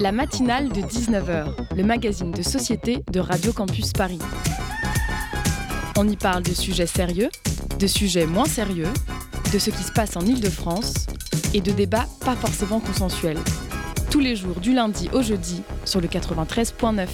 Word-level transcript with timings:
La 0.00 0.12
matinale 0.12 0.70
de 0.70 0.80
19h, 0.80 1.76
le 1.76 1.84
magazine 1.84 2.30
de 2.30 2.40
société 2.40 3.04
de 3.12 3.20
Radio 3.20 3.52
Campus 3.52 3.92
Paris. 3.92 4.18
On 5.98 6.08
y 6.08 6.16
parle 6.16 6.42
de 6.42 6.54
sujets 6.54 6.86
sérieux, 6.86 7.28
de 7.78 7.86
sujets 7.86 8.24
moins 8.24 8.46
sérieux, 8.46 8.88
de 9.52 9.58
ce 9.58 9.68
qui 9.68 9.82
se 9.82 9.92
passe 9.92 10.16
en 10.16 10.22
Ile-de-France 10.22 11.06
et 11.52 11.60
de 11.60 11.70
débats 11.70 12.06
pas 12.24 12.34
forcément 12.34 12.80
consensuels. 12.80 13.36
Tous 14.10 14.20
les 14.20 14.36
jours 14.36 14.58
du 14.60 14.72
lundi 14.72 15.10
au 15.12 15.20
jeudi 15.20 15.60
sur 15.84 16.00
le 16.00 16.08
93.9. 16.08 17.06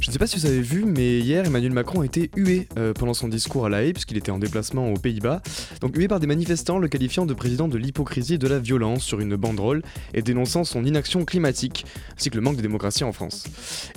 Je 0.00 0.08
ne 0.08 0.12
sais 0.12 0.18
pas 0.18 0.26
si 0.26 0.36
vous 0.36 0.46
avez 0.46 0.60
vu, 0.60 0.84
mais 0.84 1.18
hier, 1.18 1.46
Emmanuel 1.46 1.72
Macron 1.72 2.02
a 2.02 2.04
été 2.04 2.30
hué 2.36 2.68
euh, 2.76 2.92
pendant 2.92 3.14
son 3.14 3.28
discours 3.28 3.66
à 3.66 3.68
La 3.68 3.82
Haye, 3.82 3.92
puisqu'il 3.92 4.16
était 4.16 4.30
en 4.30 4.38
déplacement 4.38 4.92
aux 4.92 4.98
Pays-Bas. 4.98 5.42
Donc 5.82 5.96
hué 5.96 6.06
par 6.06 6.20
des 6.20 6.28
manifestants 6.28 6.78
le 6.78 6.86
qualifiant 6.86 7.26
de 7.26 7.34
président 7.34 7.66
de 7.66 7.76
l'hypocrisie 7.76 8.34
et 8.34 8.38
de 8.38 8.46
la 8.46 8.60
violence 8.60 9.02
sur 9.02 9.18
une 9.18 9.34
banderole 9.34 9.82
et 10.14 10.22
dénonçant 10.22 10.62
son 10.62 10.84
inaction 10.84 11.24
climatique, 11.24 11.84
ainsi 12.16 12.30
que 12.30 12.36
le 12.36 12.40
manque 12.40 12.56
de 12.56 12.62
démocratie 12.62 13.02
en 13.02 13.12
France. 13.12 13.46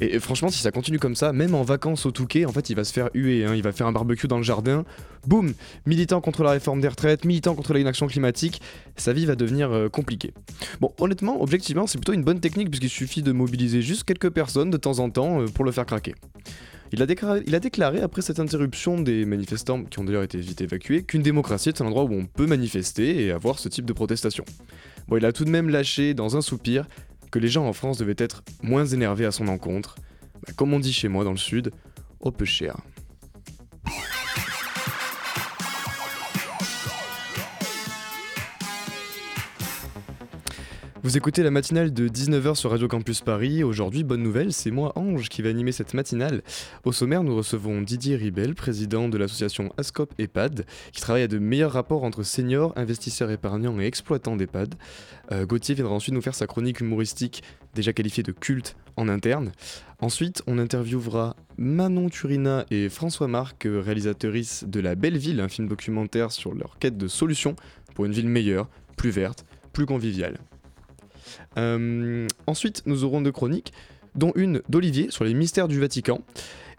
Et, 0.01 0.19
franchement, 0.19 0.49
si 0.49 0.63
ça 0.63 0.71
continue 0.71 0.97
comme 0.97 1.15
ça, 1.15 1.31
même 1.31 1.53
en 1.53 1.61
vacances 1.61 2.07
au 2.07 2.11
Touquet, 2.11 2.45
en 2.45 2.51
fait, 2.51 2.71
il 2.71 2.75
va 2.75 2.83
se 2.83 2.91
faire 2.91 3.09
huer. 3.13 3.45
Hein. 3.45 3.53
il 3.53 3.61
va 3.61 3.71
faire 3.71 3.85
un 3.85 3.91
barbecue 3.91 4.27
dans 4.27 4.37
le 4.37 4.43
jardin. 4.43 4.83
Boum 5.27 5.53
Militant 5.85 6.21
contre 6.21 6.41
la 6.41 6.51
réforme 6.51 6.81
des 6.81 6.87
retraites, 6.87 7.23
militant 7.23 7.53
contre 7.53 7.73
l'inaction 7.75 8.07
climatique, 8.07 8.63
sa 8.97 9.13
vie 9.13 9.27
va 9.27 9.35
devenir 9.35 9.71
euh, 9.71 9.87
compliquée. 9.87 10.33
Bon, 10.81 10.91
honnêtement, 10.99 11.39
objectivement, 11.43 11.85
c'est 11.85 11.99
plutôt 11.99 12.13
une 12.13 12.23
bonne 12.23 12.39
technique, 12.39 12.69
puisqu'il 12.71 12.89
suffit 12.89 13.21
de 13.21 13.31
mobiliser 13.31 13.83
juste 13.83 14.05
quelques 14.05 14.31
personnes 14.31 14.71
de 14.71 14.77
temps 14.77 14.97
en 14.97 15.11
temps 15.11 15.41
euh, 15.41 15.45
pour 15.45 15.63
le 15.63 15.71
faire 15.71 15.85
craquer. 15.85 16.15
Il 16.91 17.01
a, 17.01 17.59
déclaré, 17.59 18.01
après 18.01 18.21
cette 18.21 18.39
interruption 18.39 18.99
des 19.01 19.25
manifestants 19.25 19.83
qui 19.83 19.99
ont 19.99 20.03
d'ailleurs 20.03 20.23
été 20.23 20.37
vite 20.37 20.61
évacués 20.61 21.03
qu'une 21.03 21.23
démocratie 21.23 21.69
est 21.69 21.81
un 21.81 21.87
endroit 21.87 22.03
où 22.03 22.13
on 22.13 22.25
peut 22.25 22.45
manifester 22.45 23.25
et 23.25 23.31
avoir 23.31 23.59
ce 23.59 23.69
type 23.69 23.85
de 23.85 23.93
protestation. 23.93 24.45
Bon, 25.07 25.17
il 25.17 25.25
a 25.25 25.33
tout 25.33 25.45
de 25.45 25.49
même 25.49 25.69
lâché 25.69 26.13
dans 26.13 26.37
un 26.37 26.41
soupir 26.41 26.85
que 27.31 27.39
les 27.39 27.47
gens 27.47 27.67
en 27.67 27.73
France 27.73 27.97
devaient 27.97 28.15
être 28.17 28.43
moins 28.61 28.85
énervés 28.85 29.25
à 29.25 29.31
son 29.31 29.47
encontre. 29.47 29.95
Bah, 30.45 30.53
comme 30.55 30.73
on 30.73 30.79
dit 30.79 30.93
chez 30.93 31.07
moi 31.07 31.23
dans 31.23 31.31
le 31.31 31.37
sud, 31.37 31.71
au 32.19 32.31
peu 32.31 32.45
cher. 32.45 32.77
Vous 41.05 41.17
écoutez 41.17 41.43
la 41.43 41.51
matinale 41.51 41.93
de 41.93 42.07
19h 42.07 42.55
sur 42.55 42.71
Radio 42.71 42.87
Campus 42.87 43.21
Paris. 43.21 43.63
Aujourd'hui, 43.63 44.03
bonne 44.03 44.23
nouvelle, 44.23 44.51
c'est 44.51 44.71
moi 44.71 44.91
Ange 44.95 45.29
qui 45.29 45.43
va 45.43 45.49
animer 45.49 45.71
cette 45.71 45.93
matinale. 45.93 46.41
Au 46.83 46.91
sommaire, 46.91 47.21
nous 47.21 47.35
recevons 47.35 47.83
Didier 47.83 48.15
Ribel, 48.15 48.55
président 48.55 49.07
de 49.07 49.15
l'association 49.19 49.71
Ascop 49.77 50.11
EHPAD, 50.17 50.65
qui 50.93 51.01
travaille 51.01 51.21
à 51.21 51.27
de 51.27 51.37
meilleurs 51.37 51.73
rapports 51.73 52.05
entre 52.05 52.23
seniors, 52.23 52.73
investisseurs 52.75 53.29
épargnants 53.29 53.79
et 53.79 53.85
exploitants 53.85 54.35
d'EHPAD. 54.35 54.73
Euh, 55.31 55.45
Gauthier 55.45 55.75
viendra 55.75 55.93
ensuite 55.93 56.15
nous 56.15 56.23
faire 56.23 56.33
sa 56.33 56.47
chronique 56.47 56.79
humoristique, 56.79 57.43
déjà 57.75 57.93
qualifiée 57.93 58.23
de 58.23 58.31
culte 58.31 58.75
en 58.95 59.07
interne. 59.07 59.51
Ensuite, 59.99 60.41
on 60.47 60.57
interviewera 60.57 61.35
Manon 61.59 62.09
Turina 62.09 62.65
et 62.71 62.89
François 62.89 63.27
Marc, 63.27 63.67
réalisatrices 63.67 64.63
de 64.67 64.79
La 64.79 64.95
Belle 64.95 65.19
Ville, 65.19 65.39
un 65.39 65.49
film 65.49 65.67
documentaire 65.67 66.31
sur 66.31 66.55
leur 66.55 66.79
quête 66.79 66.97
de 66.97 67.07
solutions 67.07 67.55
pour 67.93 68.05
une 68.05 68.11
ville 68.11 68.27
meilleure, 68.27 68.67
plus 68.97 69.11
verte, 69.11 69.45
plus 69.71 69.85
conviviale. 69.85 70.39
Euh, 71.57 72.27
ensuite, 72.47 72.83
nous 72.85 73.03
aurons 73.03 73.21
deux 73.21 73.31
chroniques, 73.31 73.73
dont 74.15 74.31
une 74.35 74.61
d'Olivier 74.69 75.07
sur 75.11 75.23
les 75.23 75.33
mystères 75.33 75.67
du 75.67 75.79
Vatican. 75.79 76.21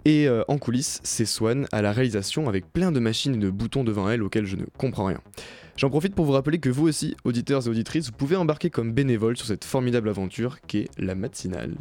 Et 0.04 0.28
euh, 0.28 0.44
en 0.46 0.58
coulisses, 0.58 1.00
c'est 1.02 1.24
Swan 1.24 1.66
à 1.72 1.82
la 1.82 1.90
réalisation 1.90 2.48
avec 2.48 2.72
plein 2.72 2.92
de 2.92 3.00
machines 3.00 3.34
et 3.34 3.38
de 3.38 3.50
boutons 3.50 3.82
devant 3.82 4.08
elle 4.08 4.22
auxquels 4.22 4.46
je 4.46 4.56
ne 4.56 4.64
comprends 4.78 5.06
rien. 5.06 5.20
J'en 5.76 5.90
profite 5.90 6.14
pour 6.14 6.24
vous 6.24 6.32
rappeler 6.32 6.58
que 6.58 6.70
vous 6.70 6.86
aussi, 6.86 7.16
auditeurs 7.24 7.66
et 7.66 7.70
auditrices, 7.70 8.06
vous 8.06 8.16
pouvez 8.16 8.36
embarquer 8.36 8.70
comme 8.70 8.92
bénévole 8.92 9.36
sur 9.36 9.46
cette 9.46 9.64
formidable 9.64 10.08
aventure 10.08 10.60
qu'est 10.66 10.88
la 10.96 11.14
matinale. 11.16 11.74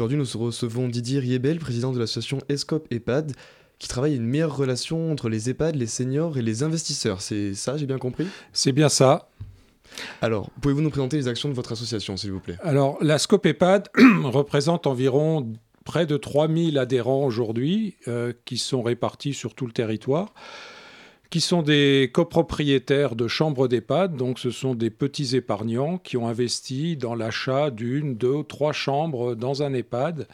Aujourd'hui, 0.00 0.16
nous 0.16 0.46
recevons 0.46 0.88
Didier 0.88 1.18
Riebel, 1.18 1.58
président 1.58 1.92
de 1.92 1.98
l'association 1.98 2.38
Escope 2.48 2.86
EHPAD, 2.90 3.32
qui 3.78 3.86
travaille 3.86 4.14
à 4.14 4.16
une 4.16 4.24
meilleure 4.24 4.56
relation 4.56 5.12
entre 5.12 5.28
les 5.28 5.50
EHPAD, 5.50 5.76
les 5.76 5.86
seniors 5.86 6.38
et 6.38 6.42
les 6.42 6.62
investisseurs. 6.62 7.20
C'est 7.20 7.52
ça, 7.52 7.76
j'ai 7.76 7.84
bien 7.84 7.98
compris? 7.98 8.26
C'est 8.54 8.72
bien 8.72 8.88
ça. 8.88 9.28
Alors, 10.22 10.48
pouvez-vous 10.62 10.80
nous 10.80 10.88
présenter 10.88 11.18
les 11.18 11.28
actions 11.28 11.50
de 11.50 11.54
votre 11.54 11.72
association, 11.72 12.16
s'il 12.16 12.32
vous 12.32 12.40
plaît? 12.40 12.56
Alors, 12.62 12.96
la 13.02 13.18
Scope 13.18 13.44
EHPAD 13.44 13.90
représente 14.24 14.86
environ 14.86 15.52
près 15.84 16.06
de 16.06 16.16
3000 16.16 16.78
adhérents 16.78 17.26
aujourd'hui, 17.26 17.96
euh, 18.08 18.32
qui 18.46 18.56
sont 18.56 18.80
répartis 18.80 19.34
sur 19.34 19.54
tout 19.54 19.66
le 19.66 19.72
territoire 19.72 20.32
qui 21.30 21.40
sont 21.40 21.62
des 21.62 22.10
copropriétaires 22.12 23.14
de 23.14 23.28
chambres 23.28 23.68
d'EHPAD. 23.68 24.16
Donc, 24.16 24.40
ce 24.40 24.50
sont 24.50 24.74
des 24.74 24.90
petits 24.90 25.36
épargnants 25.36 25.96
qui 25.98 26.16
ont 26.16 26.26
investi 26.26 26.96
dans 26.96 27.14
l'achat 27.14 27.70
d'une, 27.70 28.16
deux 28.16 28.42
trois 28.42 28.72
chambres 28.72 29.36
dans 29.36 29.62
un 29.62 29.72
EHPAD. 29.72 30.26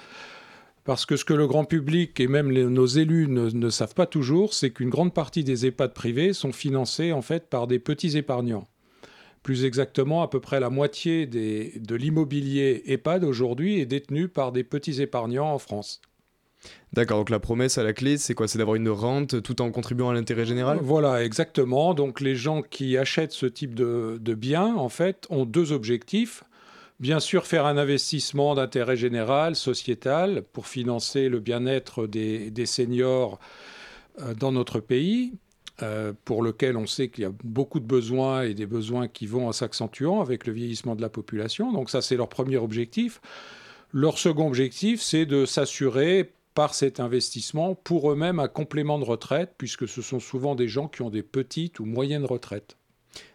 Parce 0.84 1.04
que 1.04 1.16
ce 1.16 1.24
que 1.24 1.34
le 1.34 1.46
grand 1.46 1.64
public 1.64 2.18
et 2.20 2.28
même 2.28 2.50
nos 2.50 2.86
élus 2.86 3.28
ne, 3.28 3.70
savent 3.70 3.94
pas 3.94 4.06
toujours, 4.06 4.54
c'est 4.54 4.70
qu'une 4.70 4.88
grande 4.88 5.12
partie 5.12 5.44
des 5.44 5.66
EHPAD 5.66 5.92
privés 5.92 6.32
sont 6.32 6.52
financés 6.52 7.12
en 7.12 7.22
fait 7.22 7.50
par 7.50 7.66
des 7.66 7.78
petits 7.78 8.16
épargnants. 8.16 8.66
Plus 9.42 9.64
exactement, 9.64 10.22
à 10.22 10.28
peu 10.28 10.40
près 10.40 10.60
la 10.60 10.70
moitié 10.70 11.26
de 11.26 11.94
l'immobilier 11.94 12.84
EHPAD 12.86 13.24
aujourd'hui 13.24 13.80
est 13.80 13.86
détenu 13.86 14.28
par 14.28 14.52
des 14.52 14.64
petits 14.64 15.02
épargnants 15.02 15.52
en 15.52 15.58
France. 15.58 16.00
D'accord, 16.92 17.18
donc 17.18 17.30
la 17.30 17.40
promesse 17.40 17.78
à 17.78 17.82
la 17.82 17.92
clé, 17.92 18.16
c'est 18.16 18.34
quoi? 18.34 18.48
C'est 18.48 18.58
d'avoir 18.58 18.76
une 18.76 18.88
rente 18.88 19.42
tout 19.42 19.60
en 19.60 19.70
contribuant 19.70 20.10
à 20.10 20.14
l'intérêt 20.14 20.46
général? 20.46 20.78
Voilà, 20.80 21.24
exactement. 21.24 21.92
Donc 21.94 22.20
les 22.20 22.36
gens 22.36 22.62
qui 22.62 22.96
achètent 22.96 23.32
ce 23.32 23.46
type 23.46 23.74
de, 23.74 24.34
biens, 24.34 24.74
en 24.76 24.88
fait, 24.88 25.26
ont 25.28 25.44
deux 25.44 25.72
objectifs. 25.72 26.42
Bien 26.98 27.20
sûr, 27.20 27.46
faire 27.46 27.66
un 27.66 27.76
investissement 27.76 28.54
d'intérêt 28.54 28.96
général, 28.96 29.56
sociétal, 29.56 30.42
pour 30.52 30.66
financer 30.66 31.28
le 31.28 31.40
bien-être 31.40 32.06
des, 32.06 32.66
seniors 32.66 33.38
euh, 34.22 34.32
dans 34.32 34.52
notre 34.52 34.80
pays, 34.80 35.34
euh, 35.82 36.14
pour 36.24 36.42
lequel 36.42 36.78
on 36.78 36.86
sait 36.86 37.08
qu'il 37.08 37.24
y 37.24 37.26
a 37.26 37.32
beaucoup 37.44 37.80
de 37.80 37.84
besoins 37.84 38.44
et 38.44 38.54
des 38.54 38.64
besoins 38.64 39.08
qui 39.08 39.26
vont 39.26 39.48
en 39.48 39.52
s'accentuant 39.52 40.22
avec 40.22 40.46
le 40.46 40.54
vieillissement 40.54 40.96
de 40.96 41.02
la 41.02 41.10
population. 41.10 41.70
Donc 41.70 41.90
ça, 41.90 42.00
c'est 42.00 42.16
leur 42.16 42.30
premier 42.30 42.56
objectif. 42.56 43.20
Leur 43.92 44.18
second 44.18 44.46
objectif, 44.46 45.02
c'est 45.02 45.26
de 45.26 45.44
s'assurer 45.44 46.32
par 46.56 46.74
cet 46.74 47.00
investissement 47.00 47.74
pour 47.74 48.10
eux-mêmes 48.10 48.40
un 48.40 48.48
complément 48.48 48.98
de 48.98 49.04
retraite, 49.04 49.52
puisque 49.58 49.86
ce 49.86 50.00
sont 50.00 50.20
souvent 50.20 50.54
des 50.54 50.68
gens 50.68 50.88
qui 50.88 51.02
ont 51.02 51.10
des 51.10 51.22
petites 51.22 51.80
ou 51.80 51.84
moyennes 51.84 52.24
retraites. 52.24 52.78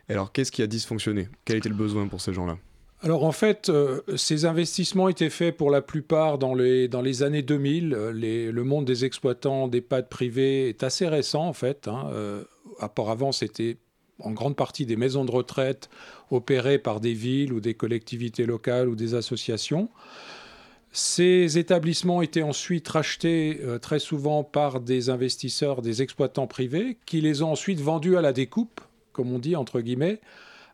Alors 0.09 0.32
qu'est-ce 0.32 0.52
qui 0.52 0.64
a 0.64 0.68
dysfonctionné? 0.68 1.30
Quel 1.46 1.58
était 1.58 1.70
le 1.70 1.76
besoin 1.76 2.08
pour 2.08 2.20
ces 2.20 2.34
gens-là? 2.34 2.58
Alors 3.04 3.24
en 3.24 3.31
fait, 3.31 3.70
euh, 3.70 4.02
ces 4.16 4.46
investissements 4.46 5.08
étaient 5.08 5.30
faits 5.30 5.56
pour 5.56 5.70
la 5.70 5.84
plupart 5.84 6.40
dans 6.40 6.56
les, 6.56 6.88
dans 6.88 7.02
les 7.02 7.22
années 7.22 7.44
2000. 7.44 7.90
le 7.90 8.64
monde 8.64 8.86
des 8.86 9.06
exploitants 9.06 9.68
d'EHPAD 9.68 10.10
privés 10.10 10.70
est 10.70 10.84
assez 10.84 11.08
récent 11.08 11.46
en 11.46 11.54
fait. 11.54 11.88
Hein. 11.88 12.10
Euh, 12.14 12.44
auparavant, 12.80 13.31
c'était 13.31 13.78
en 14.18 14.31
grande 14.31 14.56
partie 14.56 14.88
des 14.88 14.96
maisons 14.96 15.26
de 15.26 15.31
retraite 15.31 15.92
opérées 16.31 16.80
par 16.80 17.00
des 17.00 17.14
villes 17.14 17.54
ou 17.54 17.60
des 17.60 17.76
collectivités 17.76 18.48
locales 18.48 18.90
ou 18.90 18.96
des 18.96 19.14
associations. 19.14 19.90
Ces 20.94 21.57
établissements 21.57 22.22
étaient 22.22 22.41
ensuite 22.41 22.88
rachetés 22.90 23.62
euh, 23.63 23.79
très 23.79 24.00
souvent 24.00 24.44
par 24.44 24.81
des 24.81 25.09
investisseurs, 25.09 25.81
des 25.81 26.02
exploitants 26.02 26.47
privés, 26.47 26.97
qui 27.06 27.22
les 27.22 27.44
ont 27.44 27.52
ensuite 27.53 27.79
vendus 27.79 28.18
à 28.18 28.22
la 28.22 28.34
découpe, 28.34 28.81
comme 29.13 29.31
on 29.31 29.40
dit 29.40 29.56
entre 29.56 29.80
guillemets, 29.80 30.19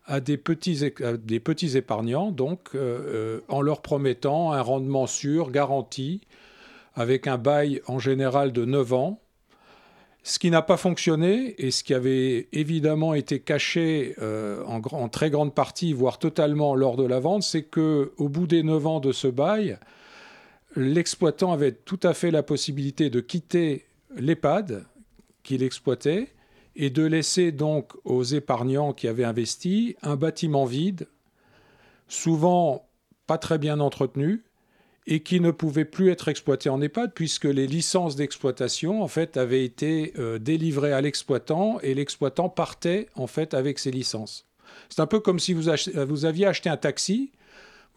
à 0.05 0.19
des 0.19 0.37
petits, 0.37 0.91
des 1.23 1.39
petits 1.39 1.77
épargnants, 1.77 2.31
donc 2.31 2.69
euh, 2.73 2.79
euh, 2.79 3.41
en 3.47 3.61
leur 3.61 3.81
promettant 3.83 4.53
un 4.53 4.61
rendement 4.61 5.05
sûr, 5.05 5.51
garanti, 5.51 6.21
avec 6.95 7.27
un 7.27 7.37
bail 7.37 7.81
en 7.85 7.99
général 7.99 8.51
de 8.53 8.65
9 8.65 8.93
ans. 8.93 9.19
Ce 10.23 10.39
qui 10.39 10.49
n'a 10.49 10.63
pas 10.63 10.77
fonctionné 10.77 11.53
et 11.59 11.69
ce 11.69 11.83
qui 11.83 11.93
avait 11.93 12.47
évidemment 12.51 13.13
été 13.13 13.39
caché 13.39 14.13
en, 14.19 14.81
en, 14.81 15.07
très 15.07 15.29
grande 15.29 15.53
partie, 15.53 15.93
voire 15.93 16.19
totalement 16.19 16.75
lors 16.75 16.97
de 16.97 17.05
la 17.05 17.21
vente, 17.21 17.43
c'est 17.43 17.63
que 17.63 18.11
au 18.17 18.27
bout 18.27 18.45
des 18.45 18.61
9 18.61 18.87
ans 18.87 18.99
de 18.99 19.13
ce 19.13 19.27
bail, 19.27 19.77
l'exploitant 20.75 21.51
avait 21.51 21.71
tout 21.71 21.99
à 22.03 22.13
fait 22.13 22.31
la 22.31 22.43
possibilité 22.43 23.09
de 23.09 23.19
quitter 23.19 23.85
l'EHPAD 24.15 24.85
qu'il 25.43 25.63
exploitait 25.63 26.29
et 26.75 26.89
de 26.89 27.03
laisser 27.03 27.51
donc 27.51 27.93
aux 28.05 28.23
épargnants 28.23 28.93
qui 28.93 29.07
avaient 29.07 29.23
investi 29.23 29.95
un 30.03 30.15
bâtiment 30.15 30.65
vide, 30.65 31.07
souvent 32.07 32.87
pas 33.25 33.37
très 33.37 33.57
bien 33.57 33.79
entretenu, 33.79 34.43
et 35.07 35.23
qui 35.23 35.39
ne 35.39 35.51
pouvait 35.51 35.85
plus 35.85 36.11
être 36.11 36.27
exploité 36.27 36.69
en 36.69 36.81
EHPAD 36.81 37.13
puisque 37.13 37.45
les 37.45 37.65
licences 37.65 38.17
d'exploitation 38.17 39.01
en 39.01 39.07
fait 39.07 39.37
avaient 39.37 39.63
été 39.63 40.13
euh, 40.19 40.37
délivrées 40.37 40.91
à 40.91 40.99
l'exploitant 40.99 41.79
et 41.81 41.93
l'exploitant 41.93 42.49
partait 42.49 43.07
en 43.15 43.25
fait 43.25 43.53
avec 43.53 43.79
ses 43.79 43.89
licences. 43.89 44.45
C'est 44.89 44.99
un 44.99 45.07
peu 45.07 45.21
comme 45.21 45.39
si 45.39 45.53
vous, 45.53 45.71
vous 46.07 46.25
aviez 46.25 46.45
acheté 46.45 46.69
un 46.69 46.75
taxi 46.75 47.31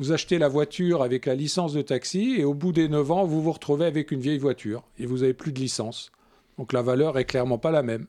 vous 0.00 0.12
achetez 0.12 0.38
la 0.38 0.48
voiture 0.48 1.02
avec 1.02 1.26
la 1.26 1.34
licence 1.34 1.74
de 1.74 1.82
taxi 1.82 2.36
et 2.38 2.44
au 2.44 2.54
bout 2.54 2.72
des 2.72 2.88
9 2.88 3.10
ans, 3.10 3.24
vous 3.26 3.42
vous 3.42 3.52
retrouvez 3.52 3.84
avec 3.84 4.10
une 4.10 4.20
vieille 4.20 4.38
voiture 4.38 4.82
et 4.98 5.04
vous 5.04 5.18
n'avez 5.18 5.34
plus 5.34 5.52
de 5.52 5.60
licence. 5.60 6.10
Donc 6.56 6.72
la 6.72 6.80
valeur 6.80 7.18
est 7.18 7.26
clairement 7.26 7.58
pas 7.58 7.70
la 7.70 7.82
même. 7.82 8.06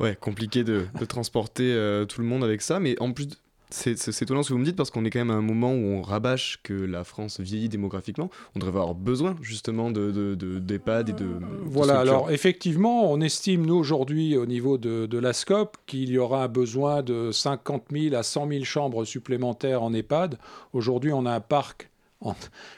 Ouais, 0.00 0.16
compliqué 0.20 0.64
de, 0.64 0.86
transporter 1.06 1.72
euh, 1.72 2.04
tout 2.04 2.20
le 2.20 2.26
monde 2.26 2.42
avec 2.42 2.62
ça, 2.62 2.80
mais 2.80 3.00
en 3.00 3.12
plus, 3.12 3.28
c'est 3.74 4.22
étonnant 4.22 4.42
ce 4.42 4.48
que 4.48 4.54
vous 4.54 4.60
me 4.60 4.64
dites 4.64 4.76
parce 4.76 4.90
qu'on 4.90 5.04
est 5.04 5.10
quand 5.10 5.18
même 5.18 5.30
à 5.30 5.34
un 5.34 5.42
moment 5.42 5.72
où 5.72 5.84
on 5.84 6.02
rabâche 6.02 6.60
que 6.62 6.72
la 6.72 7.02
France 7.02 7.40
vieillit 7.40 7.68
démographiquement. 7.68 8.30
On 8.54 8.60
devrait 8.60 8.80
avoir 8.80 8.94
besoin 8.94 9.36
justement 9.42 9.90
d'EHPAD 9.90 11.06
de, 11.06 11.12
de, 11.12 11.18
et 11.18 11.24
de. 11.24 11.40
voilà, 11.64 11.98
alors 11.98 12.30
effectivement, 12.30 13.10
on 13.10 13.20
estime 13.20 13.66
nous 13.66 13.74
aujourd'hui 13.74 14.36
au 14.36 14.46
niveau 14.46 14.78
de, 14.78 15.18
la 15.18 15.32
SCOP 15.32 15.76
qu'il 15.86 16.10
y 16.10 16.18
aura 16.18 16.44
un 16.44 16.48
besoin 16.48 17.02
de 17.02 17.30
50 17.32 17.86
000 17.92 18.14
à 18.14 18.22
100 18.22 18.48
000 18.48 18.64
chambres 18.64 19.04
supplémentaires 19.04 19.82
en 19.82 19.92
EHPAD. 19.92 20.38
Aujourd'hui, 20.72 21.12
on 21.12 21.26
a 21.26 21.32
un 21.32 21.40
parc 21.40 21.90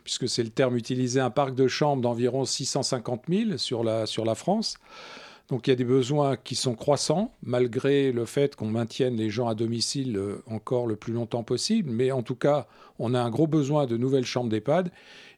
puisque 0.02 0.28
c'est 0.28 0.43
le 0.43 0.50
terme 0.50 0.76
utilisé, 0.76 1.20
un 1.20 1.31
parc 1.31 1.54
de 1.54 1.69
chambres 1.69 2.02
d'environ 2.02 2.44
650 2.44 3.25
000 3.28 3.58
sur 3.58 3.84
la, 3.84 4.06
sur 4.06 4.25
la 4.25 4.34
France. 4.34 4.76
Donc 5.48 5.66
il 5.66 5.70
y 5.70 5.72
a 5.72 5.76
des 5.76 5.84
besoins 5.84 6.37
qui 6.37 6.56
sont 6.56 6.75
croissants, 6.75 7.32
malgré 7.43 8.10
le 8.10 8.25
fait 8.25 8.56
qu'on 8.56 8.66
maintienne 8.66 9.16
les 9.16 9.31
gens 9.31 9.46
à 9.46 9.54
domicile 9.54 10.16
euh, 10.16 10.43
encore 10.46 10.87
le 10.87 10.96
plus 10.96 11.12
longtemps 11.12 11.44
possible. 11.44 11.90
Mais 11.90 12.10
en 12.10 12.22
tout 12.22 12.34
cas, 12.34 12.66
on 12.98 13.14
a 13.14 13.20
un 13.20 13.31
gros 13.31 13.46
besoin 13.46 13.87
de 13.87 13.96
nouvelles 13.96 14.25
chambres 14.25 14.50
d'EHPAD. 14.50 14.90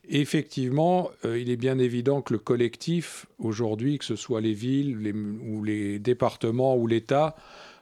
Effectivement, 0.09 1.11
euh, 1.27 1.39
il 1.39 1.51
est 1.51 1.57
bien 1.57 1.79
évident 1.79 2.23
que 2.23 2.33
le 2.33 2.39
collectif, 2.39 3.27
aujourd'hui, 3.39 3.99
que 3.99 4.05
ce 4.07 4.17
soit 4.17 4.41
les 4.41 4.55
villes 4.55 5.15
ou 5.47 5.63
les 5.63 5.99
départements 5.99 6.75
ou 6.77 6.87
l'État, 6.87 7.37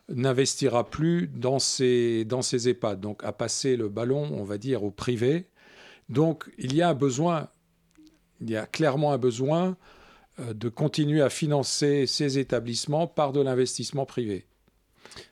n'investira 0.09 0.89
plus 0.89 1.29
dans 1.29 1.61
ces, 1.61 2.25
dans 2.25 2.43
ces 2.43 2.69
EHPAD. 2.69 3.01
Donc 3.01 3.23
à 3.23 3.33
passer 3.33 3.77
le 3.77 3.89
ballon, 3.89 4.29
on 4.33 4.43
va 4.43 4.59
dire, 4.59 4.83
au 4.83 4.91
privé. 4.91 5.47
Donc 6.09 6.51
il 6.59 6.75
y 6.75 6.83
a 6.83 6.89
un 6.89 6.95
besoin, 6.95 7.49
il 8.41 8.51
y 8.51 8.57
a 8.57 8.67
clairement 8.67 9.13
un 9.13 9.19
besoin 9.19 9.77
de 10.39 10.69
continuer 10.69 11.23
à 11.23 11.31
financer 11.31 12.07
ces 12.07 12.39
établissements 12.39 13.07
par 13.07 13.33
de 13.33 13.41
l'investissement 13.41 14.05
privé. 14.05 14.45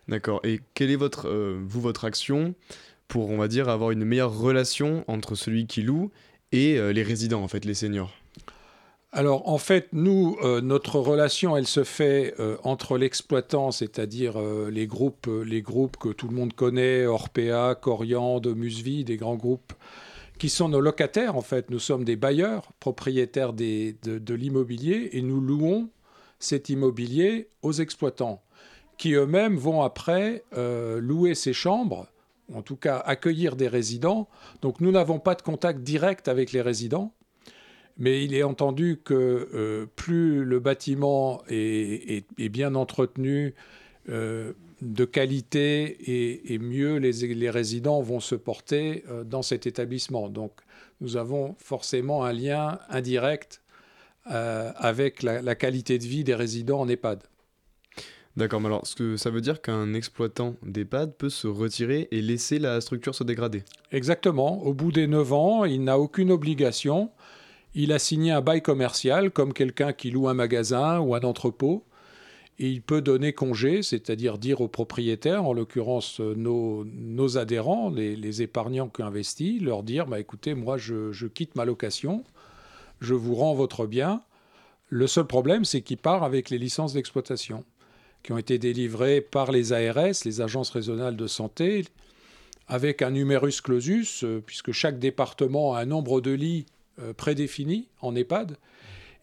D'accord. 0.09 0.41
Et 0.45 0.61
quelle 0.75 0.91
est 0.91 0.97
votre, 0.97 1.29
euh, 1.29 1.61
vous, 1.67 1.81
votre 1.81 2.05
action 2.05 2.55
pour, 3.09 3.31
on 3.31 3.37
va 3.37 3.49
dire, 3.49 3.69
avoir 3.69 3.91
une 3.91 4.05
meilleure 4.05 4.37
relation 4.37 5.05
entre 5.09 5.35
celui 5.35 5.67
qui 5.67 5.83
loue 5.83 6.11
et 6.53 6.79
euh, 6.79 6.93
les 6.93 7.03
résidents, 7.03 7.43
en 7.43 7.49
fait, 7.49 7.65
les 7.65 7.75
seniors? 7.75 8.12
Alors 9.12 9.49
en 9.49 9.59
fait, 9.59 9.89
nous, 9.93 10.37
notre 10.61 10.99
relation, 10.99 11.56
elle 11.56 11.69
se 11.69 11.85
fait 11.85 12.35
entre 12.65 12.99
l'exploitant, 12.99 13.71
c'est-à-dire 13.71 14.41
les 14.41 14.89
groupes, 14.89 15.31
les 15.47 15.62
groupes 15.62 15.97
que 15.99 16.09
tout 16.09 16.27
le 16.27 16.35
monde 16.35 16.53
connaît, 16.53 17.06
Orpea, 17.06 17.77
Coriande, 17.81 18.49
Musvi, 18.56 19.05
des 19.05 19.17
grands 19.17 19.37
groupes 19.37 19.73
qui 20.38 20.48
sont 20.48 20.69
nos 20.69 20.81
locataires 20.81 21.36
en 21.36 21.42
fait. 21.42 21.70
Nous 21.70 21.78
sommes 21.78 22.04
des 22.04 22.16
bailleurs, 22.16 22.72
propriétaires 22.81 23.52
de, 23.52 24.34
l'immobilier, 24.34 25.10
et 25.12 25.22
nous 25.22 25.40
louons 25.40 25.90
cet 26.38 26.69
immobilier 26.69 27.48
aux 27.62 27.72
exploitants, 27.72 28.42
qui 28.98 29.12
eux-mêmes 29.12 29.56
vont 29.56 29.82
après 29.82 30.44
euh, 30.56 31.00
louer 31.00 31.34
ces 31.34 31.52
chambres, 31.52 32.08
en 32.52 32.62
tout 32.62 32.76
cas 32.76 32.98
accueillir 32.98 33.56
des 33.56 33.69
résidents. 33.69 34.28
Donc 34.60 34.81
nous 34.81 34.90
n'avons 34.90 35.19
pas 35.19 35.34
de 35.34 35.42
contact 35.42 35.81
direct 35.81 36.28
avec 36.28 36.52
les 36.52 36.60
résidents, 36.60 37.12
mais 37.96 38.25
il 38.25 38.34
est 38.34 38.42
entendu 38.42 39.00
que 39.02 39.48
euh, 39.54 39.86
plus 39.96 40.44
le 40.44 40.58
bâtiment 40.58 41.42
est, 41.48 42.25
bien 42.50 42.75
entretenu, 42.75 43.54
euh, 44.08 44.52
de 44.84 45.04
qualité 45.04 46.52
et, 46.52 46.58
mieux 46.58 46.96
les, 46.98 47.50
résidents 47.50 48.02
vont 48.02 48.20
se 48.20 48.34
porter 48.34 49.04
euh, 49.08 49.25
dans 49.25 49.42
cet 49.42 49.66
établissement. 49.66 50.28
Donc 50.28 50.52
nous 51.00 51.16
avons 51.16 51.56
forcément 51.58 52.25
un 52.25 52.32
lien 52.32 52.78
indirect 52.90 53.62
euh, 54.31 54.70
avec 54.76 55.22
la, 55.22 55.54
qualité 55.54 55.98
de 55.98 56.04
vie 56.04 56.22
des 56.22 56.34
résidents 56.34 56.81
en 56.81 56.88
EHPAD. 56.88 57.22
D'accord, 58.36 58.60
mais 58.60 58.66
alors 58.66 58.86
ce 58.86 58.96
que 58.96 59.16
ça 59.16 59.31
veut 59.31 59.40
dire 59.40 59.62
qu'un 59.62 59.94
exploitant 59.94 60.56
d'EHPAD 60.62 61.16
peut 61.16 61.31
se 61.31 61.46
retirer 61.46 62.08
et 62.10 62.20
laisser 62.20 62.58
la 62.58 62.81
structure 62.81 63.14
se 63.14 63.22
dégrader? 63.22 63.62
Exactement. 63.92 64.62
Au 64.64 64.75
bout 64.75 64.90
des 64.90 65.06
9 65.06 65.32
ans, 65.32 65.64
il 65.64 65.84
n'a 65.84 65.98
aucune 65.98 66.32
obligation. 66.32 67.10
Il 67.75 67.92
a 67.92 67.98
signé 67.98 68.32
un 68.32 68.40
bail 68.40 68.60
commercial 68.60 69.31
comme 69.31 69.52
quelqu'un 69.52 69.92
qui 69.92 70.10
loue 70.10 70.28
un 70.28 70.34
magasin 70.34 70.98
ou 70.98 71.14
un 71.14 71.20
entrepôt 71.20 71.84
et 72.59 72.71
il 72.71 72.83
peut 72.83 73.03
donner 73.03 73.33
congé, 73.33 73.83
c'est-à-dire 73.83 74.39
dire 74.39 74.61
aux 74.61 74.69
propriétaires, 74.69 75.45
en 75.45 75.53
l'occurrence 75.53 76.21
euh, 76.21 76.35
nos, 76.37 77.37
adhérents, 77.37 77.91
les, 77.91 78.43
épargnants 78.43 78.89
qui 78.89 79.03
investissent, 79.03 79.61
leur 79.61 79.83
dire 79.83 80.06
bah, 80.06 80.21
écoutez, 80.21 80.55
moi 80.55 80.77
je, 80.77 81.27
quitte 81.27 81.56
ma 81.56 81.65
location, 81.65 82.23
je 83.01 83.15
vous 83.15 83.35
rends 83.35 83.55
votre 83.55 83.87
bien. 83.87 84.23
Le 84.89 85.06
seul 85.09 85.27
problème, 85.27 85.65
c'est 85.65 85.81
qu'il 85.81 85.97
part 85.97 86.23
avec 86.23 86.51
les 86.51 86.59
licences 86.59 86.93
d'exploitation 86.93 87.65
qui 88.23 88.33
ont 88.33 88.39
été 88.39 88.59
délivrées 88.59 89.21
par 89.21 89.51
les 89.51 89.73
ARS, 89.73 90.25
les 90.25 90.41
agences 90.41 90.71
régionales 90.71 91.17
de 91.17 91.27
santé, 91.27 91.85
avec 92.69 93.03
un 93.03 93.11
numerus 93.11 93.61
clausus, 93.61 94.23
euh, 94.23 94.41
puisque 94.45 94.71
chaque 94.71 95.01
département 95.01 95.75
a 95.75 95.81
un 95.81 95.87
nombre 95.87 96.21
de 96.21 96.31
lits 96.31 96.67
euh, 97.01 97.12
prédéfini 97.12 97.89
en 98.01 98.15
EHPAD. 98.15 98.56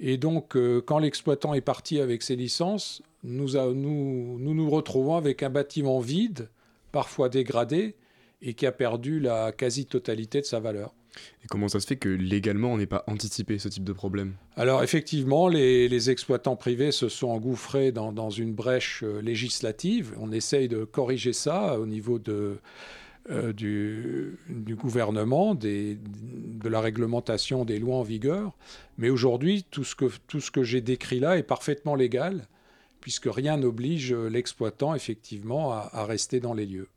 Et 0.01 0.17
donc, 0.17 0.57
quand 0.87 0.97
l'exploitant 0.97 1.53
est 1.53 1.61
parti 1.61 1.99
avec 1.99 2.23
ses 2.23 2.35
licences, 2.35 3.03
nous, 3.23 3.49
nous, 3.73 4.53
nous, 4.53 4.69
retrouvons 4.69 5.15
avec 5.15 5.43
un 5.43 5.49
bâtiment 5.49 5.99
vide, 5.99 6.49
parfois 6.91 7.29
dégradé, 7.29 7.95
et 8.41 8.53
qui 8.53 8.65
a 8.65 8.71
perdu 8.71 9.19
la 9.19 9.51
quasi-totalité 9.51 10.41
de 10.41 10.45
sa 10.45 10.59
valeur. 10.59 10.93
Et 11.43 11.47
comment 11.47 11.67
ça 11.67 11.79
se 11.79 11.87
fait 11.87 11.97
que 11.97 12.09
légalement 12.09 12.71
on 12.71 12.77
n'ait 12.77 12.85
pas 12.85 13.03
anticipé 13.07 13.59
ce 13.59 13.67
type 13.67 13.83
de 13.83 13.93
problème? 13.93 14.33
Alors 14.55 14.81
effectivement, 14.81 15.47
les, 15.47 16.09
exploitants 16.09 16.55
privés 16.55 16.91
se 16.91 17.09
sont 17.09 17.27
engouffrés 17.27 17.91
dans, 17.91 18.29
une 18.29 18.53
brèche 18.53 19.03
euh, 19.03 19.21
législative. 19.21 20.15
On 20.19 20.31
essaye 20.31 20.67
de 20.67 20.85
corriger 20.85 21.33
ça 21.33 21.77
au 21.79 21.85
niveau 21.85 22.17
de, 22.17 22.59
euh, 23.29 23.53
du, 23.53 24.75
gouvernement, 24.75 25.53
des, 25.53 25.97
de 25.97 26.69
la 26.69 26.79
réglementation 26.79 27.65
des 27.65 27.77
lois 27.77 27.97
en 27.97 28.03
vigueur. 28.03 28.57
Mais 28.97 29.09
aujourd'hui, 29.09 29.65
tout 29.69 29.83
ce 29.83 29.95
que, 29.95 30.05
tout 30.27 30.39
ce 30.39 30.49
que 30.49 30.63
j'ai 30.63 30.81
décrit 30.81 31.19
là 31.19 31.37
est 31.37 31.43
parfaitement 31.43 31.95
légal 31.95 32.47
puisque 33.01 33.27
rien 33.29 33.57
n'oblige 33.57 34.13
l'exploitant 34.13 34.95
effectivement 34.95 35.71
à, 35.73 36.05
rester 36.05 36.39
dans 36.39 36.53
les 36.53 36.65
lieux. 36.65 36.87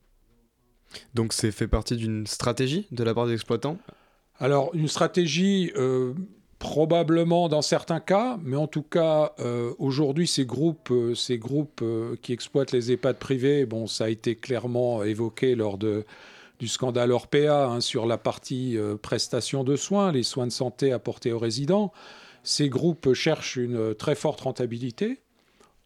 Donc 1.14 1.32
c'est 1.32 1.50
fait 1.50 1.66
partie 1.66 1.96
d'une 1.96 2.26
stratégie 2.26 2.86
de 2.92 3.02
la 3.02 3.14
part 3.14 3.26
des 3.26 3.32
exploitants? 3.32 3.78
Alors 4.38 4.70
une 4.74 4.88
stratégie 4.88 5.72
euh, 5.76 6.12
probablement 6.58 7.48
dans 7.48 7.62
certains 7.62 8.00
cas, 8.00 8.38
mais 8.42 8.56
en 8.56 8.66
tout 8.66 8.82
cas 8.82 9.32
euh, 9.40 9.72
aujourd'hui 9.78 10.28
ces 10.28 10.44
groupes, 10.44 10.90
euh, 10.90 11.14
ces 11.14 11.38
groupes 11.38 11.82
qui 12.22 12.32
exploitent 12.32 12.72
les 12.72 12.92
EHPAD 12.92 13.18
privés, 13.18 13.66
bon 13.66 13.86
ça 13.86 14.04
a 14.04 14.08
été 14.08 14.36
clairement 14.36 15.02
évoqué 15.02 15.54
lors 15.54 15.78
de, 15.78 16.04
du 16.58 16.68
scandale 16.68 17.10
Orpea 17.10 17.66
hein, 17.66 17.80
sur 17.80 18.06
la 18.06 18.18
partie 18.18 18.76
prestation 19.02 19.64
de 19.64 19.76
soins, 19.76 20.12
les 20.12 20.22
soins 20.22 20.46
de 20.46 20.52
santé 20.52 20.92
apportés 20.92 21.32
aux 21.32 21.38
résidents. 21.38 21.92
Ces 22.42 22.68
groupes 22.68 23.14
cherchent 23.14 23.56
une 23.56 23.94
très 23.94 24.14
forte 24.14 24.42
rentabilité 24.42 25.23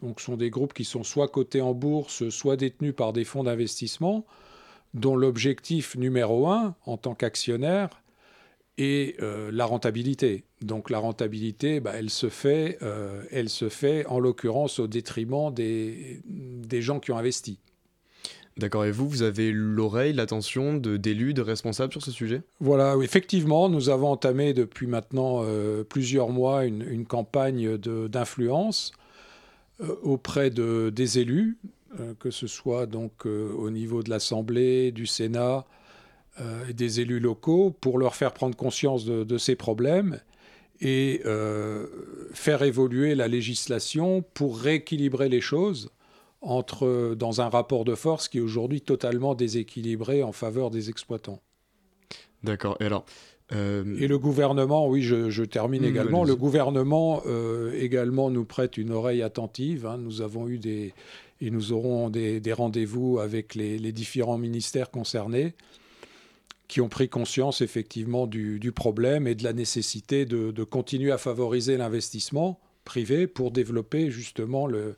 donc, 0.02 0.20
ce 0.20 0.26
sont 0.26 0.36
des 0.36 0.50
groupes 0.50 0.74
qui 0.74 0.84
sont 0.84 1.02
soit 1.02 1.28
cotés 1.28 1.60
en 1.60 1.74
bourse, 1.74 2.28
soit 2.28 2.56
détenus 2.56 2.94
par 2.94 3.12
des 3.12 3.24
fonds 3.24 3.44
d'investissement, 3.44 4.24
dont 4.94 5.16
l'objectif 5.16 5.96
numéro 5.96 6.48
un, 6.48 6.76
en 6.86 6.96
tant 6.96 7.14
qu'actionnaire, 7.14 7.90
est 8.78 9.20
euh, 9.20 9.50
la 9.52 9.66
rentabilité. 9.66 10.44
Donc, 10.62 10.88
la 10.88 11.00
rentabilité, 11.00 11.80
bah, 11.80 11.92
elle, 11.96 12.10
se 12.10 12.28
fait, 12.28 12.78
euh, 12.82 13.24
elle 13.32 13.48
se 13.48 13.68
fait 13.68 14.06
en 14.06 14.20
l'occurrence 14.20 14.78
au 14.78 14.86
détriment 14.86 15.52
des, 15.52 16.20
des 16.26 16.80
gens 16.80 17.00
qui 17.00 17.10
ont 17.10 17.18
investi. 17.18 17.58
D'accord, 18.56 18.84
et 18.84 18.92
vous, 18.92 19.08
vous 19.08 19.22
avez 19.22 19.52
l'oreille, 19.52 20.12
l'attention 20.12 20.74
d'élus, 20.74 21.34
de, 21.34 21.42
responsables 21.42 21.92
sur 21.92 22.02
ce 22.02 22.10
sujet? 22.10 22.42
Voilà, 22.60 22.96
effectivement, 23.02 23.68
nous 23.68 23.88
avons 23.88 24.08
entamé 24.08 24.52
depuis 24.52 24.86
maintenant 24.86 25.42
euh, 25.42 25.84
plusieurs 25.84 26.28
mois 26.30 26.64
une, 26.64 26.82
une 26.82 27.06
campagne 27.06 27.76
d'influence 27.76 28.92
auprès 30.02 30.50
de, 30.50 30.90
des 30.94 31.18
élus, 31.18 31.58
euh, 31.98 32.14
que 32.18 32.30
ce 32.30 32.46
soit 32.46 32.86
donc 32.86 33.26
euh, 33.26 33.52
au 33.52 33.70
niveau 33.70 34.02
de 34.02 34.10
l'Assemblée, 34.10 34.92
du 34.92 35.06
Sénat 35.06 35.64
et 36.68 36.72
des 36.72 37.00
élus 37.00 37.18
locaux, 37.18 37.74
pour 37.80 37.98
leur 37.98 38.14
faire 38.14 38.32
prendre 38.32 38.54
conscience 38.54 39.04
de, 39.04 39.38
ces 39.38 39.56
problèmes 39.56 40.20
et 40.80 41.20
faire 42.32 42.62
évoluer 42.62 43.16
la 43.16 43.26
législation 43.26 44.22
pour 44.34 44.60
rééquilibrer 44.60 45.28
les 45.28 45.40
choses 45.40 45.90
dans 46.40 47.40
un 47.40 47.48
rapport 47.48 47.84
de 47.84 47.96
force 47.96 48.28
qui 48.28 48.38
est 48.38 48.40
aujourd'hui 48.40 48.82
totalement 48.82 49.34
déséquilibré 49.34 50.22
en 50.22 50.30
faveur 50.30 50.70
des 50.70 50.90
exploitants. 50.90 51.40
D'accord. 52.42 52.76
Et 52.80 52.84
alors, 52.84 53.04
euh, 53.04 53.27
et 53.50 54.06
le 54.06 54.18
gouvernement, 54.18 54.88
oui, 54.88 55.02
je, 55.02 55.42
termine 55.42 55.82
hmm, 55.82 55.86
également. 55.86 56.24
Le 56.24 56.36
gouvernement 56.36 57.22
euh, 57.26 57.72
également 57.80 58.30
nous 58.30 58.44
prête 58.44 58.76
une 58.76 58.92
oreille 58.92 59.22
attentive. 59.22 59.86
Hein. 59.86 59.98
Nous 59.98 60.20
avons 60.20 60.48
eu 60.48 60.58
des 60.58 60.92
et 61.40 61.50
nous 61.50 61.72
aurons 61.72 62.10
des, 62.10 62.52
rendez-vous 62.52 63.20
avec 63.20 63.54
les, 63.54 63.92
différents 63.92 64.38
ministères 64.38 64.90
concernés 64.90 65.54
qui 66.66 66.80
ont 66.80 66.88
pris 66.88 67.08
conscience 67.08 67.60
effectivement 67.60 68.26
du, 68.26 68.72
problème 68.74 69.26
et 69.26 69.34
de 69.34 69.44
la 69.44 69.52
nécessité 69.52 70.26
de, 70.26 70.64
continuer 70.64 71.12
à 71.12 71.18
favoriser 71.18 71.76
l'investissement 71.76 72.58
privé 72.84 73.26
pour 73.26 73.50
développer 73.50 74.10
justement 74.10 74.66
le, 74.66 74.96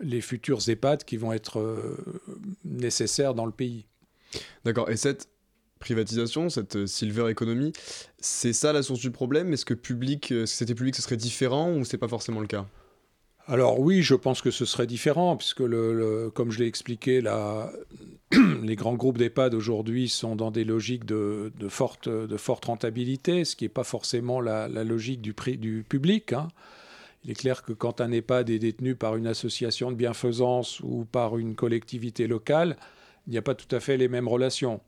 les 0.00 0.20
futurs 0.20 0.66
EHPAD 0.68 1.04
qui 1.04 1.16
vont 1.16 1.32
être 1.32 1.58
euh, 1.58 1.96
nécessaires 2.64 3.34
dans 3.34 3.46
le 3.46 3.52
pays. 3.52 3.84
D'accord. 4.64 4.90
Et 4.90 4.96
cette 4.96 5.28
privatisation, 5.78 6.48
cette 6.48 6.86
silver 6.86 7.30
economy, 7.30 7.72
c'est 8.18 8.52
ça 8.52 8.72
la 8.72 8.82
source 8.82 9.00
du 9.00 9.10
problème? 9.10 9.52
Est-ce 9.52 9.64
que 9.64 9.74
public, 9.74 10.32
euh, 10.32 10.46
si 10.46 10.56
c'était 10.56 10.74
public, 10.74 10.94
ce 10.94 11.02
serait 11.02 11.16
différent 11.16 11.72
ou 11.72 11.84
c'est 11.84 11.98
pas 11.98 12.08
forcément 12.08 12.40
le 12.40 12.46
cas? 12.46 12.66
Alors 13.48 13.78
oui, 13.78 14.02
je 14.02 14.14
pense 14.16 14.42
que 14.42 14.50
ce 14.50 14.64
serait 14.64 14.88
différent, 14.88 15.36
puisque 15.36 15.60
le, 15.60 16.30
comme 16.34 16.50
je 16.50 16.58
l'ai 16.58 16.66
expliqué, 16.66 17.20
la, 17.20 17.72
les 18.62 18.74
grands 18.74 18.94
groupes 18.94 19.18
d'EHPAD 19.18 19.54
aujourd'hui 19.54 20.08
sont 20.08 20.34
dans 20.34 20.50
des 20.50 20.64
logiques 20.64 21.04
de, 21.04 21.52
forte, 21.68 22.08
de 22.08 22.36
forte 22.36 22.64
rentabilité, 22.64 23.44
ce 23.44 23.54
qui 23.54 23.64
n'est 23.64 23.68
pas 23.68 23.84
forcément 23.84 24.40
la, 24.40 24.68
logique 24.68 25.20
du, 25.20 25.34
du 25.58 25.84
public. 25.88 26.32
Hein. 26.32 26.48
Il 27.24 27.30
est 27.30 27.34
clair 27.34 27.62
que 27.62 27.72
quand 27.72 28.00
un 28.00 28.10
EHPAD 28.10 28.50
est 28.50 28.58
détenu 28.58 28.96
par 28.96 29.16
une 29.16 29.28
association 29.28 29.92
de 29.92 29.96
bienfaisance 29.96 30.80
ou 30.80 31.04
par 31.10 31.38
une 31.38 31.54
collectivité 31.54 32.26
locale, 32.26 32.76
il 33.26 33.32
n'y 33.32 33.38
a 33.38 33.42
pas 33.42 33.54
tout 33.54 33.72
à 33.74 33.80
fait 33.80 33.96
les 33.96 34.08
mêmes 34.08 34.28
relations. 34.28 34.80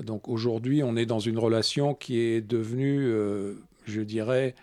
Donc 0.00 0.28
aujourd'hui, 0.28 0.82
on 0.82 0.96
est 0.96 1.06
dans 1.06 1.18
une 1.18 1.38
relation 1.38 1.94
qui 1.94 2.18
est 2.18 2.40
devenue, 2.40 3.04
euh, 3.06 3.54
je 3.84 4.00
dirais, 4.00 4.54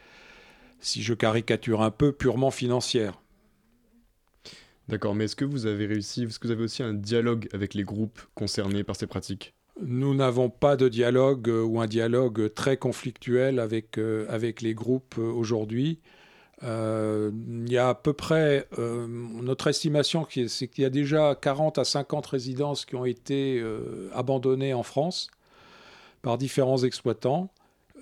si 0.80 1.02
je 1.04 1.14
caricature 1.14 1.82
un 1.82 1.92
peu, 1.92 2.12
purement 2.12 2.52
financière. 2.52 3.22
D'accord, 4.88 5.14
mais 5.14 5.26
est-ce 5.26 5.36
que 5.36 5.46
vous 5.46 5.68
avez 5.68 5.86
réussi, 5.86 6.24
est-ce 6.24 6.40
que 6.40 6.48
vous 6.48 6.54
avez 6.54 6.64
aussi 6.64 6.82
un 6.82 6.96
dialogue 6.96 7.48
avec 7.54 7.76
les 7.76 7.84
groupes 7.84 8.22
concernés 8.34 8.84
par 8.84 8.96
ces 8.96 9.06
pratiques? 9.06 9.54
Nous 9.82 10.16
n'avons 10.16 10.50
pas 10.50 10.76
de 10.76 10.90
dialogue 10.90 11.48
euh, 11.48 11.64
ou 11.64 11.80
un 11.80 11.88
dialogue 11.88 12.54
très 12.54 12.78
conflictuel 12.78 13.60
avec, 13.60 13.98
euh, 13.98 14.26
avec 14.30 14.62
les 14.62 14.74
groupes 14.74 15.18
euh, 16.64 17.32
il 17.48 17.72
y 17.72 17.78
a 17.78 17.90
à 17.90 17.96
peu 17.96 18.14
près, 18.14 18.68
notre 18.78 19.68
estimation, 19.68 20.28
c'est 20.48 20.68
qu'il 20.68 20.84
y 20.84 20.86
a 20.86 20.90
déjà 20.90 21.36
40 21.36 21.78
à 21.78 21.84
50 21.84 22.26
résidences 22.28 22.86
qui 22.86 22.96
ont 22.96 23.06
été 23.06 23.64
abandonnées 24.14 24.74
en 24.74 24.84
France 24.84 25.30
par 26.22 26.38
différents 26.38 26.84
exploitants, 26.84 27.50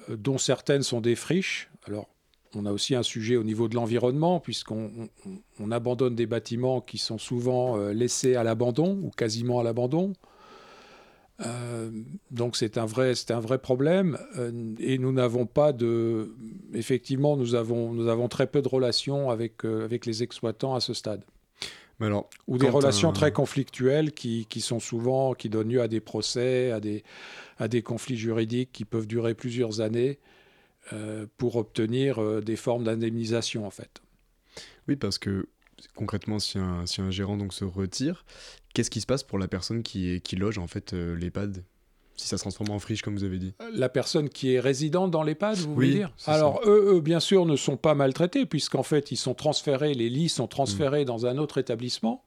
dont 0.09 0.37
certaines 0.37 0.83
sont 0.83 1.01
des 1.01 1.15
friches. 1.15 1.69
Alors, 1.85 2.07
on 2.55 2.65
a 2.65 2.71
aussi 2.71 2.95
un 2.95 3.03
sujet 3.03 3.35
au 3.35 3.43
niveau 3.43 3.67
de 3.67 3.75
l'environnement, 3.75 4.39
puisqu'on 4.39 5.09
abandonne 5.71 6.15
des 6.15 6.25
bâtiments 6.25 6.81
qui 6.81 6.97
sont 6.97 7.17
souvent 7.17 7.77
euh, 7.77 7.93
laissés 7.93 8.35
à 8.35 8.43
l'abandon 8.43 8.99
ou 9.03 9.09
quasiment 9.09 9.59
à 9.59 9.63
l'abandon. 9.63 10.13
Euh, 11.45 11.91
donc 12.31 12.55
c'est 12.55 12.77
un 12.77 12.85
vrai, 12.85 13.15
c'est 13.15 13.31
un 13.31 13.39
vrai 13.39 13.59
problème. 13.59 14.17
Euh, 14.37 14.73
et 14.79 14.97
nous 14.97 15.11
n'avons 15.11 15.45
pas 15.45 15.73
de, 15.73 16.35
effectivement, 16.73 17.37
nous 17.37 17.55
avons, 17.55 17.93
nous 17.93 18.07
avons 18.07 18.27
très 18.27 18.47
peu 18.47 18.61
de 18.61 18.67
relations 18.67 19.29
avec 19.29 19.63
avec 19.65 20.05
les 20.05 20.23
exploitants 20.23 20.75
à 20.75 20.79
ce 20.79 20.93
stade. 20.93 21.23
Mais 21.99 22.05
alors, 22.05 22.29
ou 22.47 22.59
des 22.59 22.69
relations 22.69 23.11
très 23.11 23.31
conflictuelles 23.31 24.11
qui, 24.11 24.45
qui, 24.47 24.61
sont 24.61 24.79
souvent, 24.79 25.33
qui 25.33 25.49
donnent 25.49 25.69
lieu 25.69 25.81
à 25.81 25.87
des 25.87 25.99
procès, 25.99 26.69
à 26.69 26.79
des, 26.79 27.03
à 27.57 27.67
des 27.67 27.81
conflits 27.81 28.17
juridiques 28.17 28.71
qui 28.71 28.85
peuvent 28.85 29.07
durer 29.07 29.33
plusieurs 29.33 29.81
années. 29.81 30.19
Euh, 30.93 31.25
pour 31.37 31.57
obtenir 31.57 32.21
euh, 32.21 32.39
des 32.39 32.55
formes 32.55 32.85
d'indemnisation 32.85 33.67
en 33.67 33.69
fait. 33.69 34.01
Oui, 34.87 34.95
parce 34.95 35.17
que 35.17 35.49
concrètement, 35.95 36.39
si 36.39 36.57
un, 36.57 36.85
si 36.85 37.01
un 37.01 37.11
gérant 37.11 37.35
donc 37.35 37.53
se 37.53 37.65
retire, 37.65 38.23
qu'est-ce 38.77 38.91
qui 38.91 39.01
se 39.01 39.07
passe 39.07 39.23
pour 39.23 39.39
la 39.39 39.47
personne 39.47 39.81
qui, 39.81 40.21
loge 40.33 40.59
en 40.59 40.67
fait 40.67 40.93
euh, 40.93 41.15
l'EHPAD 41.15 41.63
si 42.15 42.27
ça 42.27 42.37
se 42.37 42.43
transforme 42.43 42.71
en 42.71 42.79
friche, 42.79 43.03
comme 43.03 43.15
vous 43.15 43.23
avez 43.23 43.37
dit? 43.37 43.53
La 43.73 43.89
personne 43.89 44.29
qui 44.29 44.53
est 44.53 44.59
résidente 44.59 45.11
dans 45.11 45.21
l'EHPAD, 45.21 45.57
vous 45.57 45.75
voulez 45.75 45.93
dire? 45.93 46.11
Alors, 46.25 46.61
eux, 46.65 46.99
bien 46.99 47.19
sûr, 47.19 47.45
ne 47.45 47.55
sont 47.55 47.77
pas 47.77 47.93
maltraités, 47.93 48.47
puisqu'en 48.47 48.81
fait, 48.81 49.11
ils 49.11 49.17
sont 49.17 49.35
transférés, 49.35 49.93
les 49.93 50.09
lits 50.09 50.29
sont 50.29 50.47
transférés 50.47 51.05
dans 51.05 51.27
un 51.27 51.37
autre 51.37 51.59
établissement, 51.59 52.23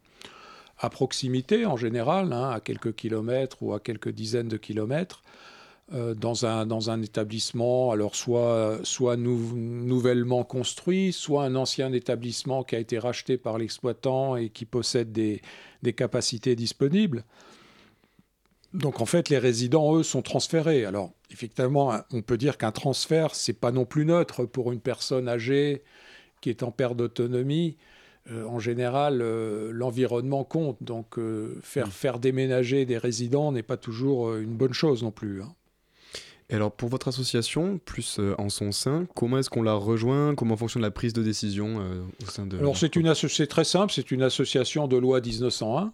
à 0.79 0.91
proximité 0.91 1.67
en 1.67 1.77
général, 1.77 2.33
hein, 2.33 2.51
à 2.51 2.61
quelques 2.61 2.95
kilomètres 2.95 3.65
ou 3.65 3.75
à 3.75 3.81
quelques 3.81 4.11
dizaines 4.11 4.49
de 4.49 4.59
kilomètres. 4.59 5.23
Euh, 5.93 6.15
dans, 6.15 6.47
un, 6.47 6.67
dans 6.67 6.91
un 6.91 7.03
établissement, 7.03 7.91
alors 7.91 8.15
soit, 8.15 8.79
soit 8.85 9.17
nouvellement 9.17 10.45
construit, 10.45 11.13
soit 11.13 11.43
un 11.43 11.57
ancien 11.57 11.93
établissement 11.93 12.63
qui 12.63 12.77
a 12.77 12.79
été 12.79 12.97
racheté 12.97 13.37
par 13.37 13.59
l'exploitant 13.59 14.37
et 14.37 14.51
qui 14.51 14.67
possède 14.67 15.11
des, 15.11 15.43
des, 15.83 15.93
capacités 15.93 16.55
disponibles. 16.55 17.25
Donc 18.73 19.01
en 19.01 19.05
fait, 19.05 19.31
les 19.31 19.39
résidents, 19.39 19.97
eux, 19.97 20.05
sont 20.05 20.23
transférés. 20.23 20.85
Alors 20.85 21.11
effectivement, 21.33 21.93
on 22.13 22.23
peut 22.23 22.39
dire 22.39 22.57
qu'un 22.57 22.71
transfert, 22.71 23.35
c'est 23.35 23.59
pas 23.59 23.73
non 23.73 23.85
plus 23.85 24.05
neutre 24.05 24.45
pour 24.45 24.71
une 24.71 24.81
personne 24.81 25.29
âgée 25.29 25.83
qui 26.41 26.51
est 26.51 26.63
en 26.63 26.71
perte 26.71 26.97
d'autonomie. 26.97 27.79
Euh, 28.31 28.45
en 28.45 28.61
général, 28.61 29.23
euh, 29.23 29.73
l'environnement 29.73 30.45
compte. 30.45 30.81
Donc 30.85 31.19
faire, 31.63 31.89
mmh. 31.89 31.91
faire 31.91 32.21
déménager 32.21 32.85
des 32.85 32.99
résidents 32.99 33.51
n'est 33.51 33.65
pas 33.65 33.77
toujours 33.77 34.37
une 34.37 34.55
bonne 34.55 34.73
chose 34.73 35.03
non 35.03 35.11
plus. 35.11 35.43
Hein. 35.43 35.53
Et 36.51 36.55
alors 36.55 36.73
pour 36.73 36.89
votre 36.89 37.09
association, 37.09 37.79
plus 37.79 38.19
euh, 38.19 38.35
en 38.37 38.49
son 38.49 38.73
sein, 38.73 39.07
comment 39.15 39.39
est-ce 39.39 39.49
qu'on 39.49 39.63
la 39.63 39.75
rejoint? 39.75 40.35
Comment 40.35 40.57
fonctionne 40.57 40.83
la 40.83 40.91
prise 40.91 41.13
de 41.13 41.23
décision 41.23 41.79
euh, 41.81 42.03
au 42.25 42.27
sein 42.29 42.45
de... 42.45 42.59
Alors 42.59 42.77
c'est, 42.77 42.97
une 42.97 43.13
très 43.49 43.65
simple, 43.65 43.93
c'est 43.93 44.11
une 44.11 44.23
association 44.23 44.89
de 44.89 44.97
loi 44.97 45.21
1901. 45.21 45.93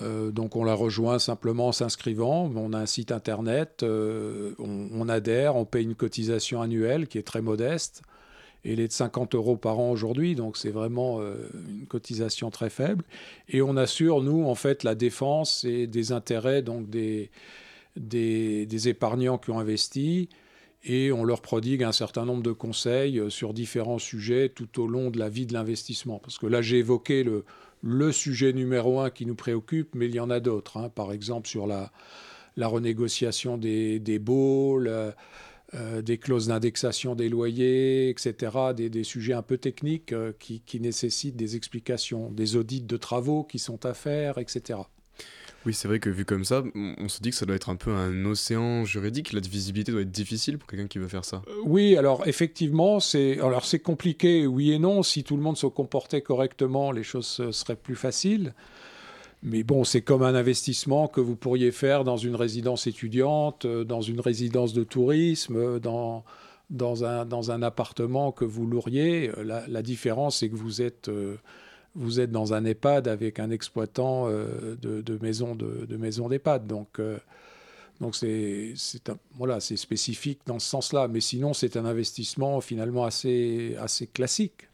Euh, 0.00 0.32
donc 0.32 0.56
on 0.56 0.64
la 0.64 0.74
rejoint 0.74 1.20
simplement 1.20 1.68
en 1.68 1.72
s'inscrivant. 1.72 2.50
On 2.56 2.72
a 2.72 2.78
un 2.78 2.86
site 2.86 3.12
internet, 3.12 3.84
on, 3.84 5.08
adhère, 5.08 5.54
on 5.54 5.64
paye 5.64 5.84
une 5.84 5.94
cotisation 5.94 6.60
annuelle 6.60 7.06
qui 7.06 7.18
est 7.18 7.26
très 7.26 7.40
modeste. 7.40 8.02
Elle 8.64 8.80
est 8.80 8.88
de 8.88 8.92
50 8.92 9.36
euros 9.36 9.56
par 9.56 9.78
an 9.78 9.90
aujourd'hui, 9.90 10.34
donc 10.34 10.56
c'est 10.56 10.70
vraiment 10.70 11.20
une 11.20 11.86
cotisation 11.86 12.50
très 12.50 12.70
faible. 12.70 13.04
Et 13.48 13.60
on 13.60 13.76
assure, 13.76 14.22
nous, 14.22 14.44
en 14.44 14.54
fait, 14.54 14.84
la 14.84 14.94
défense 14.94 15.64
et 15.64 15.88
des 15.88 16.12
intérêts 16.12 16.62
donc 16.62 16.88
des, 16.88 17.32
des, 17.96 18.88
épargnants 18.88 19.38
qui 19.38 19.50
ont 19.50 19.58
investi 19.58 20.28
et 20.84 21.12
on 21.12 21.24
leur 21.24 21.42
prodigue 21.42 21.84
un 21.84 21.92
certain 21.92 22.24
nombre 22.24 22.42
de 22.42 22.52
conseils 22.52 23.18
euh, 23.20 23.30
sur 23.30 23.54
différents 23.54 24.00
sujets 24.00 24.48
tout 24.48 24.80
au 24.82 24.88
long 24.88 25.10
de 25.10 25.18
la 25.18 25.28
vie 25.28 25.46
de 25.46 25.52
l'investissement. 25.52 26.18
Parce 26.18 26.38
que 26.38 26.46
là, 26.46 26.60
j'ai 26.60 26.78
évoqué 26.78 27.24
le, 27.24 28.12
sujet 28.12 28.52
numéro 28.52 29.00
un 29.00 29.10
qui 29.10 29.26
nous 29.26 29.36
préoccupe, 29.36 29.94
mais 29.94 30.06
il 30.06 30.14
y 30.14 30.20
en 30.20 30.30
a 30.30 30.40
d'autres. 30.40 30.78
Hein. 30.78 30.88
Par 30.88 31.12
exemple, 31.12 31.48
sur 31.48 31.66
la, 31.66 31.92
renégociation 32.56 33.58
des, 33.58 34.00
des 34.00 34.18
baux, 34.18 34.80
euh, 35.74 36.02
des 36.02 36.18
clauses 36.18 36.48
d'indexation 36.48 37.14
des 37.14 37.30
loyers, 37.30 38.10
etc. 38.10 38.74
Des, 38.76 39.04
sujets 39.04 39.32
un 39.32 39.42
peu 39.42 39.56
techniques 39.56 40.12
euh, 40.12 40.32
qui 40.38 40.80
nécessitent 40.80 41.36
des 41.36 41.56
explications, 41.56 42.30
des 42.30 42.56
audits 42.56 42.82
de 42.82 42.96
travaux 42.98 43.44
qui 43.44 43.58
sont 43.58 43.86
à 43.86 43.94
faire, 43.94 44.36
etc. 44.36 44.80
Oui, 45.64 45.74
c'est 45.74 45.86
vrai 45.86 46.00
que 46.00 46.10
vu 46.10 46.24
comme 46.24 46.44
ça, 46.44 46.64
on 46.74 47.08
se 47.08 47.20
dit 47.20 47.30
que 47.30 47.36
ça 47.36 47.46
doit 47.46 47.54
être 47.54 47.70
un 47.70 47.76
peu 47.76 47.92
un 47.92 48.24
océan 48.24 48.84
juridique. 48.84 49.32
La 49.32 49.40
visibilité 49.40 49.92
doit 49.92 50.00
être 50.00 50.10
difficile 50.10 50.58
pour 50.58 50.68
quelqu'un 50.68 50.88
qui 50.88 50.98
veut 50.98 51.08
faire 51.08 51.24
ça. 51.24 51.42
Euh, 51.48 51.52
oui, 51.64 51.96
alors 51.96 52.26
effectivement, 52.26 52.98
c'est 52.98 53.38
compliqué, 53.82 54.46
oui 54.46 54.72
et 54.72 54.78
non. 54.78 55.02
Si 55.02 55.22
tout 55.22 55.36
le 55.36 55.42
monde 55.42 55.56
se 55.56 55.66
comportait 55.66 56.20
correctement, 56.20 56.90
les 56.90 57.04
choses 57.04 57.50
seraient 57.52 57.76
plus 57.76 57.94
faciles. 57.94 58.54
Mais 59.44 59.62
bon, 59.64 59.82
c'est 59.84 60.02
comme 60.02 60.22
un 60.22 60.34
investissement 60.34 61.08
que 61.08 61.20
vous 61.20 61.34
pourriez 61.34 61.72
faire 61.72 62.04
dans 62.04 62.16
une 62.16 62.36
résidence 62.36 62.86
étudiante, 62.86 63.64
euh, 63.64 63.84
dans 63.84 64.00
une 64.00 64.20
résidence 64.20 64.72
de 64.72 64.84
tourisme, 64.84 65.56
euh, 65.56 65.78
dans, 65.80 66.24
dans, 66.70 67.04
un, 67.04 67.24
dans 67.24 67.50
un 67.50 67.62
appartement 67.62 68.30
que 68.30 68.44
vous 68.44 68.66
loueriez. 68.66 69.32
La 69.44 69.82
différence, 69.82 70.38
c'est 70.38 70.48
que 70.48 70.54
vous 70.54 70.80
êtes 70.80 71.10
vous 71.94 72.20
êtes 72.20 72.30
dans 72.30 72.54
un 72.54 72.64
EHPAD 72.64 73.08
avec 73.08 73.38
un 73.38 73.50
exploitant 73.50 74.28
euh, 74.28 74.76
de, 74.80 75.02
de, 75.02 75.18
maison 75.22 75.54
de, 75.54 75.86
de 75.86 75.96
maison 75.96 76.28
d'EHPAD. 76.28 76.66
Donc, 76.66 76.98
euh, 76.98 77.18
donc 78.00 78.16
c'est 78.16 78.74
voilà, 79.34 79.60
c'est 79.60 79.76
spécifique 79.76 80.40
dans 80.46 80.58
ce 80.58 80.68
sens-là. 80.68 81.08
Mais 81.08 81.20
sinon, 81.20 81.52
c'est 81.52 81.76
un 81.76 81.84
investissement 81.84 82.60
finalement 82.60 83.04
assez, 83.04 83.76
assez 83.78 84.06
classique. 84.06 84.68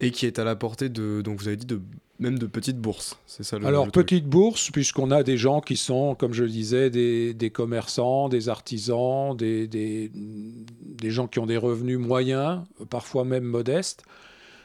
Et 0.00 0.10
qui 0.10 0.26
est 0.26 0.38
à 0.38 0.44
la 0.44 0.56
portée 0.56 0.88
de, 0.88 1.22
donc 1.22 1.40
vous 1.40 1.48
avez 1.48 1.56
dit, 1.56 1.66
de, 1.66 1.80
même 2.18 2.38
de 2.38 2.46
petites 2.46 2.78
bourses, 2.78 3.18
c'est 3.26 3.44
ça 3.44 3.58
le, 3.58 3.66
Alors, 3.66 3.90
petites 3.90 4.26
bourses, 4.26 4.70
puisqu'on 4.70 5.10
a 5.10 5.22
des 5.22 5.36
gens 5.36 5.60
qui 5.60 5.76
sont, 5.76 6.14
comme 6.14 6.32
je 6.32 6.44
le 6.44 6.50
disais, 6.50 6.90
des, 6.90 7.32
des 7.32 7.50
commerçants, 7.50 8.28
des 8.28 8.48
artisans, 8.48 9.36
des, 9.36 9.68
des, 9.68 10.10
des, 10.14 11.10
gens 11.10 11.28
qui 11.28 11.38
ont 11.38 11.46
des 11.46 11.56
revenus 11.56 11.98
moyens, 11.98 12.62
parfois 12.90 13.24
même 13.24 13.44
modestes, 13.44 14.04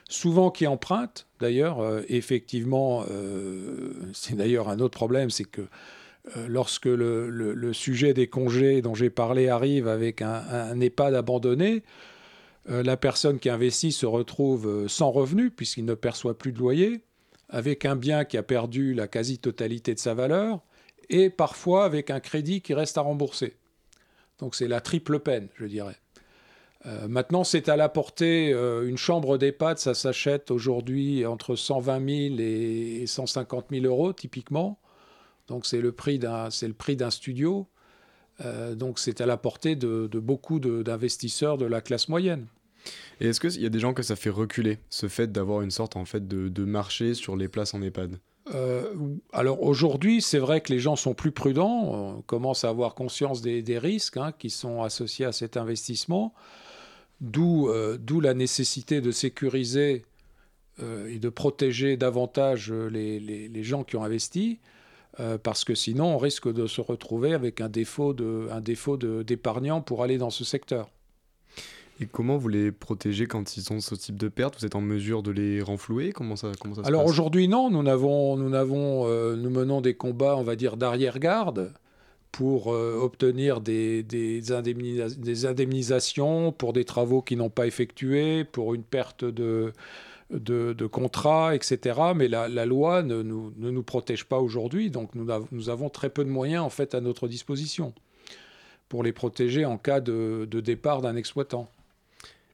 souvent 0.09 0.51
qui 0.51 0.67
empruntent. 0.67 1.27
D'ailleurs, 1.39 1.79
euh, 1.79 2.01
effectivement, 2.09 3.05
euh, 3.09 3.93
c'est 4.13 4.35
d'ailleurs 4.35 4.67
un 4.67 4.79
autre 4.79 4.97
problème, 4.97 5.29
c'est 5.29 5.45
que 5.45 5.61
euh, 5.61 6.47
lorsque 6.49 6.87
le, 6.87 7.71
sujet 7.71 8.13
des 8.13 8.27
congés 8.27 8.81
dont 8.81 8.95
j'ai 8.95 9.09
parlé 9.09 9.47
arrive 9.47 9.87
avec 9.87 10.21
un, 10.21 10.43
un 10.51 10.79
EHPAD 10.81 11.15
abandonné, 11.15 11.83
la 12.67 12.97
personne 12.97 13.39
qui 13.39 13.49
investit 13.49 13.91
se 13.91 14.05
retrouve 14.05 14.87
sans 14.87 15.09
revenu 15.09 15.49
puisqu'il 15.49 15.85
ne 15.85 15.95
perçoit 15.95 16.37
plus 16.37 16.51
de 16.51 16.59
loyer, 16.59 17.01
avec 17.47 17.83
un 17.85 17.95
bien 17.95 18.25
qui 18.25 18.37
a 18.37 18.43
perdu 18.43 18.93
la 18.93 19.07
quasi-totalité 19.07 19.95
de 19.95 19.99
sa 19.99 20.13
valeur 20.13 20.61
et 21.09 21.31
parfois 21.31 21.85
avec 21.85 22.11
un 22.11 22.19
crédit 22.19 22.61
qui 22.61 22.75
reste 22.75 22.97
à 22.99 23.01
rembourser. 23.01 23.55
Donc 24.37 24.53
c'est 24.53 24.67
la 24.67 24.81
triple 24.81 25.19
peine, 25.19 25.47
je 25.55 25.65
dirais. 25.65 25.95
Euh, 26.85 27.07
maintenant, 27.07 27.43
c'est 27.43 27.69
à 27.69 27.75
la 27.75 27.89
portée. 27.89 28.53
Euh, 28.53 28.87
une 28.87 28.97
chambre 28.97 29.37
d'EHPAD, 29.37 29.79
ça 29.79 29.93
s'achète 29.93 30.49
aujourd'hui 30.51 31.25
entre 31.25 31.55
120 31.55 32.29
000 32.29 32.39
et 32.39 33.05
150 33.05 33.65
000 33.71 33.85
euros, 33.85 34.13
typiquement. 34.13 34.79
Donc, 35.47 35.65
c'est 35.65 35.81
le 35.81 35.91
prix 35.91 36.19
d'un, 36.19 36.49
studio. 37.09 37.67
Euh, 38.45 38.75
donc, 38.75 38.99
c'est 38.99 39.19
à 39.19 39.25
la 39.25 39.35
portée 39.35 39.75
de, 39.75 40.07
beaucoup 40.07 40.59
d'investisseurs 40.59 41.57
de, 41.57 41.65
la 41.65 41.81
classe 41.81 42.07
moyenne. 42.07 42.45
Et 43.19 43.27
est-ce 43.27 43.41
qu'il 43.41 43.61
y 43.61 43.65
a 43.65 43.69
des 43.69 43.79
gens 43.79 43.93
que 43.93 44.03
ça 44.03 44.15
fait 44.15 44.29
reculer, 44.29 44.77
ce 44.89 45.09
fait 45.09 45.29
d'avoir 45.29 45.61
une 45.61 45.71
sorte 45.71 45.97
en 45.97 46.05
fait 46.05 46.25
de, 46.29 46.63
marché 46.63 47.13
sur 47.13 47.35
les 47.35 47.49
places 47.49 47.73
en 47.73 47.81
EHPAD 47.81 48.19
alors 49.31 49.61
aujourd'hui, 49.61 50.23
c'est 50.23 50.39
vrai 50.39 50.61
que 50.61 50.73
les 50.73 50.79
gens 50.79 50.95
sont 50.95 51.13
plus 51.13 51.31
prudents, 51.31 52.15
on 52.17 52.21
commence 52.23 52.63
à 52.63 52.69
avoir 52.69 52.95
conscience 52.95 53.43
des, 53.43 53.77
risques 53.77 54.17
hein, 54.17 54.31
qui 54.31 54.49
sont 54.49 54.81
associés 54.81 55.27
à 55.27 55.31
cet 55.31 55.55
investissement. 55.55 56.33
Euh, 57.21 57.97
d'où 57.99 58.21
la 58.21 58.33
nécessité 58.33 59.01
de 59.01 59.11
sécuriser 59.11 60.05
euh, 60.81 61.13
et 61.13 61.19
de 61.19 61.29
protéger 61.29 61.97
davantage 61.97 62.71
les, 62.71 63.19
les, 63.19 63.63
gens 63.63 63.83
qui 63.83 63.97
ont 63.97 64.03
investi, 64.03 64.59
euh, 65.19 65.37
parce 65.37 65.65
que 65.65 65.75
sinon 65.75 66.15
on 66.15 66.17
risque 66.17 66.51
de 66.51 66.65
se 66.65 66.79
retrouver 66.79 67.33
avec 67.33 67.59
un 67.59 67.67
défaut 67.67 68.13
d'épargnants 68.13 69.79
de, 69.79 69.83
pour 69.83 70.03
aller 70.03 70.17
dans 70.17 70.29
ce 70.29 70.45
secteur. 70.45 70.89
Et 72.01 72.05
comment 72.05 72.37
vous 72.37 72.47
les 72.47 72.71
protégez 72.71 73.25
quand 73.25 73.57
ils 73.57 73.73
ont 73.73 73.81
ce 73.81 73.93
type 73.95 74.17
de 74.17 74.29
perte? 74.29 74.57
Vous 74.57 74.65
êtes 74.65 74.75
en 74.75 74.81
mesure 74.81 75.21
de 75.21 75.31
les 75.31 75.61
renflouer? 75.61 76.13
Comment 76.13 76.37
ça, 76.37 76.53
comment 76.57 76.75
ça 76.75 76.83
Alors 76.85 77.05
aujourd'hui, 77.05 77.49
non. 77.49 77.69
Nous, 77.69 77.85
avons, 77.89 78.37
nous, 78.37 78.53
avons, 78.53 79.35
nous 79.35 79.49
menons 79.49 79.81
des 79.81 79.95
combats, 79.95 80.37
on 80.37 80.43
va 80.43 80.55
dire, 80.55 80.77
d'arrière-garde 80.77 81.73
pour 82.31 82.73
euh, 82.73 82.99
obtenir 83.01 83.61
des, 83.61 84.51
indemnisations 84.51 86.51
pour 86.51 86.73
des 86.73 86.85
travaux 86.85 87.21
qui 87.21 87.35
n'ont 87.35 87.49
pas 87.49 87.67
effectués, 87.67 88.43
pour 88.43 88.73
une 88.73 88.83
perte 88.83 89.25
de, 89.25 89.73
contrat, 90.91 91.55
etc. 91.55 91.99
Mais 92.15 92.27
la, 92.27 92.65
loi 92.65 93.03
ne, 93.03 93.21
nous, 93.21 93.83
protège 93.83 94.25
pas 94.25 94.39
aujourd'hui, 94.39 94.89
donc 94.89 95.11
nous, 95.15 95.69
avons 95.69 95.89
très 95.89 96.09
peu 96.09 96.23
de 96.23 96.29
moyens 96.29 96.63
en 96.63 96.69
fait 96.69 96.95
à 96.95 97.01
notre 97.01 97.27
disposition 97.27 97.93
pour 98.87 99.03
les 99.03 99.11
protéger 99.11 99.65
en 99.65 99.77
cas 99.77 99.99
de 99.99 100.45
départ 100.45 101.01
d'un 101.01 101.15
exploitant. 101.15 101.69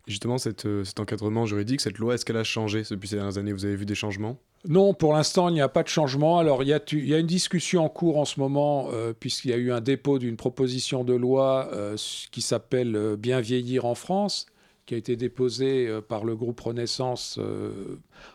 Justement, 0.07 0.35
euh, 0.65 0.83
cet 0.83 0.99
encadrement 0.99 1.45
juridique, 1.45 1.81
cette 1.81 1.97
loi, 1.97 2.13
est-ce 2.13 2.25
qu'elle 2.25 2.37
a 2.37 2.43
changé 2.43 2.83
depuis 2.89 3.07
ces 3.07 3.15
dernières 3.15 3.39
années? 3.39 3.53
Vous 3.53 3.65
avez 3.65 3.75
vu 3.75 3.85
des 3.85 3.95
changements? 3.95 4.37
Non, 4.67 4.93
pour 4.93 5.13
l'instant, 5.13 5.49
il 5.49 5.53
n'y 5.53 5.61
a 5.61 5.69
pas 5.69 5.81
de 5.81 5.87
changement. 5.87 6.37
Alors, 6.37 6.61
il 6.61 6.69
y 6.69 6.73
a, 6.73 7.19
une 7.19 7.25
discussion 7.25 7.85
en 7.85 7.89
cours 7.89 8.17
en 8.17 8.25
ce 8.25 8.39
moment, 8.39 8.89
euh, 8.91 9.13
puisqu'il 9.19 9.49
y 9.49 9.53
a 9.53 9.57
eu 9.57 9.71
un 9.71 9.81
dépôt 9.81 10.19
d'une 10.19 10.37
proposition 10.37 11.03
de 11.03 11.13
loi 11.13 11.69
euh, 11.73 11.97
qui 12.31 12.41
s'appelle 12.41 13.15
Bien 13.17 13.41
vieillir 13.41 13.85
en 13.85 13.95
France, 13.95 14.45
qui 14.85 14.93
a 14.93 14.97
été 14.97 15.15
déposée 15.15 15.89
par 16.07 16.23
le 16.23 16.35
groupe 16.35 16.59
Renaissance 16.59 17.39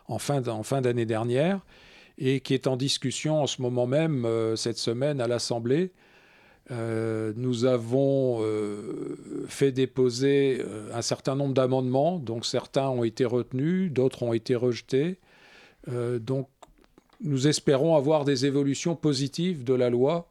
en 0.09 0.19
fin 0.19 0.81
d'année 0.81 1.07
dernière, 1.07 1.61
et 2.19 2.41
qui 2.41 2.55
est 2.55 2.67
en 2.67 2.77
discussion 2.77 3.43
en 3.43 3.47
ce 3.47 3.63
moment 3.63 3.87
même, 3.87 4.27
cette 4.57 4.79
semaine, 4.79 5.21
à 5.21 5.29
l'Assemblée. 5.29 5.93
Nous 6.71 7.65
avons 7.65 8.45
fait 9.49 9.73
déposer 9.73 10.63
un 10.93 11.03
certain 11.03 11.35
nombre 11.35 11.55
d'amendements, 11.55 12.19
donc 12.19 12.47
certains 12.47 12.89
ont 12.89 13.05
été 13.05 13.25
retenus, 13.25 13.93
d'autres 13.93 14.23
ont 14.23 14.33
été 14.33 14.55
rejetés. 14.55 15.19
Euh, 15.89 16.19
donc, 16.19 16.49
nous 17.21 17.49
espérons 17.49 17.97
avoir 17.97 18.25
des 18.25 18.47
évolutions 18.47 18.97
positives 18.97 19.65
de 19.65 19.75
la 19.75 19.91
loi 19.91 20.31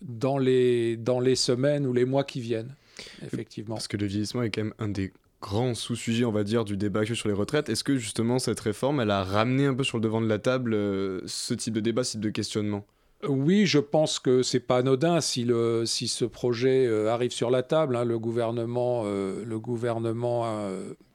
dans 0.00 0.38
les, 0.38 0.96
semaines 1.34 1.86
ou 1.86 1.92
les 1.92 2.04
mois 2.04 2.24
qui 2.24 2.40
viennent, 2.40 2.74
effectivement. 3.22 3.74
Parce 3.74 3.88
que 3.88 3.96
le 3.96 4.06
vieillissement 4.06 4.42
est 4.42 4.50
quand 4.50 4.64
même 4.64 4.74
un 4.78 4.88
des 4.88 5.12
grands 5.42 5.74
sous-sujets, 5.74 6.24
on 6.24 6.32
va 6.32 6.44
dire, 6.44 6.64
du 6.64 6.76
débat 6.76 7.04
sur 7.04 7.28
les 7.28 7.34
retraites. 7.34 7.68
Est-ce 7.68 7.84
que 7.84 7.96
justement 7.96 8.38
cette 8.38 8.60
réforme, 8.60 9.00
elle 9.00 9.10
a 9.10 9.22
ramené 9.22 9.66
un 9.66 9.74
peu 9.74 9.84
sur 9.84 9.98
le 9.98 10.02
devant 10.02 10.20
de 10.20 10.26
la 10.26 10.38
table 10.38 10.74
euh, 10.74 11.20
ce 11.26 11.54
type 11.54 11.74
de 11.74 11.80
débat, 11.80 12.04
ce 12.04 12.12
type 12.12 12.20
de 12.20 12.30
questionnement? 12.30 12.86
Oui, 13.26 13.66
je 13.66 13.78
pense 13.78 14.18
que 14.18 14.42
c'est 14.42 14.60
pas 14.60 14.78
anodin 14.78 15.20
si, 15.20 15.44
le, 15.44 15.84
si 15.86 16.06
ce 16.06 16.24
projet 16.24 16.86
euh, 16.86 17.12
arrive 17.12 17.32
sur 17.32 17.50
la 17.50 17.62
table. 17.62 17.96
Hein. 17.96 18.04
le 18.04 18.18
gouvernement, 18.18 19.04
le 19.04 19.58
gouvernement 19.58 20.46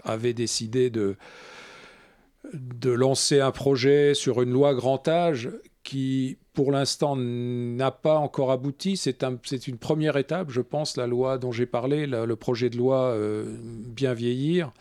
avait 0.04 0.34
décidé 0.34 0.90
de, 0.90 1.16
de 2.54 2.92
lancer 2.92 3.40
un 3.40 3.52
projet 3.52 4.14
sur 4.14 4.42
une 4.42 4.52
loi 4.52 4.74
grand 4.74 5.08
âge 5.08 5.50
qui, 5.84 6.38
pour 6.54 6.72
l'instant, 6.72 7.16
n'a 7.16 7.92
pas 7.92 8.16
encore 8.16 8.52
abouti. 8.52 8.98
C'est 8.98 9.24
un, 9.24 9.38
une 9.68 9.78
première 9.78 10.18
étape, 10.18 10.50
je 10.50 10.62
pense, 10.62 10.98
la 10.98 11.08
loi 11.08 11.38
dont 11.38 11.52
j'ai 11.52 11.66
parlé, 11.66 12.08
le 12.08 12.36
projet 12.36 12.70
de 12.70 12.78
loi 12.78 13.10
euh, 13.12 13.58
Bien 13.60 14.14
vieillir, 14.14 14.72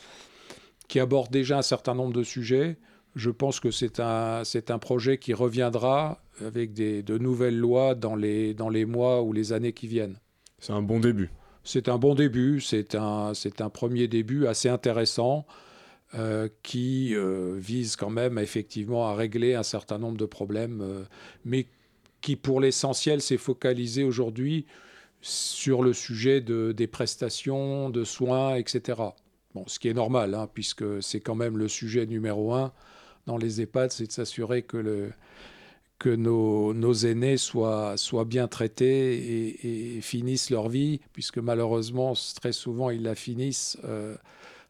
qui 0.88 1.00
aborde 1.00 1.30
déjà 1.30 1.58
un 1.58 1.62
certain 1.62 1.94
nombre 1.94 2.12
de 2.12 2.22
sujets. 2.22 2.76
Je 3.14 3.31
pense 3.31 3.61
que 3.61 3.70
c'est 3.70 4.01
un, 4.01 4.42
c'est 4.44 4.70
un 4.70 4.79
projet 4.79 5.18
qui 5.18 5.35
reviendra 5.35 6.22
avec 6.40 6.72
des, 6.72 7.03
de 7.03 7.18
nouvelles 7.18 7.59
lois 7.59 7.94
dans 7.94 8.16
les, 8.16 8.55
dans 8.55 8.68
les 8.68 8.85
mois 8.85 9.22
ou 9.22 9.33
les 9.33 9.53
années 9.53 9.72
qui 9.72 9.87
viennent. 9.87 10.18
C'est 10.59 10.72
un 10.72 10.83
bon 10.83 11.01
début. 11.01 11.31
C'est 11.64 11.88
un 11.88 11.98
bon 11.98 12.14
début, 12.14 12.61
c'est 12.61 12.94
un, 12.94 13.35
c'est 13.35 13.61
un 13.61 13.68
premier 13.68 14.09
début 14.09 14.46
assez 14.46 14.68
intéressant. 14.68 15.46
Euh, 16.14 16.51
qui 16.62 17.14
euh, 17.14 17.57
vise 17.59 17.96
quand 17.96 18.11
même 18.11 18.37
effectivement 18.38 19.09
à 19.09 19.14
régler 19.14 19.55
un 19.55 19.62
certain 19.62 19.96
nombre 19.96 20.18
de 20.18 20.27
problèmes, 20.27 20.83
euh, 20.83 21.05
mais 21.46 21.68
qui 22.20 22.37
pour 22.37 22.61
l'essentiel 22.61 23.22
s'est 23.22 23.38
focalisé 23.38 24.05
aujourd'hui 24.05 24.66
sur 25.22 25.83
le 25.83 25.94
sujet 25.94 26.42
de, 26.42 26.72
des 26.72 26.87
prestations, 26.87 27.88
de 27.88 28.05
soins, 28.05 28.57
etc. 28.57 29.01
Bon, 29.55 29.64
ce 29.66 29.79
qui 29.79 29.88
est 29.88 29.94
normal, 29.94 30.35
hein, 30.35 30.51
puisque 30.53 31.03
c'est 31.03 31.20
quand 31.20 31.35
même 31.35 31.57
le 31.57 31.66
sujet 31.66 32.05
numéro 32.05 32.53
un 32.53 32.75
dans 33.26 33.37
les 33.37 33.61
EHPAD, 33.61 33.92
c'est 33.92 34.06
de 34.06 34.12
s'assurer 34.12 34.62
que, 34.62 35.04
nos, 36.06 36.94
aînés 36.94 37.37
soient, 37.37 37.96
bien 38.26 38.48
traités 38.48 39.96
et, 39.96 40.00
finissent 40.00 40.50
leur 40.50 40.68
vie, 40.68 41.00
puisque 41.12 41.38
malheureusement, 41.38 42.14
très 42.40 42.52
souvent, 42.52 42.90
ils 42.90 43.02
la 43.02 43.14
finissent 43.14 43.78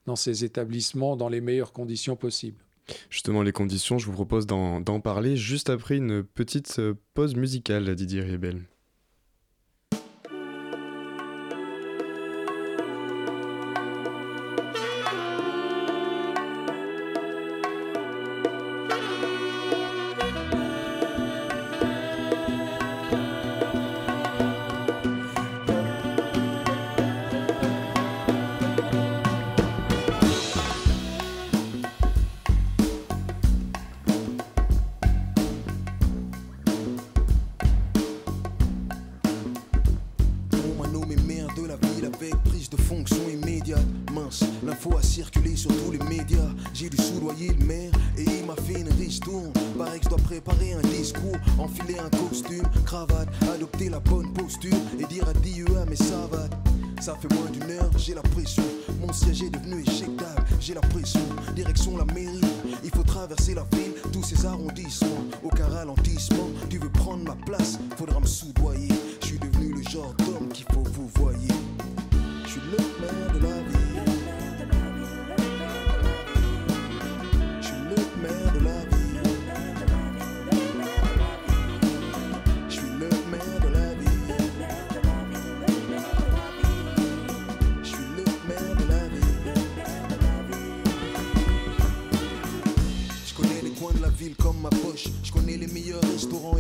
dans 0.07 0.17
ces 0.17 0.45
établissements 0.45 1.17
dans 1.17 1.29
les 1.29 1.41
meilleures 1.41 1.73
conditions 1.73 2.17
possibles. 2.17 2.63
Justement, 3.11 3.43
les 3.43 3.53
conditions, 3.53 3.99
je 3.99 4.07
vous 4.07 4.13
propose 4.13 4.47
d'en 4.47 5.01
parler 5.01 5.37
juste 5.37 5.71
après 5.71 5.97
une 5.97 6.23
petite 6.23 6.79
euh, 6.79 6.95
pause 7.15 7.37
musicale, 7.37 7.95
Didier 7.95 8.23
Riebel. 8.23 8.63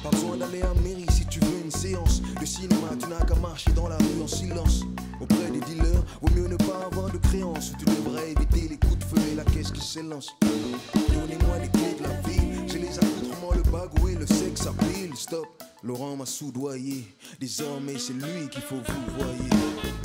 Pas 0.03 0.11
besoin 0.11 0.37
d'aller 0.37 0.63
à 0.63 0.75
mairie 0.83 1.07
si 1.11 1.27
tu 1.27 1.41
veux 1.41 1.61
une 1.65 1.71
séance 1.71 2.23
de 2.41 2.47
cinéma, 2.47 2.89
tu 2.99 3.07
n'as 3.09 3.25
qu'à 3.25 3.35
marcher 3.37 3.73
dans 3.73 3.89
la 3.89 3.97
rue 3.97 4.23
en 4.23 4.27
silence. 4.27 4.83
Auprès 5.21 5.51
des 5.51 5.61
dealers, 5.61 6.03
vaut 6.21 6.35
mieux 6.35 6.49
ne 6.49 6.57
pas 6.57 6.87
avoir 6.91 7.11
de 7.11 7.19
créance. 7.19 7.73
Tu 7.79 7.85
devrais 7.85 8.33
éviter 8.33 8.69
les 8.69 8.79
coups 8.79 8.99
de 8.99 9.05
feu 9.05 9.23
et 9.33 9.35
la 9.35 9.45
caisse 9.45 9.71
qui 9.71 9.81
s'élance. 9.81 10.31
Donnez-moi 10.95 11.59
les 11.61 11.69
clés 11.69 11.97
de 11.99 12.03
la 12.03 12.21
ville, 12.29 12.65
j'ai 12.67 12.79
les 12.79 12.99
accoutrements, 12.99 13.53
le 13.55 13.63
bagou 13.71 14.09
et 14.09 14.15
le 14.15 14.27
sexe 14.27 14.67
à 14.67 14.73
pile. 14.73 15.15
Stop, 15.17 15.47
Laurent 15.83 16.17
m'a 16.17 16.27
soudoyé. 16.27 17.05
Désormais, 17.39 17.99
c'est 17.99 18.15
lui 18.15 18.49
qu'il 18.51 18.63
faut 18.63 18.77
vous 18.77 19.19
voyez. 19.19 20.02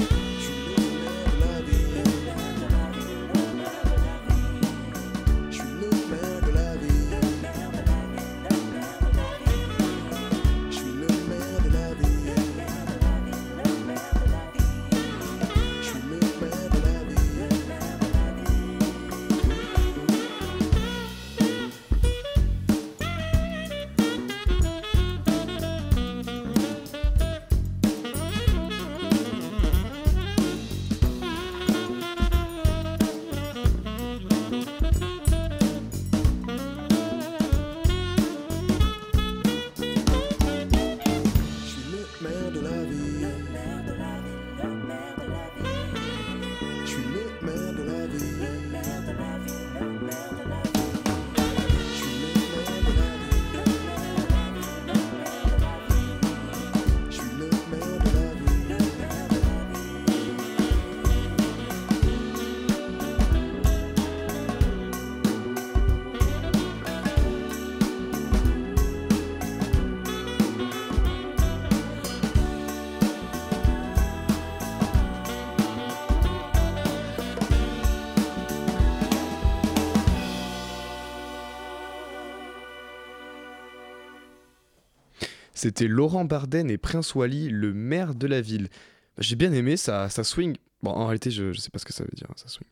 C'était 85.58 85.88
Laurent 85.88 86.24
Barden 86.24 86.70
et 86.70 86.78
Prince 86.78 87.16
Wally, 87.16 87.50
le 87.50 87.74
maire 87.74 88.14
de 88.14 88.28
la 88.28 88.42
ville. 88.42 88.70
J'ai 89.18 89.36
bien 89.36 89.52
aimé, 89.54 89.76
ça, 89.76 90.08
ça 90.08 90.24
swing. 90.24 90.56
Bon, 90.84 90.92
en 90.92 91.08
réalité, 91.08 91.32
je, 91.32 91.52
je 91.52 91.60
sais 91.60 91.72
pas 91.72 91.80
ce 91.80 91.86
que 91.86 91.94
ça 91.94 92.04
veut 92.04 92.12
dire, 92.14 92.28
ça 92.36 92.48
swing. 92.48 92.70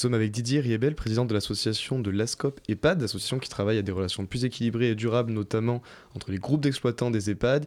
Sommes 0.00 0.14
avec 0.14 0.30
Didier 0.30 0.60
Riebel, 0.60 0.94
président 0.94 1.24
de 1.24 1.34
l'association 1.34 2.00
de 2.00 2.10
l'ASCOP 2.10 2.60
EHPAD, 2.68 3.02
association 3.02 3.38
qui 3.38 3.48
travaille 3.48 3.78
à 3.78 3.82
des 3.82 3.92
relations 3.92 4.26
plus 4.26 4.44
équilibrées 4.44 4.90
et 4.90 4.94
durables, 4.94 5.32
notamment 5.32 5.82
entre 6.14 6.30
les 6.30 6.38
groupes 6.38 6.62
d'exploitants 6.62 7.10
des 7.10 7.30
EHPAD, 7.30 7.66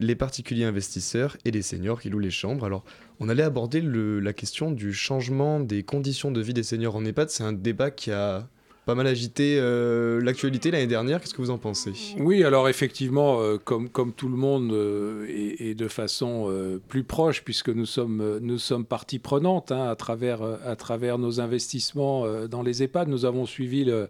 les, 0.00 0.14
particuliers 0.14 0.64
investisseurs 0.64 1.36
et 1.44 1.50
les 1.50 1.62
seniors 1.62 2.00
qui 2.00 2.08
louent 2.10 2.18
les 2.18 2.30
chambres. 2.30 2.64
Alors, 2.64 2.84
on 3.20 3.28
allait 3.28 3.42
aborder 3.42 3.82
la 3.82 4.32
question 4.32 4.70
du 4.70 4.92
changement 4.92 5.60
des 5.60 5.82
conditions 5.82 6.30
de 6.30 6.40
vie 6.40 6.54
des 6.54 6.62
seniors 6.62 6.96
en 6.96 7.04
EHPAD. 7.04 7.30
C'est 7.30 7.44
un 7.44 7.52
débat 7.52 7.90
qui 7.90 8.12
a 8.12 8.48
pas 8.88 8.94
mal 8.94 9.06
agité 9.06 9.58
euh, 9.60 10.18
l'actualité 10.22 10.70
l'année 10.70 10.86
dernière. 10.86 11.20
Qu'est-ce 11.20 11.34
que 11.34 11.42
vous 11.42 11.50
en 11.50 11.58
pensez? 11.58 11.92
Oui, 12.20 12.42
alors 12.42 12.70
effectivement, 12.70 13.38
euh, 13.38 13.58
comme, 13.58 13.90
comme 13.90 14.14
tout 14.14 14.30
le 14.30 14.36
monde, 14.36 14.72
euh, 14.72 15.26
et, 15.28 15.74
de 15.74 15.88
façon 15.88 16.50
plus 16.88 17.04
proche, 17.04 17.44
puisque 17.44 17.68
nous 17.68 17.84
sommes, 17.84 18.38
nous 18.40 18.56
sommes 18.56 18.86
partie 18.86 19.18
prenante 19.18 19.72
hein, 19.72 19.86
à, 19.90 19.94
travers, 19.94 20.40
à 20.64 20.74
travers 20.74 21.18
nos 21.18 21.38
investissements 21.38 22.24
dans 22.46 22.62
les 22.62 22.82
EHPAD. 22.82 23.08
Nous 23.08 23.26
avons 23.26 23.44
suivi 23.44 23.84
le, 23.84 24.08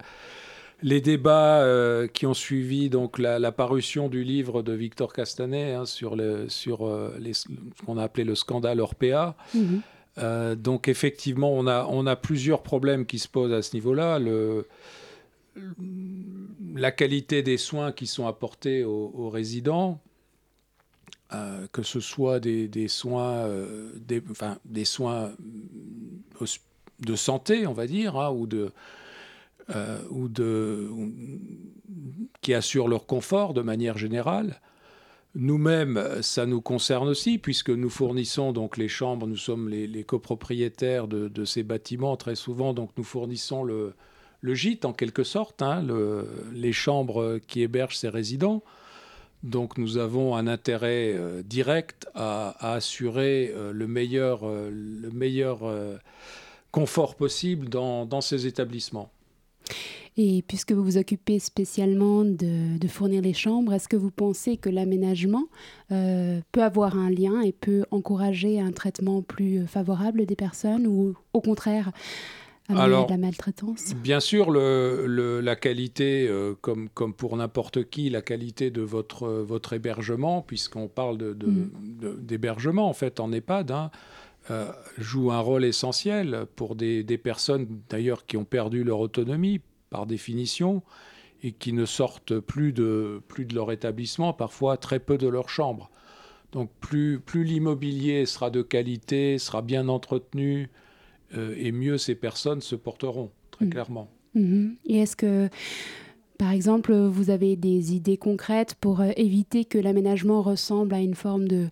les 0.83 1.01
débats 1.01 1.67
qui 2.13 2.27
ont 2.27 2.35
suivi 2.35 2.89
donc 2.89 3.19
la, 3.19 3.51
parution 3.51 4.09
du 4.09 4.23
livre 4.23 4.63
de 4.63 4.75
Victor 4.75 5.13
Castanet 5.13 5.75
hein, 5.75 5.87
sur, 5.87 6.15
le, 6.15 6.49
sur 6.49 6.89
les, 7.19 7.33
ce 7.33 7.49
qu'on 7.85 7.99
a 7.99 8.05
appelé 8.05 8.23
le 8.23 8.37
scandale 8.37 8.81
Orpea. 8.81 9.35
Mhm. 9.55 9.83
Euh, 10.19 10.55
donc 10.55 10.89
effectivement, 10.89 11.53
on 11.53 11.67
a, 11.67 11.87
on 11.87 12.07
a 12.07 12.17
plusieurs 12.17 12.63
problèmes 12.63 13.07
qui 13.07 13.19
se 13.19 13.29
posent 13.29 13.53
à 13.53 13.63
ce 13.63 13.75
niveau-là. 13.75 14.19
la 16.75 16.93
qualité 16.93 17.43
des 17.43 17.57
soins 17.57 17.93
qui 17.93 18.07
sont 18.07 18.27
apportés 18.27 18.85
aux, 18.85 19.31
résidents, 19.31 20.01
euh, 21.33 21.67
que 21.73 21.83
ce 21.83 22.01
soit 22.01 22.41
des, 22.41 22.89
soins, 22.89 23.47
euh, 23.47 23.93
des, 24.65 24.85
soins 24.85 25.33
de 27.01 27.17
santé, 27.17 27.67
on 27.67 27.73
va 27.73 27.87
dire, 27.87 28.17
hein, 28.17 28.31
ou 28.31 28.47
de, 28.47 28.73
ou 30.11 30.29
de, 30.29 30.91
qui 32.41 32.55
assurent 32.55 32.89
leur 32.89 33.07
confort 33.07 33.55
de 33.55 33.63
manière 33.63 33.99
générale, 33.99 34.61
nous-mêmes, 35.39 36.21
ça 36.21 36.47
nous 36.47 36.61
concerne 36.61 37.09
aussi, 37.09 37.39
puisque 37.39 37.71
nous 37.71 37.91
fournissons 37.91 38.53
donc 38.53 38.77
les 38.77 38.89
chambres, 38.89 39.27
nous 39.29 39.37
sommes 39.37 39.69
les, 39.69 40.03
copropriétaires 40.03 41.07
de, 41.07 41.45
ces 41.45 41.63
bâtiments 41.63 42.17
très 42.17 42.35
souvent, 42.35 42.75
donc 42.75 42.91
nous 42.97 43.05
fournissons 43.05 43.63
le, 43.63 43.95
gîte 44.43 44.85
en 44.85 44.93
quelque 44.93 45.23
sorte, 45.23 45.63
hein, 45.63 45.87
les 46.53 46.73
chambres 46.73 47.39
qui 47.47 47.63
hébergent 47.63 47.97
ces 47.97 48.09
résidents. 48.09 48.65
Donc 49.45 49.79
nous 49.79 49.99
avons 49.99 50.35
un 50.35 50.49
intérêt 50.49 51.15
euh, 51.15 51.43
direct 51.45 52.09
à, 52.17 52.73
assurer 52.75 53.53
euh, 53.55 53.71
euh, 53.71 53.73
le 53.73 55.11
meilleur 55.13 55.61
confort 56.73 57.15
possible 57.15 57.69
dans 57.69 58.21
ces 58.21 58.47
établissements. 58.49 59.13
Et 60.21 60.43
puisque 60.43 60.73
vous 60.73 60.83
vous 60.83 60.99
occupez 60.99 61.39
spécialement 61.39 62.25
de, 62.25 62.89
fournir 62.89 63.23
les 63.23 63.35
chambres, 63.35 63.73
est-ce 63.73 63.87
que 63.89 63.97
vous 63.97 64.11
pensez 64.11 64.57
que 64.57 64.69
l'aménagement 64.69 65.45
euh, 65.93 66.41
peut 66.51 66.65
avoir 66.65 66.99
un 66.99 67.09
lien 67.09 67.41
et 67.41 67.53
peut 67.53 67.85
encourager 67.93 68.59
un 68.59 68.73
traitement 68.73 69.23
plus 69.23 69.65
favorable 69.69 70.27
des 70.27 70.35
personnes 70.35 70.89
ou 70.89 71.15
au 71.33 71.41
contraire 71.41 71.93
amener 72.69 73.05
de 73.05 73.11
la 73.11 73.17
maltraitance? 73.17 73.95
Bien 73.95 74.19
sûr, 74.19 74.51
le, 74.51 75.41
la 75.41 75.55
qualité, 75.55 76.27
euh, 76.27 76.55
comme, 76.61 76.89
comme 76.89 77.15
pour 77.15 77.37
n'importe 77.37 77.89
qui, 77.89 78.11
la 78.11 78.21
qualité 78.21 78.73
de 78.73 78.83
votre, 78.83 79.29
votre 79.29 79.73
hébergement, 79.73 80.43
puisqu'on 80.43 80.89
parle 80.89 81.19
d'hébergement 82.27 82.83
de, 82.83 82.89
de, 82.89 82.91
en 82.91 82.95
fait 82.95 83.21
en 83.21 83.31
EHPAD, 83.31 83.71
hein, 83.71 83.93
euh, 84.51 84.73
joue 84.97 85.31
un 85.31 85.39
rôle 85.39 85.65
essentiel 85.65 86.47
pour 86.57 86.75
des, 86.75 87.05
des 87.05 87.19
personnes 87.19 87.69
d'ailleurs 87.89 88.27
qui 88.27 88.37
ont 88.37 88.45
perdu 88.45 88.83
leur 88.83 88.99
autonomie 88.99 89.61
par 89.91 90.07
définition, 90.07 90.83
et 91.43 91.53
qui 91.53 91.73
ne 91.73 91.85
sortent 91.85 92.39
plus 92.41 92.73
de, 92.73 93.23
plus 93.29 93.45
de 93.45 93.55
leur 93.55 93.71
établissement, 93.71 94.33
parfois 94.33 94.77
très 94.77 94.99
peu 94.99 95.19
de 95.19 95.29
leur 95.29 95.49
chambre. 95.49 95.91
Donc 96.53 96.71
plus, 96.81 97.21
plus 97.21 97.45
l'immobilier 97.45 98.27
sera 98.27 98.51
de 98.51 98.63
qualité, 98.63 99.39
sera 99.39 99.63
bien 99.63 99.89
entretenu, 99.89 100.71
euh, 101.37 101.55
et 101.59 101.73
mieux 101.73 101.99
ces 101.99 102.15
personnes 102.15 102.61
se 102.61 102.75
porteront, 102.75 103.31
très 103.51 103.67
mm. 103.67 103.71
clairement. 103.71 104.09
Mm-hmm. 104.35 104.77
Et 104.87 104.99
est-ce 104.99 105.17
que, 105.17 105.49
par 106.39 106.53
exemple, 106.53 106.95
vous 106.95 107.31
avez 107.31 107.55
des 107.57 107.95
idées 107.95 108.17
concrètes 108.17 108.75
pour 108.81 109.01
euh, 109.01 109.11
éviter 109.17 109.65
que 109.65 109.79
l'aménagement 109.79 110.43
ressemble 110.43 110.95
à 110.95 111.01
une 111.01 111.15
forme 111.15 111.47
de 111.47 111.69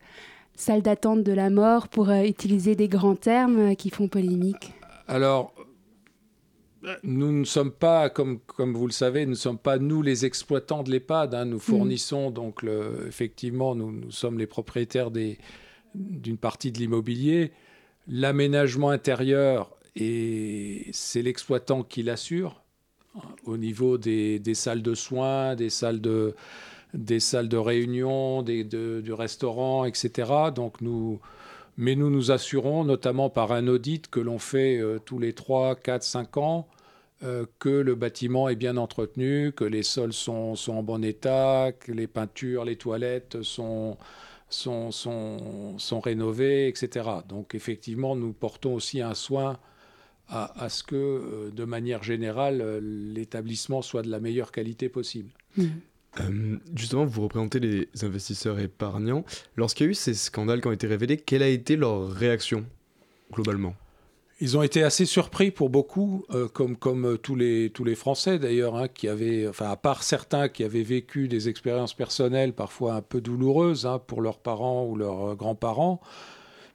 salle 0.54 0.82
d'attente 0.82 1.22
de 1.22 1.32
la 1.32 1.50
mort, 1.50 1.88
pour 1.88 2.10
euh, 2.10 2.22
utiliser 2.22 2.76
des 2.76 2.88
grands 2.88 3.16
termes 3.16 3.76
qui 3.76 3.90
font 3.90 4.08
polémique? 4.08 4.74
Alors, 5.08 5.54
nous 7.02 7.32
ne 7.32 7.44
sommes 7.44 7.72
pas, 7.72 8.10
comme, 8.10 8.38
comme 8.40 8.74
vous 8.74 8.86
le 8.86 8.92
savez, 8.92 9.24
nous 9.24 9.32
ne 9.32 9.36
sommes 9.36 9.58
pas 9.58 9.78
nous 9.78 10.02
les 10.02 10.24
exploitants 10.24 10.82
de 10.82 10.90
l'EHPAD. 10.90 11.34
Hein. 11.34 11.44
Nous 11.44 11.56
mm. 11.56 11.60
fournissons 11.60 12.30
donc, 12.30 12.62
le, 12.62 13.06
effectivement, 13.08 13.74
nous, 13.74 13.90
nous, 13.90 14.10
sommes 14.10 14.38
les 14.38 14.46
propriétaires 14.46 15.10
d'une 15.10 16.38
partie 16.38 16.72
de 16.72 16.78
l'immobilier. 16.78 17.52
L'aménagement 18.08 18.90
intérieur, 18.90 19.70
c'est 19.96 21.22
l'exploitant 21.22 21.82
qui 21.82 22.02
l'assure 22.02 22.62
hein, 23.16 23.20
au 23.44 23.56
niveau 23.56 23.98
des, 23.98 24.38
des, 24.38 24.54
salles 24.54 24.82
de 24.82 24.94
soins, 24.94 25.56
des 25.56 25.70
salles 25.70 26.00
de, 26.00 26.34
des 26.94 27.18
salles 27.18 27.48
de 27.48 27.56
réunion, 27.56 28.42
des, 28.42 28.62
de, 28.62 29.00
du 29.00 29.12
restaurant, 29.12 29.84
etc. 29.84 30.30
Donc 30.54 30.80
nous, 30.80 31.18
Mais 31.76 31.96
nous 31.96 32.10
nous 32.10 32.30
assurons, 32.30 32.84
notamment 32.84 33.28
par 33.28 33.50
un 33.50 33.66
audit 33.66 34.08
que 34.08 34.20
l'on 34.20 34.38
fait 34.38 34.80
tous 35.04 35.18
les 35.18 35.32
3, 35.32 35.74
4, 35.74 36.02
5 36.04 36.36
ans, 36.36 36.68
que 37.20 37.68
le 37.68 37.94
bâtiment 37.94 38.48
est 38.48 38.56
bien 38.56 38.76
entretenu, 38.76 39.52
que 39.52 39.64
les 39.64 39.82
sols 39.82 40.12
sont, 40.12 40.54
sont, 40.54 40.74
en 40.74 40.82
bon 40.82 41.02
état, 41.02 41.72
que 41.72 41.90
les 41.92 42.06
peintures, 42.06 42.64
les 42.64 42.76
toilettes 42.76 43.42
sont, 43.42 43.96
sont, 44.48 44.90
sont, 44.90 45.78
sont 45.78 46.00
rénovées, 46.00 46.68
etc. 46.68 47.08
Donc 47.28 47.54
effectivement, 47.54 48.16
nous 48.16 48.32
portons 48.32 48.74
aussi 48.74 49.00
un 49.00 49.14
soin 49.14 49.58
à, 50.28 50.68
ce 50.68 50.82
que, 50.82 50.96
euh, 50.96 51.50
de 51.50 51.64
manière 51.64 52.02
générale, 52.02 52.60
euh, 52.60 52.80
l'établissement 52.82 53.82
soit 53.82 54.02
de 54.02 54.10
la 54.10 54.18
meilleure 54.18 54.50
qualité 54.50 54.88
possible. 54.88 55.30
Mmh. 55.56 55.64
Euh, 56.20 56.56
justement, 56.74 57.04
vous 57.04 57.22
représentez 57.22 57.60
les 57.60 57.88
investisseurs 58.02 58.58
épargnants. 58.58 59.24
Lorsqu'il 59.56 59.86
y 59.86 59.88
a 59.88 59.90
eu 59.90 59.94
ces 59.94 60.14
scandales 60.14 60.60
qui 60.60 60.66
ont 60.66 60.72
été 60.72 60.86
révélés, 60.86 61.16
quelle 61.18 61.42
a 61.42 61.48
été 61.48 61.76
leur 61.76 62.10
réaction 62.10 62.64
globalement? 63.32 63.76
Ils 64.40 64.56
ont 64.56 64.62
été 64.62 64.82
assez 64.82 65.06
surpris 65.06 65.50
pour 65.50 65.70
beaucoup, 65.70 66.24
comme, 66.52 66.76
comme 66.76 67.16
tous, 67.18 67.36
les, 67.36 67.70
tous 67.70 67.84
les 67.84 67.94
Français 67.94 68.38
d'ailleurs, 68.38 68.76
hein, 68.76 68.88
qui 68.88 69.08
avaient, 69.08 69.48
enfin 69.48 69.70
à 69.70 69.76
part 69.76 70.02
certains 70.02 70.48
qui 70.48 70.62
avaient 70.62 70.82
vécu 70.82 71.26
des 71.26 71.48
expériences 71.48 71.94
personnelles 71.94 72.52
parfois 72.52 72.94
un 72.94 73.00
peu 73.00 73.20
douloureuses 73.22 73.86
hein, 73.86 73.98
pour 74.06 74.20
leurs 74.20 74.38
parents 74.38 74.86
ou 74.86 74.96
leurs 74.96 75.36
grands-parents 75.36 76.00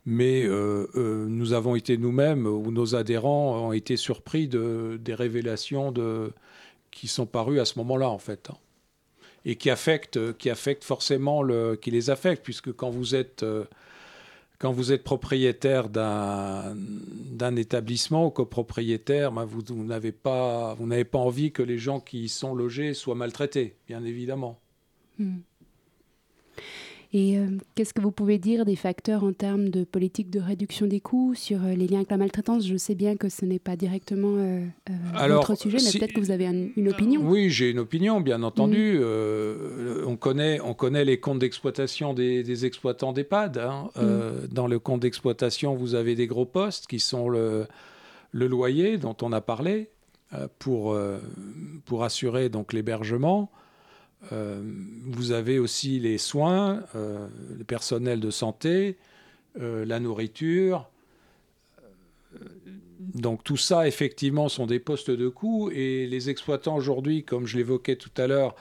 mais 0.06 0.44
euh, 0.44 0.88
euh, 0.96 1.26
nous 1.28 1.54
avons 1.54 1.76
été 1.76 1.98
nous-mêmes, 1.98 2.48
ou 2.48 2.72
nos 2.72 2.96
adhérents 2.96 3.68
ont 3.68 3.72
été 3.72 3.98
surpris 3.98 4.48
de, 4.48 5.00
des 5.00 5.14
révélations 5.14 5.92
de, 5.92 6.32
qui 6.90 7.08
sont 7.08 7.26
parues 7.26 7.60
à 7.60 7.66
ce 7.66 7.78
moment-là, 7.80 8.10
en 8.10 8.18
fait. 8.18 8.50
Hein. 8.50 8.58
Et 9.46 9.56
qui 9.56 9.70
affectent, 9.70 10.38
qui 10.38 10.50
affectent 10.50 10.84
forcément, 10.84 11.44
le, 11.44 11.76
qui 11.76 11.92
les 11.92 12.10
affectent, 12.10 12.44
puisque 12.44 12.72
quand 12.74 12.90
vous 12.90 13.16
êtes, 13.16 13.44
euh, 13.44 13.66
quand 14.62 14.72
vous 14.72 14.92
êtes 14.92 15.04
propriétaire 15.04 15.90
d'un, 15.90 16.76
établissement 17.56 18.28
ou 18.28 18.30
copropriétaire, 18.30 19.32
ben 19.32 19.44
vous, 19.44 19.64
vous, 19.68 19.84
n'avez 19.84 20.12
pas, 20.12 20.76
vous 20.76 20.86
n'avez 20.86 21.04
pas 21.04 21.18
envie 21.18 21.52
que 21.52 21.64
les 21.64 21.80
gens 21.80 22.00
qui 22.00 22.26
y 22.26 22.30
sont 22.30 22.54
logés 22.54 22.94
soient 22.94 23.16
maltraités, 23.16 23.76
bien 23.88 24.06
évidemment. 24.06 24.60
Hmm. 25.18 25.40
Et 27.14 27.38
euh, 27.38 27.48
qu'est-ce 27.76 27.94
que 27.94 28.00
vous 28.00 28.12
pouvez 28.12 28.38
dire 28.38 28.64
des 28.64 28.78
facteurs 28.78 29.26
en 29.26 29.34
termes 29.34 29.68
de 29.68 29.84
politique 29.84 30.30
de 30.30 30.40
réduction 30.40 30.88
des 30.88 31.02
coûts 31.02 31.34
sur 31.36 31.62
euh, 31.66 31.74
les 31.74 31.86
liens 31.86 31.98
avec 31.98 32.10
la 32.10 32.16
maltraitance? 32.16 32.66
Je 32.66 32.78
sais 32.78 32.96
bien 32.96 33.18
que 33.18 33.28
ce 33.28 33.44
n'est 33.44 33.60
pas 33.60 33.76
directement 33.76 34.36
euh, 34.38 34.66
votre 35.28 35.56
sujet, 35.56 35.78
mais 35.84 36.00
peut-être 36.00 36.14
que 36.14 36.22
vous 36.22 36.32
avez 36.32 36.46
une 36.46 36.88
opinion. 36.88 37.22
Oui, 37.26 37.50
j'ai 37.50 37.70
une 37.70 37.80
opinion, 37.80 38.22
bien 38.22 38.44
entendu. 38.44 39.00
Mm. 39.00 40.08
on, 40.08 40.16
connaît, 40.16 40.62
on 40.62 40.74
connaît 40.74 41.04
les 41.04 41.20
comptes 41.20 41.40
d'exploitation 41.40 42.14
des, 42.14 42.66
exploitants 42.66 43.12
d'EHPAD. 43.12 43.58
Hein. 43.58 43.90
Mm. 43.98 44.48
Dans 44.54 44.68
le 44.68 44.80
compte 44.80 45.02
d'exploitation, 45.02 45.76
vous 45.76 45.96
avez 45.96 46.16
des 46.16 46.28
gros 46.28 46.46
postes 46.46 46.88
qui 46.88 47.02
sont 47.02 47.28
le, 47.28 47.68
le 48.32 48.48
loyer 48.48 48.98
dont 48.98 49.18
on 49.22 49.34
a 49.34 49.42
parlé 49.42 49.90
pour, 50.60 50.98
pour 51.86 52.04
assurer 52.06 52.48
donc 52.48 52.72
l'hébergement. 52.72 53.52
Euh, 54.32 54.62
vous 55.06 55.32
avez 55.32 55.60
aussi 55.60 56.00
les 56.00 56.18
soins, 56.18 56.84
euh, 56.96 57.28
le 57.58 57.64
personnel 57.64 58.20
de 58.20 58.30
santé, 58.30 58.98
euh, 59.60 59.86
la 59.86 60.00
nourriture. 60.00 60.90
Donc 63.00 63.44
tout 63.44 63.58
ça, 63.58 63.88
effectivement, 63.88 64.48
sont 64.48 64.68
des 64.68 64.80
postes 64.80 65.12
de 65.12 65.28
coût 65.28 65.70
et 65.72 66.08
les 66.08 66.30
exploitants 66.30 66.76
aujourd'hui, 66.76 67.24
comme 67.24 67.48
je 67.48 67.58
l'évoquais 67.58 67.96
tout 67.96 68.12
à 68.16 68.28
l'heure, 68.28 68.56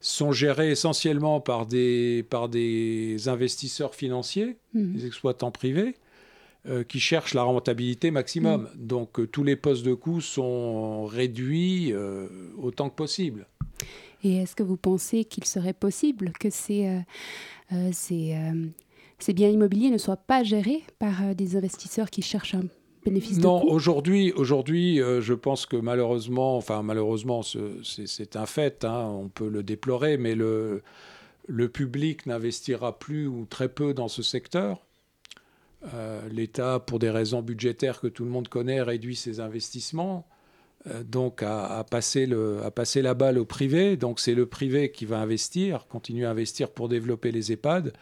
sont 0.00 0.32
gérés 0.32 0.70
essentiellement 0.70 1.40
par 1.40 1.66
des, 1.66 2.24
par 2.28 2.48
des 2.48 3.28
investisseurs 3.28 3.94
financiers, 3.94 4.56
mmh. 4.74 4.92
des 4.92 5.06
exploitants 5.06 5.50
privés, 5.50 5.94
qui 6.86 7.00
cherchent 7.00 7.34
la 7.34 7.42
rentabilité 7.42 8.12
maximum. 8.12 8.62
Mmh. 8.62 8.86
Donc 8.86 9.30
tous 9.32 9.42
les 9.42 9.56
postes 9.56 9.84
de 9.84 9.94
coût 9.94 10.20
sont 10.20 11.06
réduits 11.06 11.92
autant 12.56 12.88
que 12.88 12.94
possible. 12.94 13.46
Et 14.22 14.36
est-ce 14.36 14.54
que 14.54 14.62
vous 14.62 14.76
pensez 14.76 15.24
qu'il 15.24 15.44
serait 15.44 15.72
possible 15.72 16.32
que 16.38 16.50
ces, 16.50 16.86
euh, 16.86 16.98
euh, 17.72 17.90
ces, 17.92 18.34
euh, 18.34 18.66
ces, 19.18 19.32
biens 19.32 19.48
immobiliers 19.48 19.90
ne 19.90 19.98
soient 19.98 20.16
pas 20.16 20.42
gérés 20.44 20.82
par 20.98 21.34
des 21.34 21.56
investisseurs 21.56 22.10
qui 22.10 22.22
cherchent 22.22 22.54
un 22.54 22.64
bénéfice 23.04 23.38
non, 23.38 23.60
de 23.60 23.64
Non, 23.64 23.72
aujourd'hui, 23.72 24.32
aujourd'hui 24.32 24.98
je 24.98 25.34
pense 25.34 25.66
que 25.66 25.76
malheureusement, 25.76 26.56
enfin 26.56 26.82
malheureusement, 26.82 27.42
c'est 27.42 28.36
un 28.36 28.46
fait, 28.46 28.84
hein, 28.84 29.06
on 29.08 29.28
peut 29.28 29.48
le 29.48 29.62
déplorer, 29.64 30.16
mais 30.18 30.36
le, 30.36 30.82
le 31.48 31.68
public 31.68 32.26
n'investira 32.26 32.98
plus 32.98 33.26
ou 33.26 33.46
très 33.46 33.68
peu 33.68 33.92
dans 33.92 34.08
ce 34.08 34.22
secteur. 34.22 34.86
L'État, 36.30 36.78
pour 36.78 37.00
des 37.00 37.10
raisons 37.10 37.42
budgétaires 37.42 38.00
que 38.00 38.06
tout 38.06 38.22
le 38.22 38.30
monde 38.30 38.46
connaît, 38.46 38.82
réduit 38.82 39.16
ses 39.16 39.40
investissements. 39.40 40.28
Euh, 40.88 41.04
donc 41.04 41.42
à, 41.42 41.84
passer 41.88 42.26
le, 42.26 42.62
à 42.64 42.70
passer 42.70 43.02
la 43.02 43.14
balle 43.14 43.38
au 43.38 43.44
privé. 43.44 43.96
Donc 43.96 44.20
c'est 44.20 44.34
le 44.34 44.46
privé 44.46 44.90
qui 44.90 45.04
va 45.04 45.18
investir, 45.18 45.86
continuer 45.88 46.26
à 46.26 46.30
investir 46.30 46.70
pour 46.70 46.88
développer 46.88 47.30
les 47.30 47.52
EHPAD. 47.52 47.92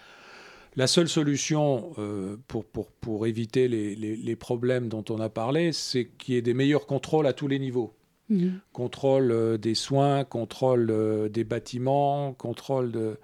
La 0.76 0.86
seule 0.86 1.08
solution 1.08 1.92
euh, 1.98 2.36
pour, 2.46 2.64
pour, 2.64 2.90
pour, 2.92 3.26
éviter 3.26 3.68
les, 3.68 3.96
les, 3.96 4.36
problèmes 4.36 4.88
dont 4.88 5.04
on 5.10 5.18
a 5.18 5.28
parlé, 5.28 5.72
c'est 5.72 6.06
qu'il 6.06 6.34
y 6.34 6.36
ait 6.36 6.42
des 6.42 6.54
meilleurs 6.54 6.86
contrôles 6.86 7.26
à 7.26 7.32
tous 7.32 7.48
les 7.48 7.58
niveaux. 7.58 7.96
Mmh. 8.28 8.50
Contrôle 8.72 9.32
euh, 9.32 9.58
des 9.58 9.74
soins, 9.74 10.24
contrôle 10.24 11.28
des 11.30 11.42
bâtiments, 11.42 12.32
contrôle 12.34 12.92
de, 12.92 13.18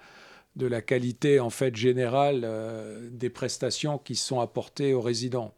de, 0.57 0.67
la 0.67 0.81
qualité 0.81 1.39
en 1.39 1.49
fait 1.49 1.75
générale 1.75 2.45
des 3.11 3.29
prestations 3.29 3.97
qui 3.97 4.15
sont 4.15 4.41
apportées 4.41 4.93
aux 4.93 5.01
résidents. 5.01 5.53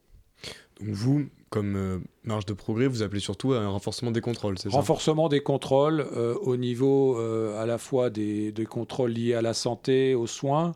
Donc 0.79 0.89
vous, 0.89 1.25
comme 1.49 1.75
euh, 1.75 1.99
marge 2.23 2.45
de 2.45 2.53
progrès, 2.53 2.87
vous 2.87 3.01
appelez 3.01 3.19
surtout 3.19 3.53
à 3.53 3.59
un 3.59 3.69
renforcement 3.69 4.11
des 4.11 4.21
contrôles, 4.21 4.57
c'est 4.59 4.69
ça? 4.69 4.75
Renforcement 4.75 5.29
des 5.29 5.41
contrôles 5.41 6.05
euh, 6.15 6.35
au 6.41 6.57
niveau 6.57 7.19
euh, 7.19 7.61
à 7.61 7.65
la 7.65 7.77
fois 7.77 8.09
des, 8.09 8.53
contrôles 8.69 9.11
liés 9.11 9.33
à 9.33 9.41
la 9.41 9.53
santé, 9.53 10.15
aux 10.15 10.27
soins, 10.27 10.73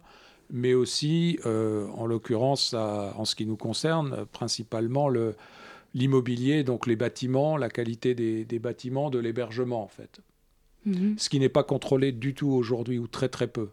mais 0.50 0.74
aussi, 0.74 1.40
en 1.46 2.06
l'occurrence, 2.06 2.74
en 2.74 3.26
ce 3.26 3.36
qui 3.36 3.46
nous 3.46 3.56
concerne, 3.56 4.26
principalement 4.32 5.10
l'immobilier, 5.94 6.64
donc 6.64 6.86
les 6.86 6.96
bâtiments, 6.96 7.58
la 7.58 7.70
qualité 7.70 8.14
des, 8.14 8.60
bâtiments, 8.60 9.10
de 9.10 9.20
l'hébergement, 9.20 9.84
en 9.84 9.88
fait. 9.88 10.20
Mhm. 10.86 11.16
Ce 11.18 11.30
qui 11.30 11.40
n'est 11.40 11.50
pas 11.50 11.64
contrôlé 11.64 12.12
du 12.12 12.34
tout 12.34 12.50
aujourd'hui, 12.50 13.00
ou 13.00 13.08
très 13.08 13.30
très 13.30 13.48
peu. 13.48 13.70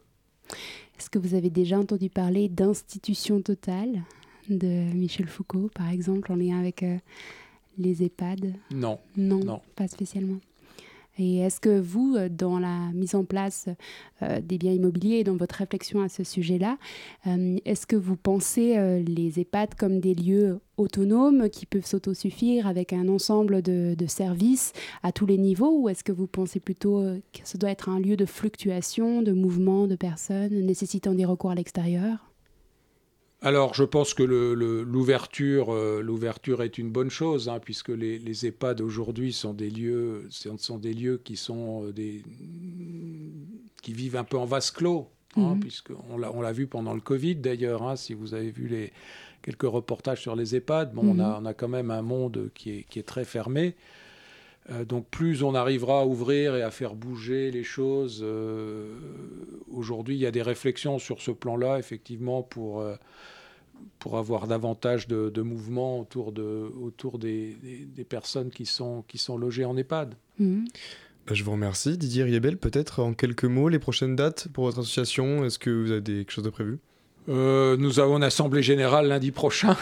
Est-ce 0.98 1.10
que 1.10 1.18
vous 1.18 1.34
avez 1.34 1.50
déjà 1.50 1.78
entendu 1.78 2.08
parler 2.08 2.48
d'institution 2.48 3.42
totale? 3.42 4.02
De 4.50 4.92
Michel 4.94 5.26
Foucault, 5.26 5.70
par 5.74 5.88
exemple, 5.90 6.32
en 6.32 6.36
lien 6.36 6.58
avec 6.58 6.82
euh, 6.82 6.96
les 7.78 8.02
EHPAD? 8.02 8.54
Non. 8.74 8.98
non. 9.16 9.60
pas 9.76 9.88
spécialement. 9.88 10.38
Et 11.18 11.38
est-ce 11.38 11.60
que 11.60 11.78
vous, 11.78 12.14
euh, 12.16 12.28
dans 12.30 12.58
la 12.58 12.90
mise 12.92 13.14
en 13.14 13.24
place 13.24 13.68
euh, 14.22 14.40
des 14.40 14.58
biens 14.58 14.72
immobiliers 14.72 15.18
et 15.18 15.24
dans 15.24 15.36
votre 15.36 15.56
réflexion 15.56 16.00
à 16.02 16.08
ce 16.08 16.24
sujet-là, 16.24 16.78
est-ce 17.64 17.86
que 17.86 17.96
vous 17.96 18.16
pensez 18.16 19.02
les 19.04 19.40
EHPAD 19.40 19.74
comme 19.74 20.00
des 20.00 20.14
lieux 20.14 20.60
autonomes 20.76 21.50
qui 21.50 21.66
peuvent 21.66 21.86
s'autosuffire 21.86 22.66
avec 22.66 22.92
un 22.92 23.08
ensemble 23.08 23.62
de, 23.62 23.94
de, 23.96 24.06
services 24.06 24.72
à 25.02 25.12
tous 25.12 25.26
les 25.26 25.36
niveaux 25.36 25.80
ou 25.80 25.88
est-ce 25.88 26.02
que 26.02 26.12
vous 26.12 26.26
pensez 26.26 26.60
plutôt 26.60 27.02
que 27.32 27.40
ce 27.44 27.58
doit 27.58 27.70
être 27.70 27.88
un 27.88 28.00
lieu 28.00 28.16
de 28.16 28.24
fluctuation, 28.24 29.22
de 29.22 29.32
mouvement 29.32 29.86
de 29.86 29.96
personnes 29.96 30.60
nécessitant 30.60 31.12
des 31.12 31.24
recours 31.24 31.50
à 31.50 31.54
l'extérieur? 31.54 32.29
Alors, 33.42 33.72
je 33.72 33.84
pense 33.84 34.12
que 34.12 34.22
l'ouverture, 34.22 35.72
euh, 35.72 36.02
l'ouverture 36.02 36.62
est 36.62 36.76
une 36.76 36.90
bonne 36.90 37.08
chose, 37.08 37.48
hein, 37.48 37.58
puisque 37.58 37.88
les, 37.88 38.18
les 38.18 38.46
EHPAD 38.46 38.82
aujourd'hui 38.82 39.32
sont 39.32 39.54
des 39.54 39.70
lieux, 39.70 40.28
sont 40.30 40.78
des 40.78 40.92
lieux 40.92 41.18
qui 41.24 41.36
sont 41.36 41.86
euh, 41.86 41.92
des, 41.92 42.22
qui 43.80 43.94
vivent 43.94 44.16
un 44.16 44.24
peu 44.24 44.36
en 44.36 44.44
vase 44.44 44.70
clos, 44.70 45.08
hein, 45.38 45.56
puisqu'on 45.58 46.18
l'a, 46.18 46.30
on 46.34 46.42
l'a 46.42 46.52
vu 46.52 46.66
pendant 46.66 46.92
le 46.92 47.00
Covid 47.00 47.36
d'ailleurs. 47.36 47.82
Hein, 47.82 47.96
si 47.96 48.12
vous 48.12 48.34
avez 48.34 48.50
vu 48.50 48.68
les 48.68 48.92
quelques 49.40 49.62
reportages 49.62 50.20
sur 50.20 50.36
les 50.36 50.54
EHPAD, 50.54 50.92
bon, 50.92 51.16
on, 51.16 51.18
a, 51.18 51.28
mhm. 51.28 51.36
on 51.42 51.46
a 51.46 51.54
quand 51.54 51.68
même 51.68 51.90
un 51.90 52.02
monde 52.02 52.50
qui 52.54 52.70
est, 52.72 52.82
qui 52.90 52.98
est 52.98 53.08
très 53.08 53.24
fermé. 53.24 53.74
Euh, 54.70 54.84
donc 54.84 55.06
plus 55.08 55.42
on 55.42 55.54
arrivera 55.54 56.02
à 56.02 56.04
ouvrir 56.04 56.54
et 56.54 56.62
à 56.62 56.70
faire 56.70 56.94
bouger 56.94 57.50
les 57.50 57.64
choses, 57.64 58.24
aujourd'hui 59.70 60.16
il 60.16 60.20
y 60.20 60.26
a 60.26 60.30
des 60.30 60.42
réflexions 60.42 60.98
sur 60.98 61.22
ce 61.22 61.30
plan-là, 61.30 61.78
effectivement, 61.78 62.42
pour, 62.42 62.84
pour 63.98 64.18
avoir 64.18 64.46
davantage 64.46 65.08
de, 65.08 65.30
de 65.30 65.42
mouvement 65.42 66.00
autour, 66.00 66.32
de, 66.32 66.70
autour 66.80 67.18
des, 67.18 67.56
des, 67.86 68.04
personnes 68.04 68.50
qui 68.50 68.66
sont, 68.66 69.02
qui 69.08 69.18
sont 69.18 69.38
logées 69.38 69.64
en 69.64 69.76
EHPAD. 69.76 70.14
Mhm. 70.38 70.66
Bah, 71.26 71.34
je 71.34 71.44
vous 71.44 71.52
remercie. 71.52 71.96
Didier 71.96 72.24
Riebel, 72.24 72.56
peut-être 72.56 73.00
en 73.00 73.14
quelques 73.14 73.44
mots, 73.44 73.68
les 73.68 73.78
prochaines 73.78 74.16
dates 74.16 74.48
pour 74.52 74.64
votre 74.64 74.80
association 74.80 75.44
Est-ce 75.44 75.58
que 75.58 75.70
vous 75.70 75.90
avez 75.92 76.02
quelque 76.02 76.32
chose 76.32 76.44
de 76.44 76.50
prévu? 76.50 76.78
Euh, 77.28 77.76
nous 77.76 78.00
avons 78.00 78.16
une 78.16 78.24
assemblée 78.24 78.62
générale 78.62 79.08
lundi 79.08 79.30
prochain. 79.30 79.76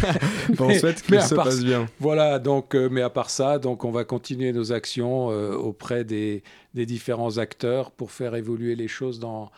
bon, 0.56 0.70
on 0.70 0.74
souhaite 0.74 1.02
que 1.02 1.20
ça 1.20 1.28
se 1.28 1.34
passe 1.34 1.64
bien. 1.64 1.86
Voilà, 2.00 2.38
donc, 2.38 2.74
euh, 2.74 2.88
mais 2.90 3.02
à 3.02 3.10
part 3.10 3.30
ça, 3.30 3.58
donc 3.58 3.84
on 3.84 3.90
va 3.90 4.04
continuer 4.04 4.52
nos 4.52 4.72
actions 4.72 5.30
euh, 5.30 5.52
auprès 5.54 6.04
des, 6.04 6.42
des, 6.74 6.86
différents 6.86 7.38
acteurs 7.38 7.90
pour 7.90 8.10
faire 8.10 8.34
évoluer 8.34 8.74
les 8.74 8.88
choses 8.88 9.20
dans, 9.20 9.50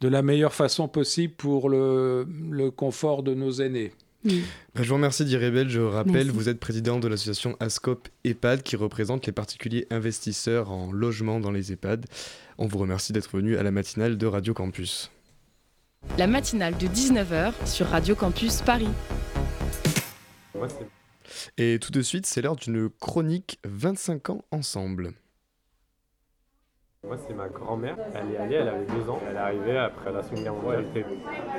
de 0.00 0.08
la 0.08 0.22
meilleure 0.22 0.54
façon 0.54 0.86
possible 0.86 1.34
pour 1.34 1.70
le, 1.70 2.26
le 2.50 2.70
confort 2.70 3.22
de 3.22 3.34
nos 3.34 3.52
aînés. 3.52 3.92
Bah, 4.74 4.82
je 4.82 4.88
vous 4.88 4.94
remercie 4.94 5.24
d'Irébel. 5.24 5.68
Je 5.68 5.80
rappelle, 5.80 6.30
vous 6.30 6.48
êtes 6.48 6.58
président 6.58 6.98
de 6.98 7.08
l'association 7.08 7.56
ASCOP 7.60 8.08
EHPAD 8.24 8.62
qui 8.62 8.76
représente 8.76 9.26
les 9.26 9.32
particuliers 9.32 9.86
investisseurs 9.90 10.70
en 10.70 10.90
logement 10.92 11.40
dans 11.40 11.52
les 11.52 11.72
EHPAD. 11.72 12.06
On 12.58 12.66
vous 12.66 12.78
remercie 12.78 13.12
d'être 13.12 13.36
venu 13.36 13.56
à 13.56 13.62
la 13.62 13.70
matinale 13.70 14.18
de 14.18 14.26
Radio 14.26 14.52
Campus. 14.52 15.10
La 16.18 16.26
matinale 16.26 16.76
de 16.78 16.86
19h 16.86 17.52
sur 17.66 17.86
Radio 17.88 18.14
Campus 18.14 18.62
Paris. 18.62 18.88
Et 21.58 21.78
tout 21.78 21.90
de 21.90 22.00
suite, 22.00 22.26
c'est 22.26 22.40
l'heure 22.40 22.56
d'une 22.56 22.88
chronique 22.88 23.58
25 23.64 24.30
ans 24.30 24.42
ensemble. 24.50 25.12
Moi, 27.06 27.16
c'est 27.28 27.34
ma 27.34 27.48
grand-mère. 27.48 27.96
Elle 28.14 28.34
est 28.34 28.36
allée, 28.38 28.54
elle 28.56 28.68
avait 28.68 28.86
deux 28.86 29.08
ans. 29.10 29.20
Elle 29.28 29.36
est 29.36 29.38
arrivée 29.38 29.78
après 29.78 30.10
la 30.10 30.22
Seconde 30.22 30.42
Guerre 30.42 30.54
mondiale. 30.54 30.84
Elle 30.94 31.02
était 31.02 31.08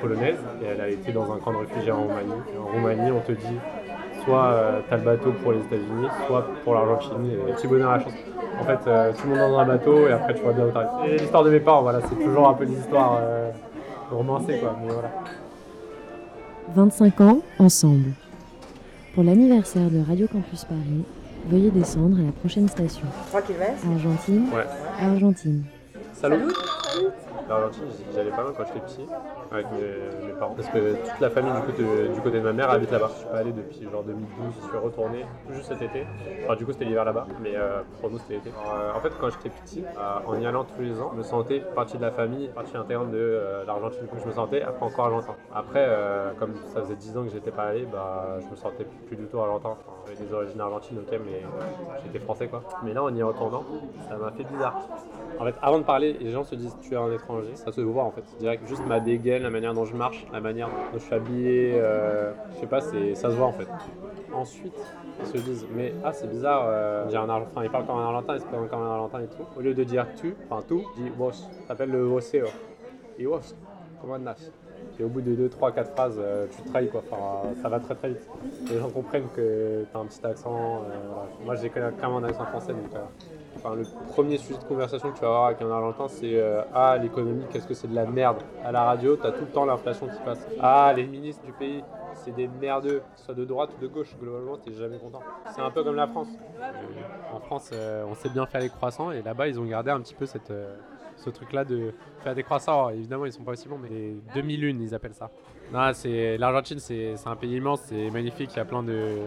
polonaise 0.01 0.39
et 0.61 0.65
elle 0.65 0.81
a 0.81 0.89
été 0.89 1.11
dans 1.11 1.31
un 1.31 1.39
camp 1.39 1.53
de 1.53 1.57
réfugiés 1.57 1.91
en 1.91 2.03
Roumanie. 2.03 2.33
en 2.59 2.65
Roumanie, 2.65 3.11
on 3.11 3.21
te 3.21 3.31
dit 3.31 3.57
soit 4.25 4.45
euh, 4.47 4.81
t'as 4.89 4.97
le 4.97 5.03
bateau 5.03 5.31
pour 5.31 5.53
les 5.53 5.59
États-Unis, 5.59 6.07
soit 6.25 6.47
pour 6.63 6.73
l'Argentine. 6.73 7.31
Et 7.47 7.53
petit 7.53 7.67
bonheur 7.67 7.91
à 7.91 7.97
la 7.97 8.03
chance. 8.03 8.13
En 8.59 8.63
fait, 8.65 8.79
euh, 8.87 9.13
tout 9.13 9.27
le 9.27 9.35
monde 9.35 9.51
dans 9.51 9.59
un 9.59 9.65
bateau 9.65 10.07
et 10.07 10.11
après 10.11 10.33
tu 10.33 10.41
vois 10.41 10.53
bien 10.53 10.65
où 10.65 10.71
t'arrives. 10.71 11.13
Et 11.13 11.17
l'histoire 11.17 11.43
de 11.43 11.51
mes 11.51 11.59
parents, 11.59 11.83
voilà, 11.83 12.01
c'est 12.01 12.15
toujours 12.15 12.49
un 12.49 12.53
peu 12.53 12.65
des 12.65 12.77
histoires 12.77 13.19
euh, 13.21 13.51
romancées, 14.11 14.59
quoi. 14.59 14.75
Mais 14.81 14.93
voilà. 14.93 15.11
25 16.75 17.21
ans 17.21 17.39
ensemble. 17.59 18.11
Pour 19.13 19.23
l'anniversaire 19.23 19.89
de 19.89 19.99
Radio 20.05 20.27
Campus 20.27 20.65
Paris, 20.65 21.03
veuillez 21.49 21.71
descendre 21.71 22.19
à 22.19 22.23
la 22.23 22.31
prochaine 22.31 22.67
station. 22.67 23.07
Argentine. 23.33 24.45
Ouais. 24.53 24.65
Argentine. 25.01 25.63
Salut. 26.13 26.43
L'Argentine, 27.47 27.83
j'allais 28.13 28.31
pas 28.31 28.43
mal 28.43 28.53
quand 28.57 28.65
j'étais 28.65 28.79
petit 28.79 29.05
avec 29.51 29.65
mes, 29.71 30.27
mes 30.27 30.33
parents. 30.33 30.55
Parce 30.55 30.69
que 30.69 30.95
toute 30.95 31.19
la 31.19 31.29
famille 31.29 31.53
du 31.53 31.61
côté, 31.61 31.83
du 32.13 32.21
côté 32.21 32.39
de 32.39 32.43
ma 32.43 32.53
mère 32.53 32.69
habite 32.69 32.91
là-bas. 32.91 33.09
Je 33.13 33.19
suis 33.19 33.27
pas 33.27 33.37
allé 33.37 33.51
depuis 33.51 33.83
genre 33.89 34.03
2012, 34.03 34.27
je 34.61 34.67
suis 34.67 34.77
retourné 34.77 35.25
tout 35.47 35.53
juste 35.53 35.67
cet 35.67 35.81
été. 35.81 36.05
Enfin, 36.43 36.55
du 36.55 36.65
coup, 36.65 36.71
c'était 36.71 36.85
l'hiver 36.85 37.05
là-bas, 37.05 37.27
mais 37.41 37.53
euh, 37.55 37.81
pour 38.01 38.09
nous, 38.09 38.17
c'était 38.19 38.35
l'été. 38.35 38.49
Euh, 38.49 38.91
en 38.93 38.99
fait, 38.99 39.11
quand 39.19 39.29
j'étais 39.29 39.49
petit, 39.49 39.83
euh, 39.83 40.19
en 40.25 40.39
y 40.39 40.45
allant 40.45 40.65
tous 40.65 40.81
les 40.81 40.99
ans, 41.01 41.11
je 41.13 41.17
me 41.17 41.23
sentais 41.23 41.59
partie 41.75 41.97
de 41.97 42.01
la 42.01 42.11
famille, 42.11 42.49
partie 42.49 42.75
intégrante 42.75 43.11
de 43.11 43.63
l'Argentine. 43.65 44.01
Du 44.01 44.07
coup, 44.07 44.17
je 44.21 44.27
me 44.27 44.33
sentais 44.33 44.61
après 44.61 44.85
encore 44.85 45.05
argentin. 45.05 45.35
Après, 45.53 45.87
comme 46.39 46.53
ça 46.73 46.81
faisait 46.81 46.95
10 46.95 47.17
ans 47.17 47.23
que 47.23 47.29
j'étais 47.29 47.51
pas 47.51 47.63
allé, 47.63 47.85
bah, 47.85 48.37
je 48.39 48.49
me 48.49 48.55
sentais 48.55 48.85
plus 49.07 49.15
du 49.15 49.25
tout 49.25 49.39
argentin. 49.39 49.69
Enfin, 49.71 49.96
J'avais 50.07 50.25
des 50.25 50.33
origines 50.33 50.61
argentines, 50.61 50.97
ok, 50.99 51.19
mais 51.25 51.41
j'étais 52.03 52.19
français 52.19 52.47
quoi. 52.47 52.63
Mais 52.83 52.93
là, 52.93 53.03
en 53.03 53.13
y 53.13 53.21
retournant, 53.21 53.63
ça 54.07 54.15
m'a 54.15 54.31
fait 54.31 54.43
bizarre. 54.43 54.87
En 55.39 55.45
fait, 55.45 55.55
avant 55.61 55.79
de 55.79 55.83
parler, 55.83 56.13
les 56.13 56.31
gens 56.31 56.43
se 56.43 56.55
disent 56.55 56.75
tu 56.81 56.93
es 56.93 56.97
un 56.97 57.11
étranger, 57.11 57.55
ça 57.55 57.71
se 57.71 57.81
voit 57.81 58.03
en 58.03 58.11
fait. 58.11 58.23
Que 58.39 58.67
juste 58.67 58.85
ma 58.85 58.99
dégaine, 58.99 59.43
la 59.43 59.49
manière 59.49 59.73
dont 59.73 59.85
je 59.85 59.95
marche, 59.95 60.25
la 60.31 60.39
manière 60.39 60.67
dont 60.67 60.73
je 60.93 60.99
suis 60.99 61.13
habillé, 61.13 61.73
euh, 61.75 62.31
je 62.53 62.59
sais 62.61 62.67
pas, 62.67 62.81
c'est, 62.81 63.15
ça 63.15 63.29
se 63.29 63.35
voit 63.35 63.47
en 63.47 63.53
fait. 63.53 63.67
Ensuite, 64.33 64.73
ils 65.19 65.25
se 65.25 65.37
disent 65.37 65.67
mais 65.75 65.93
ah 66.03 66.13
c'est 66.13 66.27
bizarre, 66.27 66.63
euh, 66.67 67.09
j'ai 67.09 67.17
un 67.17 67.29
Argentin, 67.29 67.63
il 67.63 67.69
parle 67.69 67.85
comme 67.85 67.97
un 67.97 68.05
Argentin, 68.05 68.35
il 68.35 68.41
se 68.41 68.45
présente 68.45 68.69
comme 68.69 68.81
un 68.81 68.91
Argentin 68.91 69.21
et 69.21 69.27
tout. 69.27 69.43
Au 69.57 69.61
lieu 69.61 69.73
de 69.73 69.83
dire 69.83 70.07
tu, 70.15 70.35
enfin 70.49 70.63
tout, 70.67 70.85
dit 70.95 71.09
vos, 71.09 71.31
ça 71.31 71.47
s'appelle 71.67 71.91
le 71.91 72.03
voceo. 72.03 72.47
Et 73.19 73.25
vos, 73.25 73.39
comment 74.01 74.19
nas 74.19 74.35
et 74.99 75.03
au 75.03 75.07
bout 75.09 75.21
de 75.21 75.35
2, 75.35 75.49
3, 75.49 75.71
4 75.71 75.91
phrases, 75.91 76.15
euh, 76.19 76.47
tu 76.49 76.61
trahis 76.69 76.89
quoi. 76.89 77.03
Enfin, 77.11 77.49
ça 77.61 77.69
va 77.69 77.79
très 77.79 77.95
très 77.95 78.09
vite. 78.09 78.27
Les 78.69 78.79
gens 78.79 78.89
comprennent 78.89 79.27
que 79.35 79.85
tu 79.91 79.97
as 79.97 79.99
un 79.99 80.05
petit 80.05 80.25
accent. 80.25 80.55
euh. 80.89 81.45
Moi 81.45 81.55
j'ai 81.55 81.69
clairement 81.69 82.17
un 82.17 82.23
accent 82.23 82.45
français 82.45 82.73
donc 82.73 82.93
euh, 82.95 82.99
Enfin, 83.55 83.73
le 83.75 83.83
premier 84.11 84.37
sujet 84.37 84.59
de 84.59 84.63
conversation 84.65 85.09
que 85.11 85.15
tu 85.15 85.21
vas 85.21 85.27
avoir 85.29 85.45
avec 85.47 85.61
un 85.63 85.71
Argentin, 85.71 86.07
c'est 86.07 86.39
Ah, 86.75 86.95
l'économie, 87.01 87.43
qu'est-ce 87.51 87.65
que 87.67 87.73
c'est 87.73 87.87
de 87.87 87.95
la 87.95 88.05
merde? 88.05 88.37
À 88.63 88.71
la 88.71 88.83
radio, 88.83 89.17
tu 89.17 89.25
as 89.25 89.31
tout 89.31 89.45
le 89.45 89.51
temps 89.51 89.65
l'inflation 89.65 90.07
qui 90.07 90.19
passe. 90.23 90.45
Ah, 90.61 90.93
les 90.95 91.07
ministres 91.07 91.43
du 91.43 91.51
pays, 91.53 91.83
c'est 92.13 92.35
des 92.35 92.47
merdeux, 92.47 93.01
soit 93.15 93.33
de 93.33 93.45
droite 93.45 93.71
ou 93.75 93.81
de 93.81 93.87
gauche. 93.87 94.15
Globalement, 94.21 94.57
tu 94.57 94.71
jamais 94.73 94.99
content. 94.99 95.21
C'est 95.55 95.61
un 95.61 95.71
peu 95.71 95.83
comme 95.83 95.95
la 95.95 96.05
France. 96.05 96.27
En 97.33 97.39
France, 97.39 97.71
on 98.07 98.13
sait 98.13 98.29
bien 98.29 98.45
faire 98.45 98.61
les 98.61 98.69
croissants 98.69 99.09
et 99.09 99.23
là-bas, 99.23 99.47
ils 99.47 99.59
ont 99.59 99.65
gardé 99.65 99.89
un 99.89 100.01
petit 100.01 100.13
peu 100.13 100.27
cette, 100.27 100.53
ce 101.17 101.29
truc-là 101.29 101.65
de 101.65 101.93
faire 102.23 102.35
des 102.35 102.43
croissants. 102.43 102.89
Évidemment, 102.89 103.25
ils 103.25 103.33
sont 103.33 103.43
pas 103.43 103.51
aussi 103.51 103.67
bons, 103.67 103.77
mais 103.77 103.89
les 103.89 104.15
2001, 104.33 104.79
ils 104.79 104.95
appellent 104.95 105.13
ça. 105.13 105.29
L'Argentine, 105.71 106.79
c'est 106.79 107.15
un 107.25 107.35
pays 107.35 107.55
immense, 107.55 107.81
c'est 107.85 108.09
magnifique. 108.09 108.51
Il 108.53 108.57
y 108.57 108.61
a 108.61 108.65
plein 108.65 108.83
de, 108.83 109.17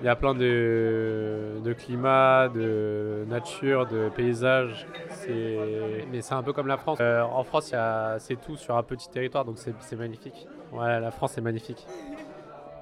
il 0.00 0.04
y 0.04 0.08
a 0.08 0.16
plein 0.16 0.34
de, 0.34 1.60
de 1.64 1.72
climats, 1.72 2.48
de 2.48 3.24
nature, 3.28 3.86
de 3.86 4.08
paysages. 4.10 4.86
Mais 5.28 6.20
c'est 6.20 6.34
un 6.34 6.42
peu 6.42 6.52
comme 6.52 6.66
la 6.66 6.76
France. 6.76 6.98
Euh, 7.00 7.22
en 7.22 7.44
France, 7.44 7.74
c'est 8.18 8.40
tout 8.40 8.56
sur 8.56 8.76
un 8.76 8.82
petit 8.82 9.08
territoire, 9.08 9.44
donc 9.44 9.58
c'est 9.58 9.74
c'est 9.80 9.96
magnifique. 9.96 10.46
Ouais, 10.72 11.00
la 11.00 11.10
France, 11.10 11.32
c'est 11.34 11.40
magnifique. 11.40 11.86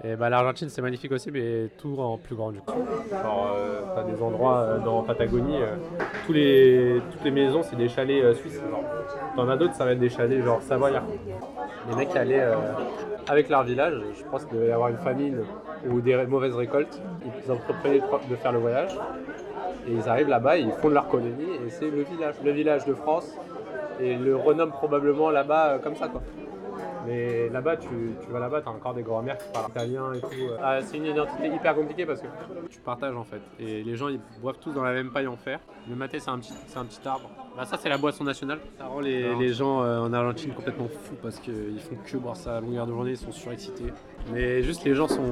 Et 0.03 0.17
bah, 0.17 0.31
l'Argentine, 0.31 0.71
c'est 0.71 0.81
magnifique 0.81 1.13
aussi, 1.13 1.31
mais 1.31 1.69
tout 1.77 1.95
en 1.99 2.17
plus 2.17 2.35
grand 2.35 2.53
du 2.53 2.61
coup. 2.61 2.73
Genre, 3.11 3.55
euh, 3.55 3.83
t'as 3.95 4.03
des 4.03 4.23
endroits 4.23 4.61
euh, 4.61 4.79
dans 4.79 5.03
Patagonie, 5.03 5.61
euh, 5.61 5.77
les, 6.31 7.03
toutes 7.13 7.23
les 7.25 7.31
maisons, 7.31 7.63
c'est 7.63 7.77
des 7.77 7.89
chalets 7.89 8.25
euh, 8.25 8.35
suisses. 8.35 8.63
T'en 9.37 9.47
as 9.49 9.57
d'autres, 9.57 9.75
ça 9.75 9.85
va 9.85 9.93
être 9.93 9.99
des 9.99 10.09
chalets 10.09 10.43
genre 10.43 10.63
savoyards. 10.63 11.05
Les 11.91 11.97
mecs 11.97 12.17
allaient 12.17 12.41
euh, 12.41 12.55
avec 13.29 13.51
leur 13.51 13.65
village, 13.65 13.95
je 14.19 14.25
pense 14.25 14.47
qu'il 14.47 14.57
devait 14.57 14.69
y 14.69 14.73
avoir 14.73 14.89
une 14.89 14.99
famine 14.99 15.39
ou 15.91 16.01
des 16.01 16.17
mauvaises 16.25 16.55
récoltes. 16.55 17.01
Ils 17.45 17.53
entreprenaient 17.53 18.01
de 18.31 18.37
faire 18.37 18.53
le 18.53 18.59
voyage. 18.59 18.93
Et 19.87 19.93
ils 19.93 20.09
arrivent 20.09 20.29
là-bas, 20.29 20.57
ils 20.57 20.71
fondent 20.73 20.95
leur 20.95 21.09
colonie 21.09 21.57
et 21.67 21.71
c'est 21.71 21.91
le 21.91 22.03
village, 22.03 22.35
le 22.43 22.51
village 22.53 22.87
de 22.87 22.95
France. 22.95 23.37
Et 24.01 24.15
le 24.17 24.35
renomment 24.35 24.73
probablement 24.73 25.31
là-bas 25.31 25.79
comme 25.83 25.95
ça 25.95 26.09
quoi. 26.09 26.23
Mais 27.07 27.49
là-bas, 27.49 27.77
tu, 27.77 27.89
tu 28.25 28.31
vas 28.31 28.41
là-bas, 28.41 28.61
t'as 28.63 28.71
encore 28.71 28.95
des 28.95 29.03
grands-mères 29.03 29.39
qui 29.39 29.49
parlent 29.53 29.71
italien 29.71 30.13
et 30.13 30.21
tout. 30.21 30.29
Ah, 30.63 30.81
c'est 30.83 30.97
une 30.97 31.07
identité 31.07 31.49
hyper 31.49 31.75
compliquée 31.75 32.07
parce 32.07 32.21
que 32.21 32.27
tu 32.69 32.81
partages 32.81 33.17
en 33.17 33.25
fait. 33.25 33.41
Et 33.59 33.83
les 33.83 33.97
gens, 33.97 34.09
ils 34.09 34.21
boivent 34.41 34.59
tous 34.61 34.73
dans 34.73 34.85
la 34.85 34.93
même 34.93 35.11
paille 35.11 35.27
en 35.27 35.37
fer. 35.37 35.61
Le 35.89 35.97
maté, 35.97 36.21
c'est 36.21 36.31
un 36.31 36.39
petit, 36.39 36.53
c'est 36.67 36.79
un 36.79 36.85
petit 36.85 37.01
arbre. 37.07 37.31
Bah, 37.57 37.65
ça, 37.65 37.77
c'est 37.79 37.89
la 37.89 37.99
boisson 37.99 38.25
nationale. 38.25 38.61
Ça 38.79 38.87
rend 38.87 39.01
les, 39.01 39.35
les 39.35 39.53
gens 39.53 39.83
euh, 39.83 40.01
en 40.01 40.13
Argentine 40.13 40.53
complètement 40.53 40.89
fous 40.89 41.17
parce 41.23 41.39
qu'ils 41.41 41.81
font 41.81 41.97
que 42.05 42.17
boire 42.17 42.37
ça 42.37 42.59
à 42.59 42.61
longueur 42.61 42.87
de 42.87 42.93
journée, 42.93 43.11
ils 43.13 43.17
sont 43.17 43.33
surexcités. 43.33 43.93
Mais 44.33 44.63
juste, 44.63 44.85
les 44.85 44.95
gens 44.95 45.09
sont, 45.09 45.23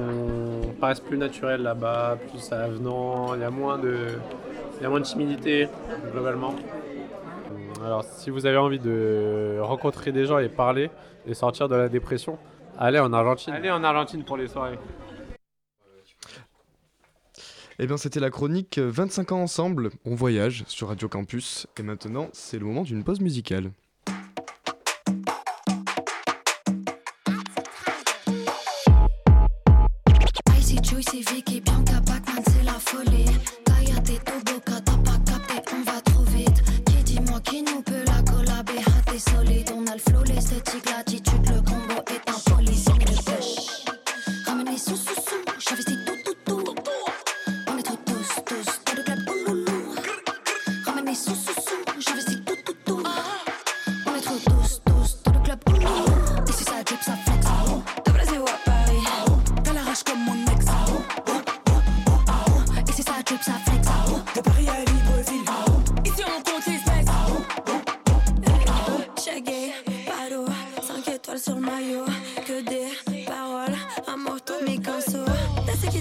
paraissent 0.79 0.99
plus 0.99 1.17
naturels 1.17 1.61
là-bas, 1.61 2.17
plus 2.29 2.51
avenants. 2.51 3.35
Il 3.35 3.41
y 3.41 3.45
a 3.45 3.49
moins 3.49 3.77
de, 3.77 3.95
il 4.79 4.83
y 4.83 4.85
a 4.85 4.89
moins 4.89 4.99
de 4.99 5.05
timidité 5.05 5.69
globalement. 6.11 6.53
Alors, 7.85 8.03
si 8.03 8.29
vous 8.29 8.45
avez 8.45 8.57
envie 8.57 8.79
de 8.79 9.57
rencontrer 9.61 10.11
des 10.11 10.25
gens 10.25 10.37
et 10.39 10.49
parler 10.49 10.89
et 11.25 11.33
sortir 11.33 11.69
de 11.69 11.75
la 11.75 11.87
dépression, 11.87 12.37
allez 12.77 12.99
en 12.99 13.13
Argentine. 13.13 13.53
Allez 13.53 13.71
en 13.71 13.83
Argentine 13.83 14.23
pour 14.23 14.37
les 14.37 14.47
soirées. 14.47 14.77
Eh 17.81 17.87
bien, 17.87 17.95
c'était 17.95 18.19
la 18.19 18.29
chronique 18.29 18.77
25 18.77 19.31
ans 19.31 19.41
ensemble. 19.41 19.91
On 20.03 20.13
voyage 20.13 20.65
sur 20.67 20.89
Radio 20.89 21.07
Campus. 21.07 21.67
Et 21.77 21.83
maintenant, 21.83 22.27
c'est 22.33 22.59
le 22.59 22.65
moment 22.65 22.83
d'une 22.83 23.05
pause 23.05 23.21
musicale. 23.21 23.71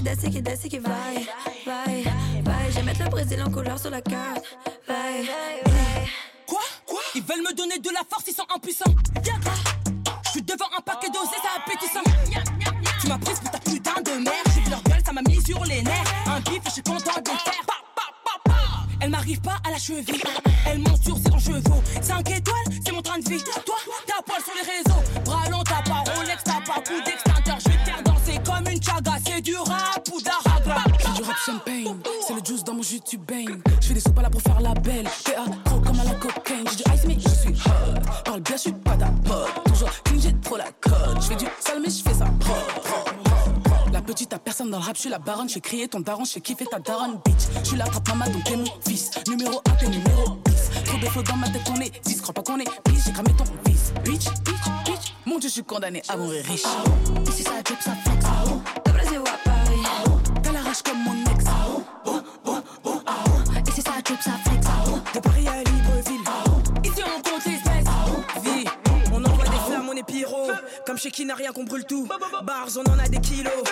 Desce 0.09 0.31
qui 0.31 0.41
desce 0.41 0.61
qui 0.63 0.79
vaille, 0.79 1.29
vaille, 1.67 2.03
vaille. 2.43 2.71
Je 2.71 2.77
vais 2.77 2.83
mettre 2.83 3.03
le 3.03 3.11
Brésil 3.11 3.43
en 3.47 3.51
couleur 3.51 3.79
sur 3.79 3.91
la 3.91 4.01
carte. 4.01 4.43
Vaille, 4.87 5.27
vaille. 5.27 6.09
Quoi 6.47 6.63
Quoi? 6.87 7.01
Ils 7.15 7.23
veulent 7.23 7.43
me 7.43 7.55
donner 7.55 7.79
de 7.79 7.91
la 7.91 8.01
force, 8.09 8.25
ils 8.27 8.33
sont 8.33 8.47
impuissants. 8.55 8.95
Je 10.25 10.31
suis 10.31 10.41
devant 10.41 10.65
un 10.79 10.81
paquet 10.81 11.09
dosé, 11.09 11.37
ça 11.43 11.51
appétissant. 11.59 12.01
Tu 13.03 13.07
m'as 13.07 13.19
prise 13.19 13.39
pour 13.39 13.51
ta 13.51 13.59
putain 13.59 14.01
de 14.01 14.25
mère. 14.25 14.43
J'ai 14.55 14.63
vu 14.63 14.71
leur 14.71 14.83
gueule, 14.83 15.03
ça 15.05 15.13
m'a 15.13 15.21
mis 15.29 15.45
sur 15.45 15.63
les 15.67 15.83
nerfs. 15.83 16.15
Un 16.27 16.41
bif, 16.41 16.63
je 16.65 16.71
suis 16.71 16.83
content 16.83 17.21
de 17.21 17.31
le 17.31 17.37
faire. 17.37 17.69
Elle 19.01 19.11
m'arrive 19.11 19.41
pas 19.41 19.59
à 19.67 19.71
la 19.71 19.79
cheville. 19.79 20.23
Elle 20.67 20.79
monte 20.79 21.03
sur 21.03 21.17
ses 21.19 21.39
chevaux. 21.39 21.83
5 22.01 22.31
étoiles, 22.31 22.65
c'est 22.85 22.93
mon 22.93 23.03
train 23.03 23.19
de 23.19 23.29
vie. 23.29 23.43
Je 44.99 45.03
suis 45.03 45.11
la 45.11 45.21
baronne, 45.21 45.49
je 45.49 45.61
crier 45.61 45.87
ton 45.87 46.01
daron, 46.01 46.25
je 46.25 46.41
kiffer 46.41 46.67
ta 46.67 46.81
daronne, 46.81 47.21
bitch. 47.25 47.47
Je 47.63 47.69
suis 47.69 47.77
la 47.77 47.85
maman, 48.09 48.25
donc 48.33 48.43
t'es 48.43 48.57
mon 48.57 48.65
fils. 48.85 49.13
Numéro 49.29 49.63
1, 49.71 49.73
t'es 49.75 49.87
numéro 49.87 50.39
10. 50.45 50.71
Trop 50.87 50.99
de 50.99 51.29
dans 51.29 51.37
ma 51.37 51.49
tête, 51.49 51.63
on 51.71 51.81
est 51.81 52.05
10. 52.05 52.21
Crois 52.21 52.35
pas 52.35 52.43
qu'on 52.43 52.59
est 52.59 52.65
bitch, 52.85 53.05
j'ai 53.07 53.13
cramé 53.13 53.31
ton 53.39 53.45
fils. 53.65 53.93
Bitch, 54.05 54.25
bitch, 54.43 54.65
bitch. 54.85 55.15
Mon 55.25 55.39
dieu, 55.39 55.49
je 55.49 55.55
suis 55.55 55.63
condamné 55.63 56.03
à 56.09 56.17
mourir 56.17 56.45
riche. 56.47 56.65
Ici 57.29 57.45
ça 57.45 57.63
drip, 57.65 57.81
ça 57.81 57.93
flex. 58.05 58.25
De 58.87 58.91
Brésil 58.91 59.21
à 59.21 59.49
Paris? 59.49 60.13
T'as 60.43 60.51
la 60.51 60.63
rage 60.63 60.83
comme 60.83 60.99
mon 61.05 61.15
ex. 61.33 61.45
Ici 63.69 63.83
ça 63.83 63.93
ça 64.21 64.33
flex. 64.47 64.67
De 65.15 65.21
Paris 65.21 65.47
à 65.47 65.59
Libreville. 65.59 66.25
Ici 66.83 67.03
on 67.07 67.23
compte 67.23 67.45
les 67.47 67.53
espèces. 67.53 67.85
Vie, 68.43 68.65
on 69.13 69.25
envoie 69.25 69.45
des 69.45 69.61
flammes, 69.69 69.89
on 69.89 69.97
est 69.97 70.03
pyro. 70.03 70.51
Comme 70.85 70.99
chez 70.99 71.13
qui 71.13 71.25
n'a 71.25 71.37
rien 71.37 71.53
qu'on 71.53 71.63
brûle 71.63 71.85
tout. 71.85 72.09
Bars, 72.43 72.69
on 72.77 72.91
en 72.91 72.99
a 72.99 73.07
des 73.07 73.21
kilos. 73.21 73.63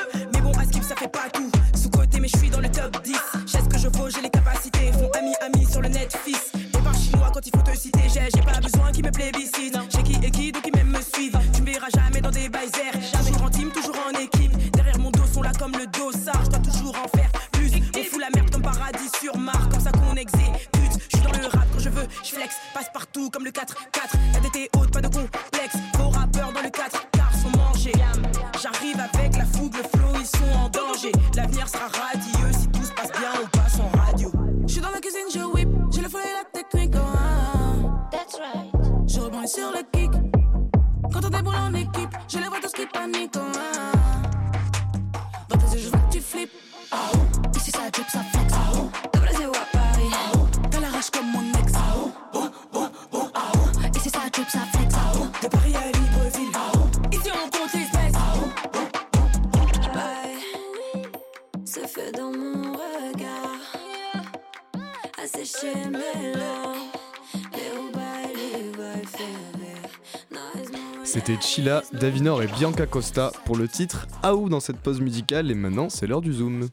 Fait 0.97 1.09
pas 1.09 1.29
tout. 1.33 1.51
Sous 1.75 1.91
côté, 1.91 2.21
mais 2.21 2.29
je 2.29 2.39
suis 2.39 2.51
dans 2.51 2.61
le 2.61 2.71
top 2.71 3.03
10. 3.03 3.13
J'ai 3.47 3.59
ce 3.59 3.69
que 3.69 3.79
je 3.79 3.89
vaux, 3.89 4.09
j'ai 4.09 4.23
les 4.23 4.31
capacités. 4.31 4.93
Font 4.93 5.11
ami, 5.19 5.33
ami 5.45 5.67
sur 5.67 5.81
le 5.83 5.89
net, 5.89 6.17
fils. 6.25 6.53
Et 6.55 6.83
par 6.83 6.95
chinois 6.95 7.31
quand 7.33 7.45
il 7.45 7.53
faut 7.55 7.63
te 7.63 7.77
citer. 7.77 8.01
J'ai, 8.13 8.29
j'ai 8.35 8.43
pas 8.43 8.61
besoin 8.61 8.93
qu'ils 8.93 9.05
me 9.05 9.11
plébiscitent. 9.11 9.79
J'ai 9.91 10.03
qui 10.03 10.27
et 10.27 10.31
qui, 10.31 10.53
donc 10.53 10.67
ils 10.67 10.77
même 10.77 10.91
me 10.91 11.01
suivent. 11.01 11.39
Tu 11.53 11.63
me 11.63 11.67
verras 11.67 11.89
jamais 11.95 12.21
dans 12.21 12.31
des 12.31 12.49
baisers. 12.49 12.93
Toujours 13.13 13.43
en 13.43 13.51
team, 13.51 13.71
toujours 13.71 13.97
en 14.07 14.19
équipe. 14.19 14.57
Derrière 14.73 14.99
mon 14.99 15.11
dos, 15.11 15.27
sont 15.33 15.43
là 15.43 15.53
comme 15.59 15.73
le 15.73 15.87
dossard. 15.87 16.43
Je 16.45 16.51
dois 16.51 16.61
toujours 16.61 16.97
en 16.97 17.09
faire 17.17 17.31
plus. 17.53 17.73
On 17.97 18.03
fout 18.03 18.21
la 18.21 18.29
merde 18.35 18.51
comme 18.51 18.63
paradis 18.63 19.11
sur 19.21 19.37
Mars. 19.37 19.67
Comme 19.71 19.81
ça 19.81 19.93
qu'on 19.93 20.15
exécute. 20.15 21.03
Je 21.13 21.17
suis 21.17 21.27
dans 21.27 21.33
le 21.33 21.47
rap 21.47 21.67
quand 21.73 21.81
je 21.81 21.91
veux, 21.91 22.07
je 22.23 22.31
flex. 22.31 22.55
Passe 22.75 22.91
partout 22.93 23.31
comme 23.31 23.45
le 23.45 23.51
4-4. 23.51 24.16
Chila, 71.67 71.83
Davinor 71.95 72.45
et 72.45 72.47
Bianca 72.47 72.87
Costa 72.87 73.33
pour 73.45 73.57
le 73.57 73.67
titre 73.67 74.07
Aou 74.23 74.49
dans 74.49 74.61
cette 74.61 74.77
pause 74.77 75.01
musicale 75.01 75.51
et 75.51 75.55
maintenant 75.57 75.89
c'est 75.89 76.07
l'heure 76.07 76.21
du 76.21 76.33
zoom. 76.33 76.69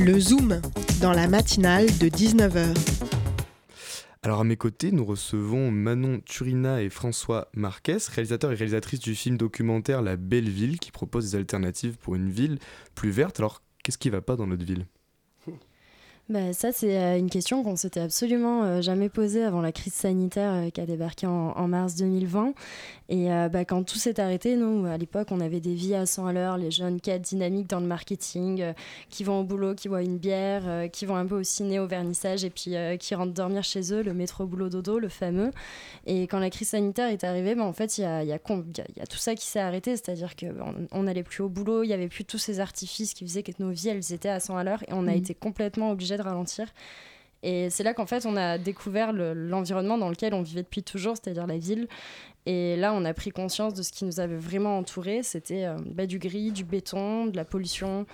Le 0.00 0.18
Zoom, 0.18 0.60
dans 1.00 1.12
la 1.12 1.28
matinale 1.28 1.86
de 1.86 2.08
19h. 2.08 2.76
Alors 4.24 4.40
à 4.40 4.44
mes 4.44 4.56
côtés, 4.56 4.90
nous 4.90 5.04
recevons 5.04 5.70
Manon 5.70 6.18
Turina 6.24 6.82
et 6.82 6.90
François 6.90 7.46
Marquez, 7.54 7.98
réalisateurs 8.12 8.50
et 8.50 8.56
réalisatrices 8.56 8.98
du 8.98 9.14
film 9.14 9.36
documentaire 9.36 10.02
La 10.02 10.16
Belle 10.16 10.50
Ville, 10.50 10.80
qui 10.80 10.90
propose 10.90 11.30
des 11.30 11.38
alternatives 11.38 11.96
pour 11.96 12.16
une 12.16 12.28
ville 12.28 12.58
plus 12.96 13.10
verte. 13.10 13.38
Alors 13.38 13.62
qu'est-ce 13.84 13.98
qui 13.98 14.10
va 14.10 14.20
pas 14.20 14.34
dans 14.34 14.48
notre 14.48 14.64
ville? 14.64 14.86
Bah, 16.28 16.52
ça, 16.52 16.72
c'est 16.72 16.98
euh, 16.98 17.18
une 17.18 17.30
question 17.30 17.62
qu'on 17.62 17.76
s'était 17.76 18.00
absolument 18.00 18.64
euh, 18.64 18.80
jamais 18.80 19.08
posée 19.08 19.44
avant 19.44 19.60
la 19.60 19.70
crise 19.70 19.92
sanitaire 19.92 20.54
euh, 20.54 20.70
qui 20.70 20.80
a 20.80 20.86
débarqué 20.86 21.28
en, 21.28 21.52
en 21.56 21.68
mars 21.68 21.94
2020. 21.94 22.52
Et 23.08 23.30
euh, 23.32 23.48
bah, 23.48 23.64
quand 23.64 23.84
tout 23.84 23.98
s'est 23.98 24.18
arrêté, 24.18 24.56
nous, 24.56 24.84
à 24.86 24.96
l'époque, 24.96 25.28
on 25.30 25.40
avait 25.40 25.60
des 25.60 25.74
vies 25.74 25.94
à 25.94 26.06
100 26.06 26.26
à 26.26 26.32
l'heure, 26.32 26.56
les 26.58 26.70
jeunes 26.72 27.00
cadres 27.00 27.24
dynamiques 27.24 27.68
dans 27.68 27.78
le 27.78 27.86
marketing, 27.86 28.60
euh, 28.62 28.72
qui 29.10 29.22
vont 29.22 29.40
au 29.40 29.44
boulot, 29.44 29.74
qui 29.76 29.88
boivent 29.88 30.02
une 30.04 30.18
bière, 30.18 30.62
euh, 30.66 30.88
qui 30.88 31.06
vont 31.06 31.14
un 31.16 31.24
peu 31.24 31.38
au 31.38 31.42
ciné, 31.44 31.78
au 31.78 31.86
vernissage, 31.86 32.44
et 32.44 32.50
puis 32.50 32.74
qui 32.98 33.14
rentrent 33.14 33.32
dormir 33.32 33.62
chez 33.62 33.92
eux, 33.92 34.02
le 34.02 34.12
métro 34.12 34.44
boulot 34.46 34.68
dodo, 34.68 34.98
le 34.98 35.08
fameux. 35.08 35.52
Et 36.06 36.22
quand 36.22 36.40
la 36.40 36.50
crise 36.50 36.70
sanitaire 36.70 37.08
est 37.10 37.22
arrivée, 37.22 37.54
bah, 37.54 37.64
en 37.64 37.72
fait, 37.72 37.98
il 37.98 38.00
y 38.00 38.04
a, 38.04 38.24
y, 38.24 38.32
a, 38.32 38.38
com- 38.38 38.64
il 38.68 38.78
y 38.78 38.80
a- 38.80 38.86
il 38.96 38.98
y 38.98 39.02
a 39.02 39.06
tout 39.06 39.18
ça 39.18 39.34
qui 39.36 39.46
s'est 39.46 39.60
arrêté, 39.60 39.92
c'est-à-dire 39.96 40.34
qu'on 40.34 40.86
on 40.90 41.02
n'allait 41.04 41.22
plus 41.22 41.42
au 41.42 41.48
boulot, 41.48 41.84
il 41.84 41.88
n'y 41.88 41.94
avait 41.94 42.08
plus 42.08 42.24
tous 42.24 42.38
ces 42.38 42.58
artifices 42.60 43.14
qui 43.14 43.24
faisaient 43.24 43.42
que 43.44 43.52
nos 43.60 43.70
vies, 43.70 43.88
elles 43.90 44.12
étaient 44.12 44.28
à 44.28 44.40
100 44.40 44.56
à 44.56 44.64
l'heure, 44.64 44.82
et 44.88 44.92
on 44.92 45.06
a 45.06 45.12
Mhm. 45.12 45.16
été 45.16 45.34
complètement 45.34 45.90
obligés 45.92 46.16
de 46.16 46.22
ralentir. 46.22 46.66
Et 47.42 47.70
c'est 47.70 47.82
là 47.84 47.94
qu'en 47.94 48.06
fait, 48.06 48.26
on 48.26 48.36
a 48.36 48.58
découvert 48.58 49.12
le- 49.12 49.34
l'environnement 49.34 49.98
dans 49.98 50.08
lequel 50.08 50.34
on 50.34 50.42
vivait 50.42 50.62
depuis 50.62 50.82
toujours, 50.82 51.16
c'est-à-dire 51.16 51.46
la 51.46 51.58
ville. 51.58 51.86
Et 52.46 52.76
là, 52.76 52.92
on 52.94 53.04
a 53.04 53.12
pris 53.12 53.30
conscience 53.30 53.74
de 53.74 53.82
ce 53.82 53.92
qui 53.92 54.04
nous 54.04 54.20
avait 54.20 54.36
vraiment 54.36 54.78
entourés. 54.78 55.22
C'était 55.22 55.64
euh, 55.64 55.76
bah, 55.84 56.06
du 56.06 56.18
gris, 56.18 56.52
du 56.52 56.64
béton, 56.64 57.26
de 57.26 57.36
la 57.36 57.44
pollution. 57.44 58.06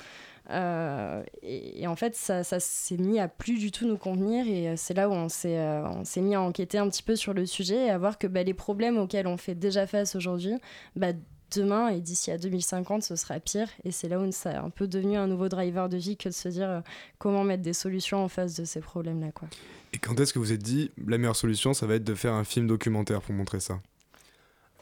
Euh, 0.51 1.23
et, 1.43 1.87
en 1.87 1.95
fait, 1.97 2.17
ça, 2.17 2.43
ça 2.43 2.59
s'est 2.59 2.97
mis 2.97 3.21
à 3.21 3.29
plus 3.29 3.59
du 3.59 3.71
tout 3.71 3.87
nous 3.87 3.99
convenir. 3.99 4.47
Et 4.49 4.69
euh, 4.71 4.75
c'est 4.77 4.95
là 4.95 5.09
où 5.09 5.13
on 5.13 5.29
s'est 5.29 5.59
on 5.59 6.05
s'est 6.05 6.21
mis 6.23 6.35
à 6.35 6.41
enquêter 6.41 6.79
un 6.79 6.89
petit 6.89 7.03
peu 7.03 7.15
sur 7.15 7.33
le 7.35 7.47
sujet 7.47 7.87
et 7.87 7.91
à 7.91 7.99
voir 7.99 8.19
que 8.19 8.27
bah, 8.27 8.43
les 8.43 8.55
problèmes 8.55 8.99
auxquels 8.99 9.27
on 9.27 9.37
fait 9.37 9.55
déjà 9.55 9.87
face 9.87 10.17
aujourd'hui, 10.17 10.55
bah, 10.97 11.13
demain 11.55 11.89
et 11.89 12.01
d'ici 12.01 12.31
à 12.31 12.39
2050, 12.39 13.03
ce 13.03 13.17
sera 13.17 13.39
pire. 13.41 13.69
Et 13.85 13.91
c'est 13.93 14.09
là 14.09 14.19
où 14.19 14.31
ça 14.33 14.61
a 14.61 14.63
un 14.65 14.71
peu 14.71 14.87
devenu 14.87 15.17
un 15.17 15.27
nouveau 15.27 15.49
driver 15.49 15.89
de 15.89 15.97
vie 15.97 16.17
que 16.17 16.29
de 16.29 16.35
se 16.35 16.49
dire 16.49 16.69
euh, 16.71 16.81
comment 17.19 17.45
mettre 17.45 17.63
des 17.63 17.73
solutions 17.73 18.25
en 18.25 18.29
face 18.29 18.55
de 18.55 18.65
ces 18.65 18.81
problèmes-là. 18.81 19.33
quoi. 19.33 19.49
Et 19.93 19.99
quand 19.99 20.19
est-ce 20.21 20.33
que 20.33 20.39
vous 20.39 20.53
êtes 20.53 20.63
dit 20.63 20.91
la 21.07 21.19
meilleure 21.19 21.37
solution, 21.37 21.75
ça 21.75 21.87
va 21.87 21.95
être 21.97 22.05
de 22.05 22.15
faire 22.15 22.33
un 22.35 22.45
film 22.45 22.67
documentaire 22.67 23.21
pour 23.23 23.35
montrer 23.35 23.61
ça? 23.61 23.81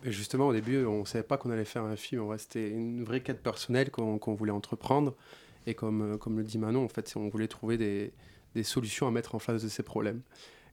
Justement, 0.05 0.49
au 0.49 0.53
début, 0.55 0.85
on 0.87 1.01
ne 1.01 1.05
savait 1.05 1.25
pas 1.25 1.37
qu'on 1.37 1.51
allait 1.51 1.65
faire 1.67 1.83
un 1.85 1.97
film. 1.97 2.23
Ouais, 2.23 2.39
C'était 2.39 2.71
une 2.71 3.05
vraie 3.05 3.21
quête 3.23 3.43
personnelle 3.43 3.91
qu'on 3.91 4.35
voulait 4.35 4.53
entreprendre. 4.53 5.15
Et 5.67 5.75
comme, 5.75 6.15
euh, 6.15 6.17
comme 6.17 6.39
le 6.39 6.45
dit 6.45 6.57
Manon, 6.57 6.85
en 6.85 6.89
fait, 6.89 7.13
on 7.17 7.29
voulait 7.29 7.49
trouver 7.49 7.77
des, 7.77 8.13
des 8.55 8.63
solutions 8.63 9.07
à 9.07 9.11
mettre 9.11 9.35
en 9.35 9.39
face 9.39 9.63
de 9.63 9.69
ces 9.69 9.83
problèmes. 9.83 10.23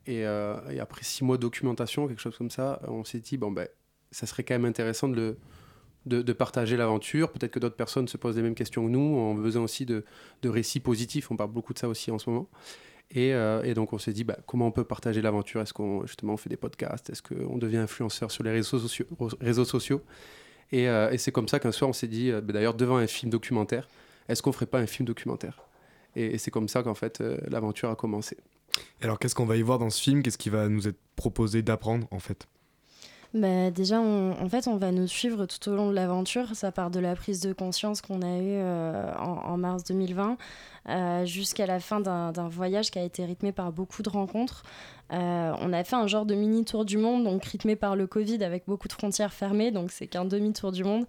Et, 0.06 0.26
euh, 0.26 0.56
et 0.70 0.80
après 0.80 1.04
six 1.04 1.26
mois 1.26 1.36
de 1.36 1.42
documentation, 1.42 2.08
quelque 2.08 2.22
chose 2.22 2.38
comme 2.38 2.50
ça, 2.50 2.80
on 2.88 3.04
s'est 3.04 3.20
dit, 3.20 3.36
bon, 3.36 3.52
ben, 3.52 3.68
ça 4.12 4.26
serait 4.26 4.44
quand 4.44 4.54
même 4.54 4.64
intéressant 4.64 5.10
de, 5.10 5.16
le- 5.18 5.38
de, 6.08 6.34
partager 6.34 6.78
l'aventure. 6.78 7.32
Peut-être 7.32 7.52
que 7.52 7.60
d'autres 7.60 7.76
personnes 7.76 8.08
se 8.08 8.18
posent 8.18 8.36
les 8.36 8.42
mêmes 8.42 8.56
questions 8.56 8.86
que 8.86 8.90
nous, 8.90 9.18
en 9.18 9.34
besoin 9.34 9.64
aussi 9.64 9.86
de, 9.86 10.04
récits 10.44 10.80
positifs. 10.80 11.32
On 11.32 11.36
parle 11.36 11.52
beaucoup 11.52 11.74
de 11.74 11.80
ça 11.80 11.88
aussi 11.88 12.12
en 12.12 12.20
ce 12.20 12.30
moment. 12.30 12.50
Et, 13.12 13.34
euh, 13.34 13.74
donc 13.74 13.94
on 13.94 13.98
s'est 13.98 14.14
dit, 14.14 14.24
bah, 14.24 14.38
comment 14.46 14.68
on 14.68 14.72
peut 14.72 14.84
partager 14.84 15.22
l'aventure? 15.22 15.62
Est-ce 15.62 15.74
qu'on 15.74 16.06
justement 16.06 16.34
on 16.34 16.38
fait 16.38 16.50
des 16.50 16.58
podcasts? 16.58 17.10
Est-ce 17.10 17.22
qu'on 17.22 17.58
devient 17.58 17.78
influenceur 17.78 18.32
sur 18.32 18.44
les 18.44 18.52
réseaux 18.52 18.80
sociaux, 19.66 20.02
euh, 20.74 21.12
et 21.12 21.18
c'est 21.18 21.32
comme 21.32 21.48
ça 21.48 21.60
qu'un 21.60 21.72
soir 21.72 21.90
on 21.90 21.94
s'est 21.94 22.10
dit, 22.10 22.32
euh, 22.32 22.42
bah, 22.42 22.52
d'ailleurs 22.52 22.74
devant 22.74 22.98
un 22.98 23.08
film 23.08 23.30
documentaire, 23.30 23.88
est-ce 24.28 24.42
qu'on 24.42 24.52
ferait 24.52 24.66
pas 24.66 24.80
un 24.80 24.88
film 24.88 25.06
documentaire? 25.06 25.62
Et, 26.16 26.38
c'est 26.38 26.52
comme 26.52 26.68
ça 26.68 26.84
qu'en 26.84 26.96
fait 26.96 27.22
l'aventure 27.48 27.90
a 27.90 27.96
commencé. 27.96 28.38
Alors 29.02 29.20
qu'est-ce 29.20 29.36
qu'on 29.36 29.46
va 29.46 29.56
y 29.56 29.62
voir 29.62 29.80
dans 29.80 29.90
ce 29.90 30.02
film? 30.02 30.22
Qu'est-ce 30.22 30.38
qui 30.38 30.50
va 30.50 30.68
nous 30.68 30.88
être 30.88 31.00
proposé 31.16 31.62
d'apprendre 31.62 32.08
en 32.12 32.20
fait? 32.20 32.48
Bah, 33.42 33.72
déjà, 33.72 34.00
on- 34.00 34.32
en 34.42 34.50
fait, 34.50 34.68
on 34.68 34.78
va 34.78 34.92
nous 34.92 35.08
suivre 35.08 35.46
tout 35.46 35.70
au 35.70 35.76
long 35.76 35.90
de 35.90 35.96
l'aventure. 35.96 36.56
Ça 36.56 36.72
part 36.72 36.90
de 36.90 37.00
la 37.00 37.16
prise 37.16 37.42
de 37.42 37.54
conscience 37.54 38.02
qu'on 38.02 38.22
a 38.22 38.38
eue 38.38 38.58
euh, 38.62 39.14
en, 39.20 39.42
en 39.52 39.58
mars 39.58 39.84
2020 39.84 40.38
euh, 40.90 41.26
jusqu'à 41.26 41.66
la 41.66 41.80
fin 41.80 42.00
d'un 42.00 42.48
voyage 42.48 42.92
qui 42.92 43.00
a 43.00 43.04
été 43.04 43.26
rythmé 43.26 43.52
par 43.52 43.72
beaucoup 43.72 44.04
de 44.04 44.10
rencontres. 44.10 44.64
Euh, 45.14 45.54
on 45.62 45.72
a 45.72 45.86
fait 45.86 45.96
un 45.96 46.08
genre 46.08 46.26
de 46.26 46.36
mini 46.36 46.66
tour 46.66 46.84
du 46.84 46.98
monde, 46.98 47.24
donc 47.24 47.46
rythmé 47.46 47.78
par 47.78 47.96
le 47.96 48.08
Covid 48.08 48.44
avec 48.44 48.64
beaucoup 48.68 48.90
de 48.90 48.94
frontières 48.94 49.34
fermées, 49.34 49.72
donc 49.72 49.90
c'est 49.92 50.08
qu'un 50.08 50.26
demi-tour 50.26 50.74
du 50.74 50.84
monde. 50.84 51.06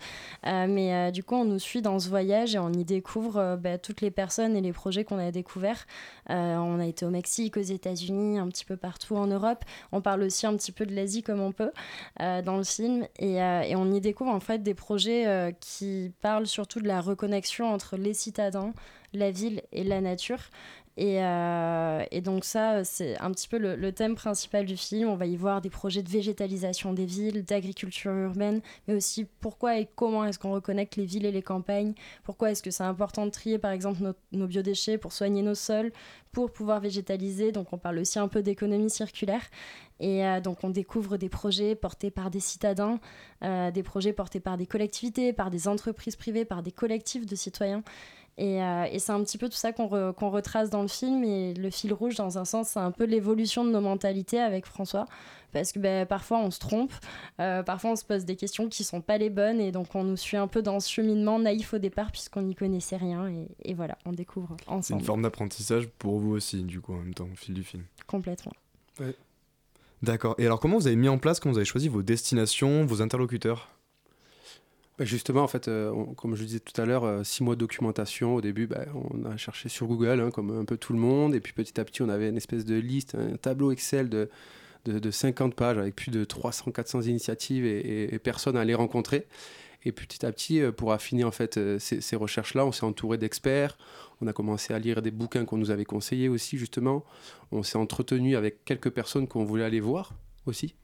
Euh, 0.46 0.66
mais 0.68 1.10
du 1.12 1.22
coup, 1.24 1.34
on 1.34 1.44
nous 1.44 1.58
suit 1.58 1.82
dans 1.82 1.98
ce 1.98 2.08
voyage 2.08 2.54
et 2.54 2.58
on 2.58 2.72
y 2.72 2.84
découvre 2.84 3.56
bah, 3.56 3.78
toutes 3.78 4.00
les 4.00 4.10
personnes 4.10 4.56
et 4.56 4.60
les 4.60 4.72
projets 4.72 5.04
qu'on 5.04 5.18
a 5.18 5.30
découverts. 5.30 5.86
On 6.28 6.78
a 6.78 6.86
été 6.86 7.04
au 7.04 7.10
Mexique, 7.10 7.56
aux 7.56 7.60
États-Unis, 7.60 8.38
un 8.38 8.48
petit 8.48 8.64
peu 8.64 8.76
partout 8.76 9.16
en 9.16 9.26
Europe. 9.26 9.64
On 9.92 10.00
parle 10.00 10.22
aussi 10.22 10.46
un 10.46 10.56
petit 10.56 10.72
peu 10.72 10.86
de 10.86 10.94
l'Asie 10.94 11.22
comme 11.22 11.40
on 11.40 11.52
peut 11.52 11.72
dans 12.18 12.56
le 12.56 12.64
film. 12.64 13.06
Et, 13.18 13.36
et 13.36 13.76
on 13.76 13.90
y 13.92 14.00
découvre 14.00 14.30
en 14.30 14.40
fait 14.40 14.62
des 14.62 14.74
projets 14.74 15.54
qui 15.60 16.12
parlent 16.20 16.46
surtout 16.46 16.80
de 16.80 16.88
la 16.88 17.00
reconnexion 17.00 17.72
entre 17.72 17.96
les 17.96 18.14
citadins, 18.14 18.72
la 19.12 19.30
ville 19.30 19.62
et 19.72 19.84
la 19.84 20.00
nature. 20.00 20.50
Et, 20.98 21.22
euh, 21.22 22.04
et 22.10 22.20
donc 22.20 22.44
ça, 22.44 22.82
c'est 22.82 23.16
un 23.20 23.30
petit 23.30 23.46
peu 23.46 23.56
le, 23.56 23.92
thème 23.92 24.16
principal 24.16 24.66
du 24.66 24.76
film. 24.76 25.08
On 25.08 25.14
va 25.14 25.26
y 25.26 25.36
voir 25.36 25.60
des 25.60 25.70
projets 25.70 26.02
de 26.02 26.08
végétalisation 26.08 26.92
des 26.92 27.06
villes, 27.06 27.44
d'agriculture 27.44 28.10
urbaine, 28.10 28.60
mais 28.88 28.94
aussi 28.94 29.24
pourquoi 29.24 29.78
et 29.78 29.88
comment 29.94 30.24
est-ce 30.24 30.40
qu'on 30.40 30.52
reconnecte 30.52 30.96
les 30.96 31.04
villes 31.04 31.24
et 31.24 31.30
les 31.30 31.42
campagnes, 31.42 31.94
pourquoi 32.24 32.50
est-ce 32.50 32.64
que 32.64 32.72
c'est 32.72 32.82
important 32.82 33.26
de 33.26 33.30
trier 33.30 33.58
par 33.58 33.70
exemple 33.70 34.02
nos, 34.02 34.12
nos 34.32 34.48
biodéchets 34.48 34.98
pour 34.98 35.12
soigner 35.12 35.42
nos 35.42 35.54
sols, 35.54 35.92
pour 36.32 36.50
pouvoir 36.50 36.80
végétaliser? 36.80 37.52
Donc 37.52 37.72
on 37.72 37.78
parle 37.78 37.98
aussi 38.00 38.18
un 38.18 38.26
peu 38.26 38.42
d'économie 38.42 38.90
circulaire. 38.90 39.42
Et 40.00 40.24
euh, 40.24 40.40
donc 40.40 40.64
on 40.64 40.70
découvre 40.70 41.16
des 41.16 41.28
projets 41.28 41.76
portés 41.76 42.10
par 42.10 42.30
des 42.30 42.40
citadins, 42.40 42.98
euh, 43.44 43.70
des 43.70 43.82
projets 43.82 44.12
portés 44.12 44.40
par 44.40 44.56
des 44.56 44.66
collectivités, 44.66 45.32
par 45.32 45.50
des 45.50 45.68
entreprises 45.68 46.16
privées, 46.16 46.44
par 46.44 46.62
des 46.64 46.72
collectifs 46.72 47.26
de 47.26 47.36
citoyens. 47.36 47.82
Et, 48.38 48.62
euh, 48.62 48.84
et 48.90 49.00
c'est 49.00 49.12
un 49.12 49.22
petit 49.22 49.36
peu 49.36 49.48
tout 49.48 49.56
ça 49.56 49.72
qu'on 49.72 49.88
re, 49.88 50.14
qu'on 50.14 50.30
retrace 50.30 50.70
dans 50.70 50.82
le 50.82 50.88
film. 50.88 51.24
Et 51.24 51.54
le 51.54 51.70
fil 51.70 51.92
rouge, 51.92 52.14
dans 52.14 52.38
un 52.38 52.44
sens, 52.44 52.68
c'est 52.68 52.78
un 52.78 52.92
peu 52.92 53.04
l'évolution 53.04 53.64
de 53.64 53.70
nos 53.70 53.80
mentalités 53.80 54.38
avec 54.40 54.64
François. 54.64 55.06
Parce 55.52 55.72
que 55.72 55.78
ben, 55.78 56.06
parfois 56.06 56.38
on 56.38 56.50
se 56.50 56.58
trompe, 56.58 56.92
euh, 57.40 57.62
parfois 57.62 57.92
on 57.92 57.96
se 57.96 58.04
pose 58.04 58.26
des 58.26 58.36
questions 58.36 58.68
qui 58.68 58.84
sont 58.84 59.00
pas 59.00 59.18
les 59.18 59.30
bonnes. 59.30 59.60
Et 59.60 59.72
donc 59.72 59.94
on 59.94 60.04
nous 60.04 60.16
suit 60.16 60.36
un 60.36 60.46
peu 60.46 60.62
dans 60.62 60.78
ce 60.78 60.90
cheminement 60.90 61.38
naïf 61.38 61.74
au 61.74 61.78
départ, 61.78 62.12
puisqu'on 62.12 62.42
n'y 62.42 62.54
connaissait 62.54 62.96
rien. 62.96 63.28
Et, 63.28 63.48
et, 63.70 63.74
voilà, 63.74 63.98
on 64.06 64.12
découvre 64.12 64.56
ensemble. 64.66 64.84
C'est 64.84 64.94
une 64.94 65.00
forme 65.00 65.22
d'apprentissage 65.22 65.88
pour 65.98 66.18
vous 66.18 66.32
aussi, 66.32 66.62
du 66.62 66.80
coup, 66.80 66.92
en 66.94 66.98
même 66.98 67.14
temps, 67.14 67.28
au 67.32 67.36
fil 67.36 67.54
du 67.54 67.64
film. 67.64 67.82
Complètement. 68.06 68.52
Ouais. 69.00 69.14
D'accord. 70.02 70.36
Et 70.38 70.46
alors, 70.46 70.60
comment 70.60 70.76
vous 70.76 70.86
avez 70.86 70.96
mis 70.96 71.08
en 71.08 71.18
place, 71.18 71.40
quand 71.40 71.50
vous 71.50 71.56
avez 71.56 71.64
choisi 71.64 71.88
vos 71.88 72.02
destinations, 72.02 72.84
vos 72.84 73.02
interlocuteurs? 73.02 73.68
Bah 74.98 75.04
justement, 75.04 75.42
en 75.42 75.48
fait, 75.48 75.68
euh, 75.68 75.92
comme 76.16 76.34
je 76.34 76.42
disais 76.42 76.58
tout 76.58 76.78
à 76.80 76.84
l'heure, 76.84 77.04
euh, 77.04 77.22
six 77.22 77.44
mois 77.44 77.54
de 77.54 77.60
documentation. 77.60 78.34
Au 78.34 78.40
début, 78.40 78.66
bah, 78.66 78.84
on 78.94 79.24
a 79.26 79.36
cherché 79.36 79.68
sur 79.68 79.86
Google, 79.86 80.20
hein, 80.20 80.30
comme 80.32 80.50
un 80.50 80.64
peu 80.64 80.76
tout 80.76 80.92
le 80.92 80.98
monde. 80.98 81.36
Et 81.36 81.40
puis 81.40 81.52
petit 81.52 81.80
à 81.80 81.84
petit, 81.84 82.02
on 82.02 82.08
avait 82.08 82.28
une 82.28 82.36
espèce 82.36 82.64
de 82.64 82.74
liste, 82.74 83.14
un 83.14 83.36
tableau 83.36 83.70
Excel 83.70 84.08
de, 84.08 84.28
de, 84.86 84.98
de 84.98 85.10
50 85.12 85.54
pages 85.54 85.78
avec 85.78 85.94
plus 85.94 86.10
de 86.10 86.24
300-400 86.24 87.08
initiatives 87.08 87.64
et, 87.64 88.12
et, 88.12 88.18
personnes 88.18 88.56
à 88.56 88.64
les 88.64 88.74
rencontrer. 88.74 89.28
Et 89.84 89.92
petit 89.92 90.26
à 90.26 90.32
petit, 90.32 90.60
euh, 90.60 90.72
pour 90.72 90.92
affiner 90.92 91.22
en 91.22 91.30
fait 91.30 91.60
ces 91.78 92.16
recherches-là, 92.16 92.66
on 92.66 92.72
s'est 92.72 92.84
entouré 92.84 93.18
d'experts. 93.18 93.78
On 94.20 94.26
a 94.26 94.32
commencé 94.32 94.74
à 94.74 94.80
lire 94.80 95.00
des 95.00 95.12
bouquins 95.12 95.44
qu'on 95.44 95.58
nous 95.58 95.70
avait 95.70 95.84
conseillés 95.84 96.28
aussi, 96.28 96.58
justement. 96.58 97.04
On 97.52 97.62
s'est 97.62 97.78
entretenu 97.78 98.34
avec 98.34 98.64
quelques 98.64 98.90
personnes 98.90 99.28
qu'on 99.28 99.44
voulait 99.44 99.64
aller 99.64 99.78
voir 99.78 100.14
aussi 100.46 100.74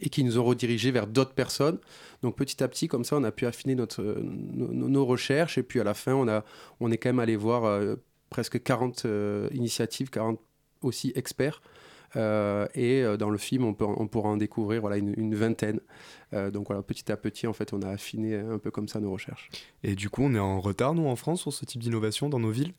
et 0.00 0.08
qui 0.08 0.24
nous 0.24 0.38
ont 0.38 0.44
redirigés 0.44 0.90
vers 0.90 1.06
d'autres 1.06 1.34
personnes. 1.34 1.78
Donc 2.22 2.36
petit 2.36 2.62
à 2.62 2.68
petit, 2.68 2.88
comme 2.88 3.04
ça, 3.04 3.16
on 3.16 3.24
a 3.24 3.32
pu 3.32 3.46
affiner 3.46 3.74
notre, 3.74 4.02
nos, 4.02 4.88
nos, 4.88 5.04
recherches. 5.04 5.58
Et 5.58 5.62
puis 5.62 5.80
à 5.80 5.84
la 5.84 5.94
fin, 5.94 6.14
on, 6.14 6.28
a, 6.28 6.44
on 6.80 6.90
est 6.90 6.98
quand 6.98 7.08
même 7.08 7.20
allé 7.20 7.36
voir 7.36 7.64
euh, 7.64 7.96
presque 8.30 8.62
40 8.62 9.04
euh, 9.04 9.48
initiatives, 9.52 10.10
40 10.10 10.40
aussi 10.82 11.12
experts. 11.14 11.62
Euh, 12.14 12.66
et 12.74 13.04
dans 13.18 13.30
le 13.30 13.38
film, 13.38 13.64
on, 13.64 13.72
peut, 13.72 13.86
on 13.86 14.06
pourra 14.06 14.28
en 14.28 14.36
découvrir 14.36 14.82
voilà, 14.82 14.98
une, 14.98 15.14
une 15.16 15.34
vingtaine. 15.34 15.80
donc 16.32 16.66
voilà, 16.66 16.82
petit 16.82 17.10
à 17.10 17.16
petit, 17.16 17.46
en 17.46 17.52
fait, 17.52 17.72
on 17.72 17.80
a 17.82 17.88
affiné 17.88 18.36
un 18.36 18.58
peu 18.58 18.70
comme 18.70 18.88
ça 18.88 19.00
nos 19.00 19.10
recherches. 19.10 19.48
Et 19.82 19.94
du 19.94 20.10
coup, 20.10 20.22
on 20.22 20.34
est 20.34 20.38
en 20.38 20.60
retard, 20.60 20.94
nous, 20.94 21.06
en 21.06 21.16
France, 21.16 21.42
sur 21.42 21.52
ce 21.52 21.64
type 21.64 21.82
d'innovation 21.82 22.28
dans 22.28 22.40
nos 22.40 22.50
villes? 22.50 22.74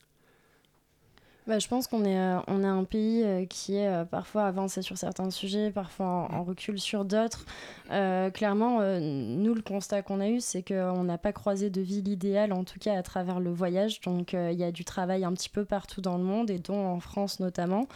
Bah, 1.46 1.58
je 1.58 1.68
pense 1.68 1.88
qu'on 1.88 2.04
est, 2.06 2.18
euh, 2.18 2.38
on 2.46 2.64
est 2.64 2.66
un 2.66 2.84
pays 2.84 3.22
euh, 3.22 3.44
qui 3.44 3.76
est 3.76 3.86
euh, 3.86 4.04
parfois 4.06 4.44
avancé 4.44 4.80
sur 4.80 4.96
certains 4.96 5.30
sujets, 5.30 5.70
parfois 5.70 6.26
en, 6.30 6.42
recul 6.42 6.80
sur 6.80 7.04
d'autres. 7.04 7.44
Clairement, 7.88 8.80
nous, 9.00 9.54
le 9.54 9.60
constat 9.62 10.02
qu'on 10.02 10.20
a 10.20 10.28
eu, 10.28 10.40
c'est 10.40 10.62
qu'on 10.62 11.04
n'a 11.04 11.18
pas 11.18 11.32
croisé 11.32 11.68
de 11.68 11.80
ville 11.80 12.08
idéale, 12.08 12.52
en 12.52 12.64
tout 12.64 12.78
cas 12.78 12.96
à 12.96 13.02
travers 13.02 13.40
le 13.40 13.50
voyage. 13.50 14.00
Donc 14.00 14.32
il 14.32 14.58
y 14.58 14.64
a 14.64 14.72
du 14.72 14.84
travail 14.84 15.24
un 15.24 15.32
petit 15.32 15.48
peu 15.48 15.64
partout 15.64 16.00
dans 16.00 16.16
le 16.16 16.24
monde, 16.24 16.50
et 16.50 16.58
dont 16.58 16.86
en 16.86 17.00
France 17.00 17.40
notamment. 17.40 17.86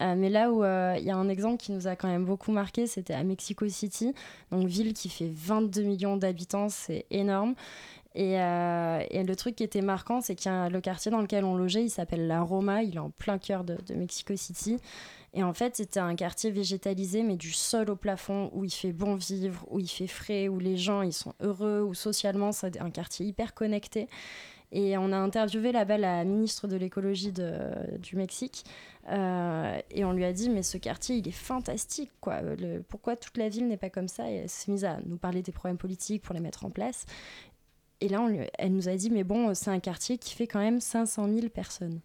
Mais 0.00 0.28
là 0.28 0.50
où 0.50 0.64
il 0.64 1.04
y 1.04 1.10
a 1.10 1.16
un 1.16 1.28
exemple 1.28 1.58
qui 1.58 1.72
nous 1.72 1.86
a 1.86 1.96
quand 1.96 2.08
même 2.08 2.24
beaucoup 2.24 2.50
marqué, 2.50 2.86
c'était 2.86 3.14
à 3.14 3.22
Mexico 3.22 3.68
City, 3.68 4.14
donc 4.50 4.66
ville 4.66 4.94
qui 4.94 5.08
fait 5.08 5.30
22 5.32 5.82
millions 5.82 6.16
d'habitants, 6.16 6.68
c'est 6.68 7.06
énorme. 7.10 7.54
Et, 8.16 8.40
euh, 8.40 9.04
et, 9.10 9.24
le 9.24 9.36
truc 9.36 9.56
qui 9.56 9.62
était 9.62 9.82
marquant, 9.82 10.22
c'est 10.22 10.46
a 10.46 10.70
le 10.70 10.80
quartier 10.80 11.10
dans 11.10 11.20
lequel 11.20 11.44
on 11.44 11.54
logeait, 11.54 11.84
il 11.84 11.90
s'appelle 11.90 12.26
La 12.26 12.40
Roma, 12.40 12.82
il 12.82 12.96
est 12.96 12.98
en 12.98 13.10
plein 13.10 13.36
cœur 13.36 13.62
de, 13.62 13.76
Mexico 13.94 14.34
City. 14.36 14.78
Et 15.34 15.42
en 15.42 15.52
fait, 15.52 15.76
c'était 15.76 16.00
un 16.00 16.14
quartier 16.14 16.50
végétalisé, 16.50 17.22
mais 17.22 17.36
du 17.36 17.52
sol 17.52 17.90
au 17.90 17.96
plafond, 17.96 18.50
où 18.54 18.64
il 18.64 18.70
fait 18.70 18.94
bon 18.94 19.16
vivre, 19.16 19.66
où 19.70 19.80
il 19.80 19.88
fait 19.88 20.06
frais, 20.06 20.48
où 20.48 20.58
les 20.58 20.78
gens 20.78 21.02
ils 21.02 21.12
sont 21.12 21.34
heureux, 21.42 21.82
où 21.82 21.92
socialement, 21.92 22.52
c'est 22.52 22.80
un 22.80 22.90
quartier 22.90 23.26
hyper 23.26 23.52
connecté. 23.52 24.08
Et 24.72 24.96
on 24.96 25.12
a 25.12 25.16
interviewé 25.16 25.70
là-bas 25.70 25.98
la 25.98 26.24
ministre 26.24 26.68
de 26.68 26.76
l'écologie 26.76 27.32
du 27.32 28.16
Mexique. 28.16 28.64
Euh, 29.08 29.78
et 29.90 30.04
on 30.04 30.12
lui 30.12 30.24
a 30.24 30.32
dit, 30.32 30.48
mais 30.48 30.62
ce 30.62 30.78
quartier, 30.78 31.16
il 31.16 31.28
est 31.28 31.32
fantastique. 31.32 32.10
Quoi. 32.20 32.40
Pourquoi 32.88 33.14
toute 33.14 33.36
la 33.36 33.48
ville 33.48 33.68
n'est 33.68 33.76
pas 33.76 33.90
comme 33.90 34.08
ça? 34.08 34.30
Et 34.30 34.36
elle 34.36 34.48
s'est 34.48 34.72
mise 34.72 34.84
à 34.84 34.98
nous 35.04 35.18
parler 35.18 35.42
des 35.42 35.52
problèmes 35.52 35.78
politiques 35.78 36.22
pour 36.22 36.34
les 36.34 36.40
mettre 36.40 36.64
en 36.64 36.70
place. 36.70 37.06
Et 38.00 38.08
là, 38.08 38.20
on 38.20 38.28
lui, 38.28 38.40
elle 38.58 38.72
nous 38.72 38.88
a 38.88 38.96
dit, 38.96 39.10
mais 39.10 39.24
bon, 39.24 39.54
c'est 39.54 39.70
un 39.70 39.80
quartier 39.80 40.18
qui 40.18 40.34
fait 40.34 40.46
quand 40.46 40.60
même 40.60 40.80
500 40.80 41.28
000 41.32 41.48
personnes. 41.48 42.00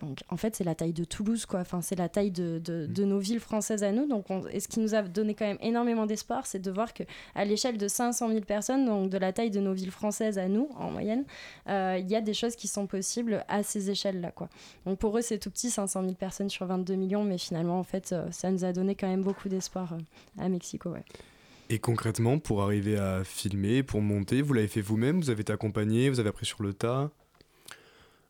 Donc, 0.00 0.18
en 0.28 0.36
fait, 0.36 0.54
c'est 0.54 0.64
la 0.64 0.74
taille 0.74 0.92
de 0.92 1.04
Toulouse, 1.04 1.46
quoi. 1.46 1.60
Enfin, 1.60 1.80
c'est 1.80 1.96
la 1.96 2.10
taille 2.10 2.30
de, 2.30 2.60
de, 2.62 2.84
de, 2.86 3.04
nos 3.04 3.18
villes 3.18 3.40
françaises 3.40 3.82
à 3.82 3.92
nous. 3.92 4.06
Donc, 4.06 4.30
on, 4.30 4.46
et 4.48 4.60
ce 4.60 4.68
qui 4.68 4.78
nous 4.78 4.94
a 4.94 5.00
donné 5.00 5.34
quand 5.34 5.46
même 5.46 5.56
énormément 5.62 6.04
d'espoir, 6.04 6.46
c'est 6.46 6.58
de 6.58 6.70
voir 6.70 6.92
qu'à 6.92 7.06
l'échelle 7.46 7.78
de 7.78 7.88
500 7.88 8.28
000 8.28 8.40
personnes, 8.42 8.84
donc 8.84 9.08
de 9.08 9.16
la 9.16 9.32
taille 9.32 9.50
de 9.50 9.60
nos 9.60 9.72
villes 9.72 9.90
françaises 9.90 10.36
à 10.36 10.48
nous, 10.48 10.68
en 10.76 10.90
moyenne, 10.90 11.24
euh, 11.68 11.96
il 11.98 12.10
y 12.10 12.14
a 12.14 12.20
des 12.20 12.34
choses 12.34 12.56
qui 12.56 12.68
sont 12.68 12.86
possibles 12.86 13.42
à 13.48 13.62
ces 13.62 13.90
échelles-là, 13.90 14.32
quoi. 14.32 14.50
Donc, 14.84 14.98
pour 14.98 15.16
eux, 15.16 15.22
c'est 15.22 15.38
tout 15.38 15.50
petit, 15.50 15.70
500 15.70 16.02
000 16.02 16.12
personnes 16.14 16.50
sur 16.50 16.66
22 16.66 16.94
millions, 16.94 17.24
mais 17.24 17.38
finalement, 17.38 17.78
en 17.78 17.84
fait, 17.84 18.14
ça 18.30 18.50
nous 18.50 18.66
a 18.66 18.72
donné 18.72 18.96
quand 18.96 19.08
même 19.08 19.22
beaucoup 19.22 19.48
d'espoir 19.48 19.94
euh, 19.94 20.42
à 20.44 20.50
Mexico, 20.50 20.90
ouais. 20.90 21.04
Et 21.68 21.78
concrètement, 21.80 22.38
pour 22.38 22.62
arriver 22.62 22.96
à 22.96 23.24
filmer, 23.24 23.82
pour 23.82 24.00
monter, 24.00 24.40
vous 24.40 24.52
l'avez 24.52 24.68
fait 24.68 24.80
vous-même 24.80 25.20
Vous 25.20 25.30
avez 25.30 25.40
été 25.40 25.52
accompagné 25.52 26.10
Vous 26.10 26.20
avez 26.20 26.28
appris 26.28 26.46
sur 26.46 26.62
le 26.62 26.72
tas? 26.72 27.10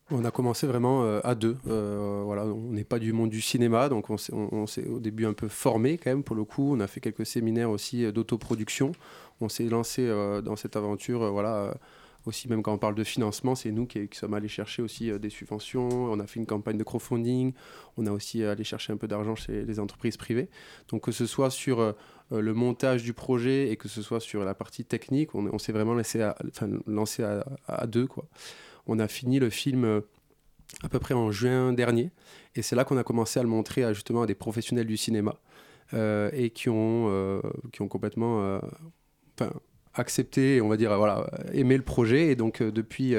On 0.09 0.23
a 0.23 0.31
commencé 0.31 0.65
vraiment 0.65 1.03
euh, 1.03 1.19
à 1.25 1.35
deux. 1.35 1.57
Euh, 1.67 2.21
voilà, 2.23 2.45
on 2.45 2.71
n'est 2.71 2.85
pas 2.85 2.97
du 2.97 3.11
monde 3.11 3.29
du 3.29 3.41
cinéma, 3.41 3.89
donc 3.89 4.09
on 4.09 4.17
s'est, 4.17 4.85
au 4.85 4.99
début 4.99 5.25
un 5.25 5.33
peu 5.33 5.49
formé 5.49 5.97
quand 5.97 6.09
même 6.09 6.23
pour 6.23 6.35
le 6.35 6.45
coup. 6.45 6.73
On 6.75 6.79
a 6.79 6.87
fait 6.87 7.01
quelques 7.01 7.25
séminaires 7.25 7.69
aussi 7.69 8.05
euh, 8.05 8.13
d'autoproduction. 8.13 8.93
On 9.41 9.49
s'est 9.49 9.65
lancé 9.65 10.07
dans 10.43 10.55
cette 10.55 10.75
aventure, 10.75 11.31
voilà. 11.31 11.75
Aussi, 12.27 12.47
même 12.47 12.61
quand 12.61 12.73
on 12.73 12.77
parle 12.77 12.95
de 12.95 13.03
financement, 13.03 13.55
c'est 13.55 13.71
nous 13.71 13.85
qui, 13.85 14.07
sommes 14.11 14.33
allés 14.33 14.47
chercher 14.47 14.81
aussi 14.81 15.11
des 15.19 15.29
subventions. 15.29 15.89
On 15.89 16.19
a 16.19 16.27
fait 16.27 16.39
une 16.39 16.45
campagne 16.45 16.77
de 16.77 16.83
crowdfunding. 16.83 17.53
On 17.97 18.05
a 18.05 18.11
aussi 18.11 18.43
allé 18.43 18.63
chercher 18.63 18.93
un 18.93 18.97
peu 18.97 19.07
d'argent 19.07 19.35
chez 19.35 19.65
les 19.65 19.79
entreprises 19.79 20.17
privées. 20.17 20.49
Donc 20.89 21.03
que 21.03 21.11
ce 21.11 21.25
soit 21.25 21.49
sur 21.49 21.95
le 22.31 22.53
montage 22.53 23.03
du 23.03 23.13
projet 23.13 23.71
et 23.71 23.77
que 23.77 23.87
ce 23.87 24.01
soit 24.01 24.19
sur 24.19 24.43
la 24.43 24.53
partie 24.53 24.85
technique, 24.85 25.33
on, 25.35 25.57
s'est 25.57 25.71
vraiment 25.71 25.95
lancé 26.85 27.23
à, 27.23 27.87
deux 27.87 28.07
quoi. 28.07 28.27
On 28.85 28.99
a 28.99 29.07
fini 29.07 29.39
le 29.39 29.49
film 29.49 29.83
euh, 29.83 30.01
à 30.83 30.89
peu 30.89 30.99
près 30.99 31.13
en 31.13 31.31
juin 31.31 31.73
dernier. 31.73 32.11
Et 32.55 32.61
c'est 32.61 32.75
là 32.75 32.83
qu'on 32.83 32.97
a 32.97 33.03
commencé 33.03 33.39
à 33.39 33.43
le 33.43 33.49
montrer 33.49 33.83
à, 33.83 33.93
justement 33.93 34.23
à 34.23 34.25
des 34.25 34.35
professionnels 34.35 34.87
du 34.87 34.97
cinéma 34.97 35.39
euh, 35.93 36.29
et 36.33 36.49
qui 36.49 36.69
ont, 36.69 37.07
euh, 37.09 37.41
qui 37.71 37.81
ont 37.81 37.87
complètement 37.87 38.43
euh, 38.43 38.59
accepté, 39.99 40.61
on 40.61 40.67
va 40.67 40.77
dire, 40.77 40.95
voilà, 40.97 41.29
aimé 41.53 41.77
le 41.77 41.83
projet. 41.83 42.27
Et 42.27 42.35
donc, 42.35 42.61
depuis, 42.61 43.15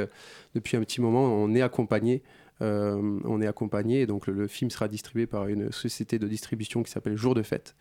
depuis 0.55 0.77
un 0.77 0.81
petit 0.81 1.01
moment, 1.01 1.25
on 1.25 1.55
est 1.55 1.63
accompagné. 1.63 2.23
on 2.61 3.41
est 3.41 3.47
accompagné 3.47 4.03
et 4.03 4.07
donc 4.07 4.27
le, 4.27 4.47
film 4.47 4.71
sera 4.71 4.89
distribué 4.89 5.27
par 5.27 5.49
une 5.49 5.71
société 5.73 6.19
de 6.19 6.27
distribution 6.27 6.83
qui 6.83 6.91
s'appelle 6.91 7.17
Jour 7.17 7.35
de 7.35 7.43
Fête. 7.43 7.75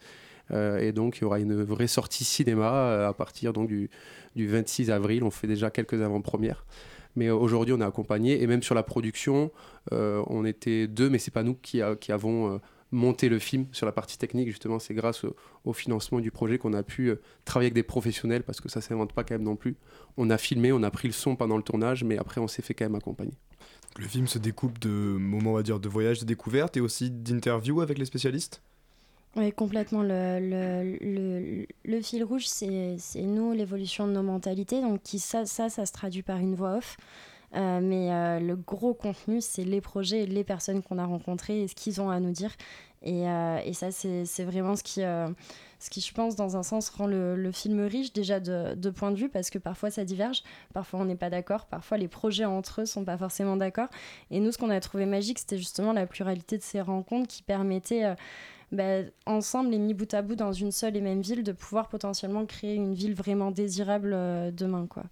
Euh, 0.52 0.80
et 0.80 0.92
donc 0.92 1.18
il 1.18 1.22
y 1.22 1.24
aura 1.26 1.40
une 1.40 1.62
vraie 1.64 1.88
sortie 1.88 2.24
cinéma 2.24 3.08
à 3.08 3.14
partir 3.14 3.54
donc, 3.54 3.68
du, 3.68 3.90
du 4.36 4.48
26 4.48 4.92
avril. 4.92 5.24
On 5.24 5.32
fait 5.32 5.48
déjà 5.48 5.70
quelques 5.70 6.02
avant-premières. 6.02 6.66
Mais 7.16 7.32
aujourd'hui, 7.32 7.74
on 7.74 7.82
est 7.82 7.86
accompagné. 7.86 8.42
Et 8.44 8.48
même 8.48 8.62
sur 8.62 8.76
la 8.76 8.84
production, 8.84 9.52
euh, 9.92 10.24
on 10.28 10.46
était 10.46 10.88
deux, 10.88 11.10
mais 11.10 11.18
c'est 11.18 11.34
pas 11.34 11.44
nous 11.44 11.56
qui, 11.56 11.82
avons 11.82 12.54
euh, 12.54 12.58
monté 12.92 13.30
le 13.30 13.40
film 13.40 13.68
sur 13.72 13.86
la 13.86 13.92
partie 13.92 14.18
technique. 14.18 14.48
Justement, 14.48 14.80
c'est 14.80 14.94
grâce 14.94 15.24
au, 15.24 15.36
au, 15.66 15.74
financement 15.74 16.20
du 16.20 16.32
projet 16.32 16.58
qu'on 16.58 16.74
a 16.74 16.84
pu 16.84 17.10
euh, 17.10 17.22
travailler 17.46 17.68
avec 17.68 17.74
des 17.74 17.84
professionnels, 17.84 18.44
parce 18.44 18.62
que 18.62 18.70
ça 18.70 18.82
s'invente 18.82 19.14
pas 19.14 19.24
quand 19.24 19.36
même 19.36 19.44
non 19.44 19.56
plus. 19.56 19.76
On 20.18 20.30
a 20.30 20.38
filmé, 20.38 20.72
on 20.72 20.84
a 20.84 20.92
pris 20.92 21.08
le 21.08 21.14
son 21.14 21.36
pendant 21.36 21.58
le 21.58 21.64
tournage, 21.64 22.04
mais 22.04 22.18
après, 22.18 22.42
on 22.42 22.48
s'est 22.48 22.62
fait 22.62 22.74
quand 22.74 22.86
même 22.86 22.96
accompagner. 22.96 23.34
Le 23.98 24.08
film 24.08 24.28
se 24.28 24.38
découpe 24.38 24.80
de 24.80 24.90
moments, 24.90 25.52
on 25.52 25.56
va 25.56 25.64
dire, 25.64 25.80
de 25.80 25.90
voyage, 25.90 26.20
de 26.20 26.26
découverte 26.26 26.78
et 26.78 26.82
aussi 26.82 27.10
d'interviews 27.10 27.82
avec 27.82 27.98
les 27.98 28.06
spécialistes? 28.06 28.62
Oui, 29.36 29.52
complètement. 29.52 30.02
Le, 30.02 30.40
le, 30.40 30.98
le, 31.02 31.66
le 31.86 32.02
fil 32.02 32.24
rouge, 32.24 32.48
c'est 32.48 32.98
nous, 33.22 33.54
l'évolution 33.54 34.08
de 34.08 34.14
nos 34.14 34.24
mentalités. 34.24 34.82
Donc, 34.82 35.04
qui, 35.04 35.20
ça, 35.20 35.46
ça, 35.46 35.70
ça 35.70 35.86
se 35.86 35.94
traduit 35.94 36.24
par 36.24 36.38
une 36.38 36.56
voix 36.56 36.78
off. 36.78 36.98
Mais 37.54 38.40
le 38.40 38.56
gros 38.56 38.94
contenu, 38.94 39.42
c'est 39.42 39.64
les 39.64 39.82
projets, 39.82 40.26
les 40.26 40.44
personnes 40.44 40.82
qu'on 40.82 40.98
a 40.98 41.06
rencontrées 41.06 41.62
et 41.62 41.68
ce 41.68 41.76
qu'ils 41.76 42.02
ont 42.02 42.10
à 42.10 42.20
nous 42.20 42.32
dire. 42.32 42.52
Et, 43.04 43.24
et 43.24 43.74
ça, 43.74 43.92
c'est 43.92 44.44
vraiment 44.44 44.76
ce 44.76 44.84
qui 44.84 45.02
ce 45.80 45.90
qui, 45.90 46.02
je 46.02 46.14
pense, 46.14 46.36
dans 46.36 46.58
un 46.58 46.64
sens, 46.64 46.90
rend 46.90 47.08
le, 47.08 47.52
film 47.52 47.82
riche 47.82 48.12
déjà 48.14 48.40
de, 48.40 48.74
de 48.76 48.90
point 48.90 49.12
de 49.12 49.18
vue, 49.18 49.30
parce 49.30 49.50
que 49.50 49.60
parfois 49.60 49.92
ça 49.92 50.06
diverge, 50.06 50.44
parfois 50.74 51.00
on 51.00 51.06
n'est 51.06 51.16
pas 51.16 51.30
d'accord, 51.30 51.66
parfois 51.66 51.98
les 51.98 52.08
projets 52.08 52.46
entre 52.46 52.82
eux 52.82 52.86
sont 52.86 53.06
pas 53.06 53.18
forcément 53.18 53.58
d'accord. 53.58 53.88
Et 54.32 54.40
nous, 54.40 54.52
ce 54.52 54.58
qu'on 54.58 54.70
a 54.70 54.80
trouvé 54.80 55.06
magique, 55.06 55.40
c'était 55.40 55.58
justement 55.58 55.94
la 55.94 56.08
pluralité 56.08 56.58
de 56.58 56.64
ces 56.64 56.82
rencontres 56.82 57.28
qui 57.28 57.44
permettaient, 57.44 58.06
euh, 58.06 58.16
bah, 58.72 59.08
ensemble 59.26 59.74
et 59.74 59.78
mis 59.78 59.94
bout 59.94 60.12
à 60.14 60.22
bout 60.22 60.36
dans 60.36 60.52
une 60.52 60.72
seule 60.72 60.98
et 60.98 61.02
même 61.02 61.22
ville, 61.22 61.44
de 61.44 61.52
pouvoir 61.52 61.90
potentiellement 61.90 62.46
créer 62.46 62.76
une 62.76 62.94
ville 62.94 63.14
vraiment 63.14 63.52
désirable 63.52 64.14
euh, 64.14 64.52
demain, 64.52 64.88
quoi. 64.88 65.04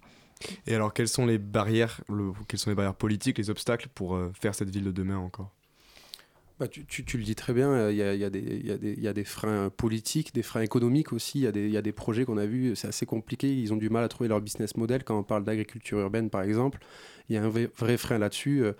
Et 0.66 0.74
alors, 0.74 0.92
quelles 0.92 1.08
sont 1.08 1.26
les 1.26 1.38
barrières, 1.38 2.00
le, 2.08 2.32
quelles 2.48 2.60
sont 2.60 2.70
les 2.70 2.76
barrières 2.76 2.94
politiques, 2.94 3.38
les 3.38 3.50
obstacles 3.50 3.88
pour 3.94 4.14
euh, 4.14 4.30
faire 4.38 4.54
cette 4.54 4.70
ville 4.70 4.84
de 4.84 4.92
demain 4.92 5.18
encore? 5.18 5.50
Bah, 6.58 6.68
tu, 6.68 6.86
tu, 6.86 7.18
le 7.18 7.24
dis 7.24 7.34
très 7.34 7.52
bien, 7.52 7.90
il 7.90 7.96
y 7.96 8.02
a, 8.02 8.14
y, 8.14 8.24
a 8.24 9.12
des 9.12 9.24
freins 9.24 9.68
politiques, 9.68 10.32
des 10.32 10.42
freins 10.42 10.62
économiques 10.62 11.12
aussi, 11.12 11.40
il 11.40 11.56
y, 11.56 11.70
y, 11.72 11.76
a 11.76 11.82
des 11.82 11.92
projets 11.92 12.24
qu'on 12.24 12.38
a 12.38 12.46
vus, 12.46 12.74
c'est 12.76 12.88
assez 12.88 13.04
compliqué, 13.04 13.54
ils 13.54 13.74
ont 13.74 13.76
du 13.76 13.90
mal 13.90 14.02
à 14.02 14.08
trouver 14.08 14.28
leur 14.28 14.40
business 14.40 14.74
model 14.74 15.04
quand 15.04 15.18
on 15.18 15.22
parle 15.22 15.44
d'agriculture 15.44 15.98
urbaine 15.98 16.30
par 16.30 16.40
exemple, 16.40 16.78
il 17.28 17.34
y 17.34 17.38
a 17.38 17.42
un 17.42 17.48
vrai, 17.50 17.68
vrai 17.76 17.98
frein 17.98 18.16
là-dessus. 18.16 18.64
Euh, 18.64 18.72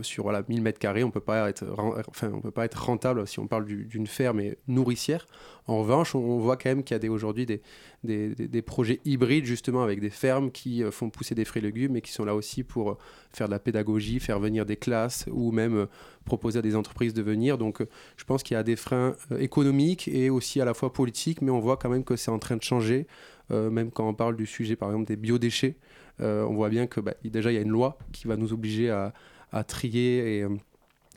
sur 0.00 0.24
voilà, 0.24 0.42
1000 0.48 0.62
mètres 0.62 0.78
carrés, 0.78 1.04
on 1.04 1.10
peut 1.10 1.22
enfin, 1.26 2.30
on 2.32 2.40
peut 2.40 2.50
pas 2.50 2.64
être 2.64 2.82
rentable 2.82 3.26
si 3.26 3.38
on 3.38 3.46
parle 3.46 3.66
d'une 3.66 4.06
ferme 4.06 4.42
nourricière. 4.66 5.26
En 5.66 5.78
revanche, 5.80 6.14
on, 6.14 6.38
voit 6.38 6.56
quand 6.56 6.70
même 6.70 6.82
qu'il 6.82 7.00
y 7.00 7.06
a 7.06 7.10
aujourd'hui 7.10 7.46
des, 7.46 7.60
des, 8.02 8.34
des, 8.34 8.62
projets 8.62 9.00
hybrides 9.04 9.44
justement 9.44 9.82
avec 9.82 10.00
des 10.00 10.10
fermes 10.10 10.50
qui 10.50 10.82
euh, 10.82 10.90
font 10.90 11.08
pousser 11.08 11.36
des 11.36 11.44
fruits 11.44 11.62
et 11.62 11.66
légumes 11.66 11.94
et 11.94 12.00
qui 12.00 12.10
sont 12.10 12.24
là 12.24 12.34
aussi 12.34 12.64
pour 12.64 12.90
euh, 12.90 12.98
faire 13.32 13.46
de 13.46 13.52
la 13.52 13.60
pédagogie, 13.60 14.18
faire 14.18 14.40
venir 14.40 14.66
des 14.66 14.76
classes 14.76 15.26
ou 15.30 15.52
même 15.52 15.76
euh, 15.76 15.86
proposer 16.24 16.58
à 16.58 16.62
des 16.62 16.74
entreprises 16.74 17.14
de 17.14 17.22
venir. 17.22 17.58
Donc, 17.58 17.80
je 18.16 18.24
pense 18.24 18.42
qu'il 18.42 18.56
y 18.56 18.58
a 18.58 18.64
des 18.64 18.76
freins 18.76 19.14
économiques 19.38 20.08
et 20.08 20.30
aussi 20.30 20.60
à 20.60 20.64
la 20.64 20.74
fois 20.74 20.92
politiques, 20.92 21.42
mais 21.42 21.50
on 21.50 21.60
voit 21.60 21.76
quand 21.76 21.90
même 21.90 22.04
que 22.04 22.16
c'est 22.16 22.30
en 22.30 22.38
train 22.38 22.56
de 22.56 22.62
changer. 22.62 23.06
même 23.50 23.90
quand 23.90 24.08
on 24.08 24.14
parle 24.14 24.36
du 24.36 24.46
sujet, 24.46 24.76
par 24.76 24.88
exemple, 24.90 25.06
des 25.06 25.16
biodéchets, 25.16 25.76
on 26.20 26.54
voit 26.54 26.68
bien 26.68 26.86
que 26.86 27.00
bah, 27.00 27.14
déjà 27.24 27.50
il 27.50 27.56
y 27.56 27.58
a 27.58 27.60
une 27.60 27.70
loi 27.70 27.98
qui 28.12 28.28
va 28.28 28.36
nous 28.36 28.52
obliger 28.52 28.90
à, 28.90 29.12
à 29.52 29.64
trier 29.64 30.38
et 30.38 30.42
euh, 30.42 30.48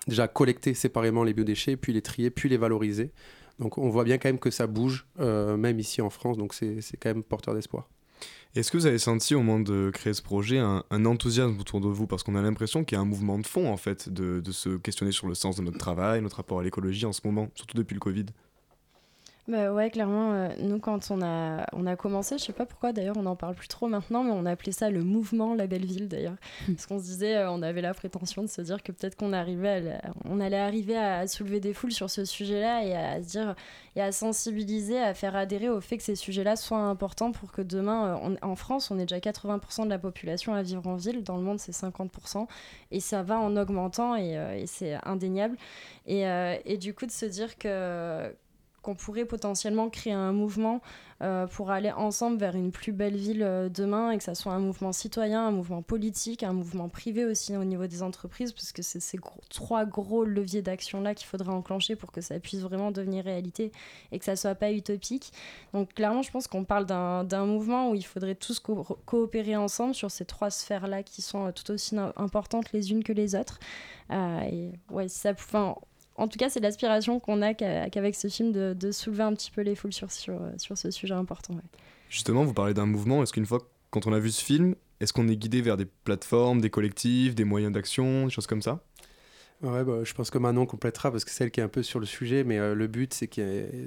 déjà 0.08 0.28
collecter 0.28 0.74
séparément 0.74 1.24
les 1.24 1.34
biodéchets, 1.34 1.78
puis 1.78 1.94
les 1.94 2.02
trier, 2.02 2.30
puis 2.30 2.50
les 2.50 2.58
valoriser. 2.58 3.12
Donc 3.60 3.78
on 3.78 3.90
voit 3.90 4.04
bien 4.04 4.18
quand 4.18 4.30
même 4.30 4.40
que 4.40 4.52
ça 4.52 4.68
bouge, 4.68 5.08
euh, 5.20 5.58
même 5.58 5.80
ici 5.80 6.02
en 6.02 6.10
France, 6.10 6.38
donc 6.38 6.54
c'est 6.54 6.82
quand 7.00 7.10
même 7.10 7.24
porteur 7.24 7.54
d'espoir. 7.54 7.90
Est-ce 8.56 8.72
que 8.72 8.78
vous 8.78 8.86
avez 8.86 9.00
senti 9.00 9.36
au 9.36 9.42
moment 9.42 9.60
de 9.60 9.92
créer 9.94 10.14
ce 10.14 10.22
projet 10.22 10.60
un, 10.60 10.84
enthousiasme 11.06 11.60
autour 11.60 11.82
de 11.82 11.88
vous? 11.88 12.08
Parce 12.08 12.24
qu'on 12.24 12.36
a 12.36 12.42
l'impression 12.42 12.86
qu'il 12.86 12.96
y 12.96 13.00
a 13.00 13.02
un 13.02 13.06
mouvement 13.06 13.38
de 13.38 13.46
fond 13.46 13.70
en 13.70 13.76
fait, 13.76 14.08
de, 14.08 14.40
de, 14.40 14.52
se 14.54 14.78
questionner 14.78 15.12
sur 15.12 15.28
le 15.28 15.34
sens 15.34 15.58
de 15.58 15.62
notre 15.62 15.78
travail, 15.78 16.22
notre 16.22 16.38
rapport 16.38 16.62
à 16.62 16.64
l'écologie 16.64 17.06
en 17.06 17.12
ce 17.12 17.20
moment, 17.26 17.50
surtout 17.56 17.76
depuis 17.76 17.96
le 17.96 18.00
Covid. 18.00 18.26
Bah 19.48 19.72
ouais, 19.72 19.92
clairement, 19.92 20.34
euh, 20.34 20.50
nous 20.60 20.80
quand 20.80 21.12
on 21.12 21.22
a, 21.22 21.68
on 21.74 21.86
a 21.86 21.96
commencé, 21.96 22.40
je 22.40 22.44
sais 22.44 22.54
pas 22.54 22.66
pourquoi 22.66 22.94
d'ailleurs 22.94 23.16
on 23.16 23.22
n'en 23.22 23.36
parle 23.36 23.54
plus 23.54 23.68
trop 23.68 23.88
maintenant, 23.88 24.24
mais 24.24 24.32
on 24.32 24.44
appelait 24.48 24.72
ça 24.72 24.90
le 24.90 25.04
mouvement 25.04 25.54
La 25.54 25.68
Belle 25.68 25.86
Ville 25.86 26.08
d'ailleurs. 26.08 26.38
Hmm. 26.68 26.74
Parce 26.74 26.88
qu'on 26.88 26.98
se 26.98 27.04
disait, 27.04 27.38
euh, 27.38 27.52
on 27.52 27.62
avait 27.62 27.82
la 27.82 27.94
prétention 27.94 28.42
de 28.42 28.48
se 28.48 28.62
dire 28.62 28.82
que 28.82 28.92
peut-être 28.92 29.16
qu'on 29.16 29.34
arrivait 29.34 30.00
on 30.28 30.40
allait 30.40 30.58
arriver 30.58 30.98
à, 30.98 31.28
soulever 31.28 31.60
des 31.60 31.74
foules 31.74 31.92
sur 31.92 32.10
ce 32.10 32.26
sujet-là 32.26 32.86
et 32.86 32.96
à 32.96 33.22
se 33.22 33.28
dire, 33.28 33.56
et 33.96 34.02
à 34.02 34.12
sensibiliser, 34.12 34.98
à 35.00 35.14
faire 35.14 35.36
adhérer 35.36 35.70
au 35.70 35.80
fait 35.80 35.98
que 35.98 36.04
ces 36.04 36.16
sujets-là 36.16 36.56
soient 36.56 36.80
importants 36.80 37.32
pour 37.32 37.52
que 37.52 37.62
demain, 37.62 38.18
euh, 38.18 38.36
en 38.42 38.56
France, 38.56 38.90
on 38.90 38.98
est 38.98 39.06
déjà 39.06 39.20
80% 39.20 39.84
de 39.84 39.90
la 39.90 40.00
population 40.00 40.56
à 40.56 40.64
vivre 40.64 40.88
en 40.88 40.96
ville, 40.96 41.24
dans 41.24 41.38
le 41.38 41.44
monde 41.44 41.60
c'est 41.60 41.72
50%, 41.72 42.48
et 42.90 43.00
ça 43.00 43.22
va 43.22 43.38
en 43.38 43.56
augmentant 43.58 44.16
et, 44.16 44.34
et 44.58 44.66
c'est 44.66 44.96
indéniable. 45.04 45.56
Et, 46.08 46.24
et 46.66 46.78
du 46.78 46.96
coup 46.96 47.06
de 47.06 47.12
se 47.12 47.26
dire 47.26 47.58
que 47.58 48.34
qu'on 48.86 48.94
pourrait 48.94 49.26
potentiellement 49.26 49.90
créer 49.90 50.14
un 50.14 50.32
mouvement 50.32 50.80
euh, 51.24 51.48
pour 51.48 51.72
aller 51.72 51.92
ensemble 51.92 52.38
vers 52.38 52.56
une 52.56 52.72
plus 52.72 52.92
belle 52.92 53.16
ville 53.16 53.42
euh, 53.42 53.68
demain 53.68 54.12
et 54.12 54.18
que 54.20 54.24
ça 54.24 54.36
soit 54.36 54.52
un 54.52 54.60
mouvement 54.60 54.92
citoyen, 54.92 55.48
un 55.48 55.52
mouvement 55.52 55.82
politique, 55.82 56.44
un 56.44 56.54
mouvement 56.54 56.88
privé 56.88 57.26
aussi 57.26 57.58
au 57.58 57.64
niveau 57.64 57.88
des 57.88 58.04
entreprises, 58.04 58.52
parce 58.52 58.72
que 58.72 58.84
c'est 58.84 59.00
ces 59.00 59.18
trois 59.50 59.86
gros 59.86 60.24
leviers 60.24 60.62
d'action-là 60.62 61.16
qu'il 61.16 61.26
faudrait 61.26 61.50
enclencher 61.54 61.96
pour 61.96 62.12
que 62.12 62.22
ça 62.22 62.40
puisse 62.40 62.60
vraiment 62.60 62.92
devenir 62.92 63.24
réalité 63.24 63.72
et 64.12 64.20
que 64.20 64.26
ça 64.26 64.36
soit 64.36 64.54
pas 64.54 64.72
utopique. 64.72 65.34
Donc 65.74 65.96
clairement, 65.96 66.22
je 66.22 66.30
pense 66.30 66.48
qu'on 66.48 66.64
parle 66.64 66.86
d'un 66.86 67.46
mouvement 67.46 67.90
où 67.90 67.96
il 67.96 68.06
faudrait 68.06 68.36
tous 68.36 68.60
coopérer 68.60 69.56
ensemble 69.56 69.96
sur 69.96 70.12
ces 70.12 70.26
trois 70.26 70.52
sphères-là 70.52 71.02
qui 71.02 71.24
sont 71.24 71.48
euh, 71.48 71.52
tout 71.52 71.72
aussi 71.72 71.98
importantes 72.18 72.72
les 72.72 72.92
unes 72.92 73.04
que 73.04 73.14
les 73.14 73.34
autres. 73.34 73.60
et 74.12 74.70
ouais, 74.92 75.08
ça, 75.08 75.34
en 76.16 76.28
tout 76.28 76.38
cas, 76.38 76.50
c'est 76.50 76.60
l'aspiration 76.60 77.20
qu'on 77.20 77.42
a 77.42 77.54
qu'avec 77.54 78.16
ce 78.16 78.28
film 78.28 78.52
de, 78.52 78.92
soulever 78.92 79.24
un 79.24 79.34
petit 79.34 79.52
peu 79.52 79.62
les 79.62 79.76
foules 79.76 79.94
sur, 79.94 80.12
sur, 80.12 80.40
sur 80.58 80.78
ce 80.78 80.92
sujet 80.92 81.14
important. 81.14 81.56
Justement, 82.10 82.44
vous 82.44 82.54
parlez 82.54 82.74
d'un 82.74 82.86
mouvement. 82.86 83.24
Est-ce 83.24 83.34
qu'une 83.34 83.46
fois, 83.46 83.60
quand 83.90 84.08
on 84.08 84.14
a 84.14 84.20
vu 84.20 84.32
ce 84.32 84.44
film, 84.44 84.76
est-ce 85.00 85.14
qu'on 85.14 85.28
est 85.28 85.36
guidé 85.36 85.62
vers 85.62 85.78
des 85.78 85.86
plateformes, 85.86 86.62
des 86.62 86.70
collectifs, 86.70 87.36
des 87.36 87.44
moyens 87.44 87.74
d'action, 87.74 88.26
des 88.26 88.32
choses 88.32 88.48
comme 88.48 88.62
ça? 88.62 88.82
Ouais, 89.62 89.84
bah, 89.84 90.04
je 90.04 90.14
pense 90.14 90.30
que 90.30 90.38
Manon 90.38 90.66
complétera 90.66 91.12
parce 91.12 91.26
que 91.26 91.32
c'est 91.32 91.46
elle 91.46 91.52
qui 91.52 91.60
est 91.60 91.64
un 91.64 91.70
peu 91.70 91.82
sur 91.82 92.00
le 92.00 92.06
sujet, 92.06 92.44
mais 92.44 92.60
euh, 92.60 92.76
le 92.76 92.88
but, 92.88 93.14
c'est 93.14 93.30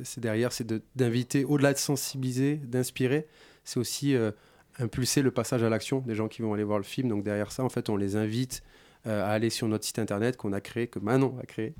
c'est 0.03 0.21
derrière, 0.21 0.53
c'est 0.53 0.67
d'inviter, 0.97 1.45
au-delà 1.45 1.73
de 1.73 1.79
sensibiliser, 1.79 2.57
d'inspirer, 2.57 3.27
c'est 3.65 3.79
aussi 3.79 4.15
euh, 4.15 4.31
impulser 4.79 5.23
le 5.23 5.31
passage 5.31 5.63
à 5.63 5.69
l'action 5.69 6.01
des 6.01 6.15
gens 6.15 6.29
qui 6.29 6.43
vont 6.43 6.55
aller 6.55 6.65
voir 6.65 6.79
le 6.79 6.85
film. 6.85 7.09
Donc 7.09 7.23
derrière 7.23 7.53
ça, 7.53 7.65
en 7.65 7.69
fait, 7.69 7.91
on 7.91 7.97
les 7.97 8.17
invite 8.17 8.63
euh, 8.63 8.67
à 9.09 9.31
aller 9.31 9.51
sur 9.51 9.69
notre 9.69 9.85
site 9.85 9.99
internet 9.99 10.37
qu'on 10.37 10.53
a 10.53 10.61
créé, 10.61 10.87
que 10.87 10.99
Manon 10.99 11.37
a 11.41 11.47
créé. 11.47 11.75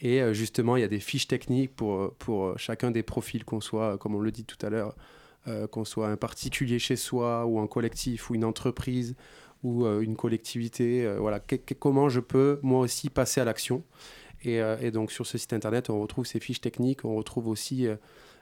Et 0.00 0.20
euh, 0.20 0.32
justement, 0.32 0.76
il 0.76 0.80
y 0.80 0.84
a 0.84 0.88
des 0.88 1.00
fiches 1.00 1.28
techniques 1.28 1.74
pour, 1.74 2.12
pour 2.14 2.58
chacun 2.58 2.90
des 2.90 3.02
profils, 3.02 3.44
qu'on 3.44 3.60
soit, 3.60 3.98
comme 3.98 4.14
on 4.14 4.20
le 4.20 4.30
dit 4.30 4.44
tout 4.44 4.64
à 4.64 4.70
l'heure, 4.70 4.94
euh, 5.48 5.66
qu'on 5.66 5.84
soit 5.84 6.08
un 6.08 6.16
particulier 6.16 6.78
chez 6.78 6.96
soi 6.96 7.46
ou 7.46 7.60
un 7.60 7.66
collectif 7.66 8.30
ou 8.30 8.34
une 8.34 8.44
entreprise 8.44 9.14
ou 9.62 9.86
une 9.86 10.16
collectivité. 10.16 11.08
voilà, 11.20 11.40
comment 11.78 12.08
je 12.08 12.18
peux 12.18 12.58
moi 12.62 12.80
aussi 12.80 13.10
passer 13.10 13.40
à 13.40 13.44
l'action. 13.44 13.84
Et, 14.42 14.56
et, 14.56 14.90
donc 14.90 15.12
sur 15.12 15.24
ce 15.24 15.38
site 15.38 15.52
internet, 15.52 15.88
on 15.88 16.00
retrouve 16.02 16.26
ces 16.26 16.40
fiches 16.40 16.60
techniques, 16.60 17.04
on 17.04 17.14
retrouve 17.14 17.46
aussi 17.46 17.86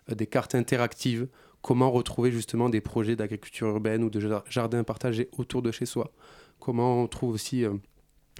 des 0.08 0.26
cartes 0.26 0.54
interactives, 0.54 1.28
comment 1.60 1.90
retrouver 1.90 2.32
justement 2.32 2.70
des 2.70 2.80
projets 2.80 3.16
d'agriculture 3.16 3.68
urbaine 3.68 4.02
ou 4.02 4.08
de 4.08 4.42
jardin 4.48 4.82
partagé 4.82 5.28
autour 5.36 5.60
de 5.60 5.70
chez 5.70 5.84
soi. 5.84 6.10
Comment 6.58 7.02
on 7.02 7.06
trouve 7.06 7.34
aussi 7.34 7.66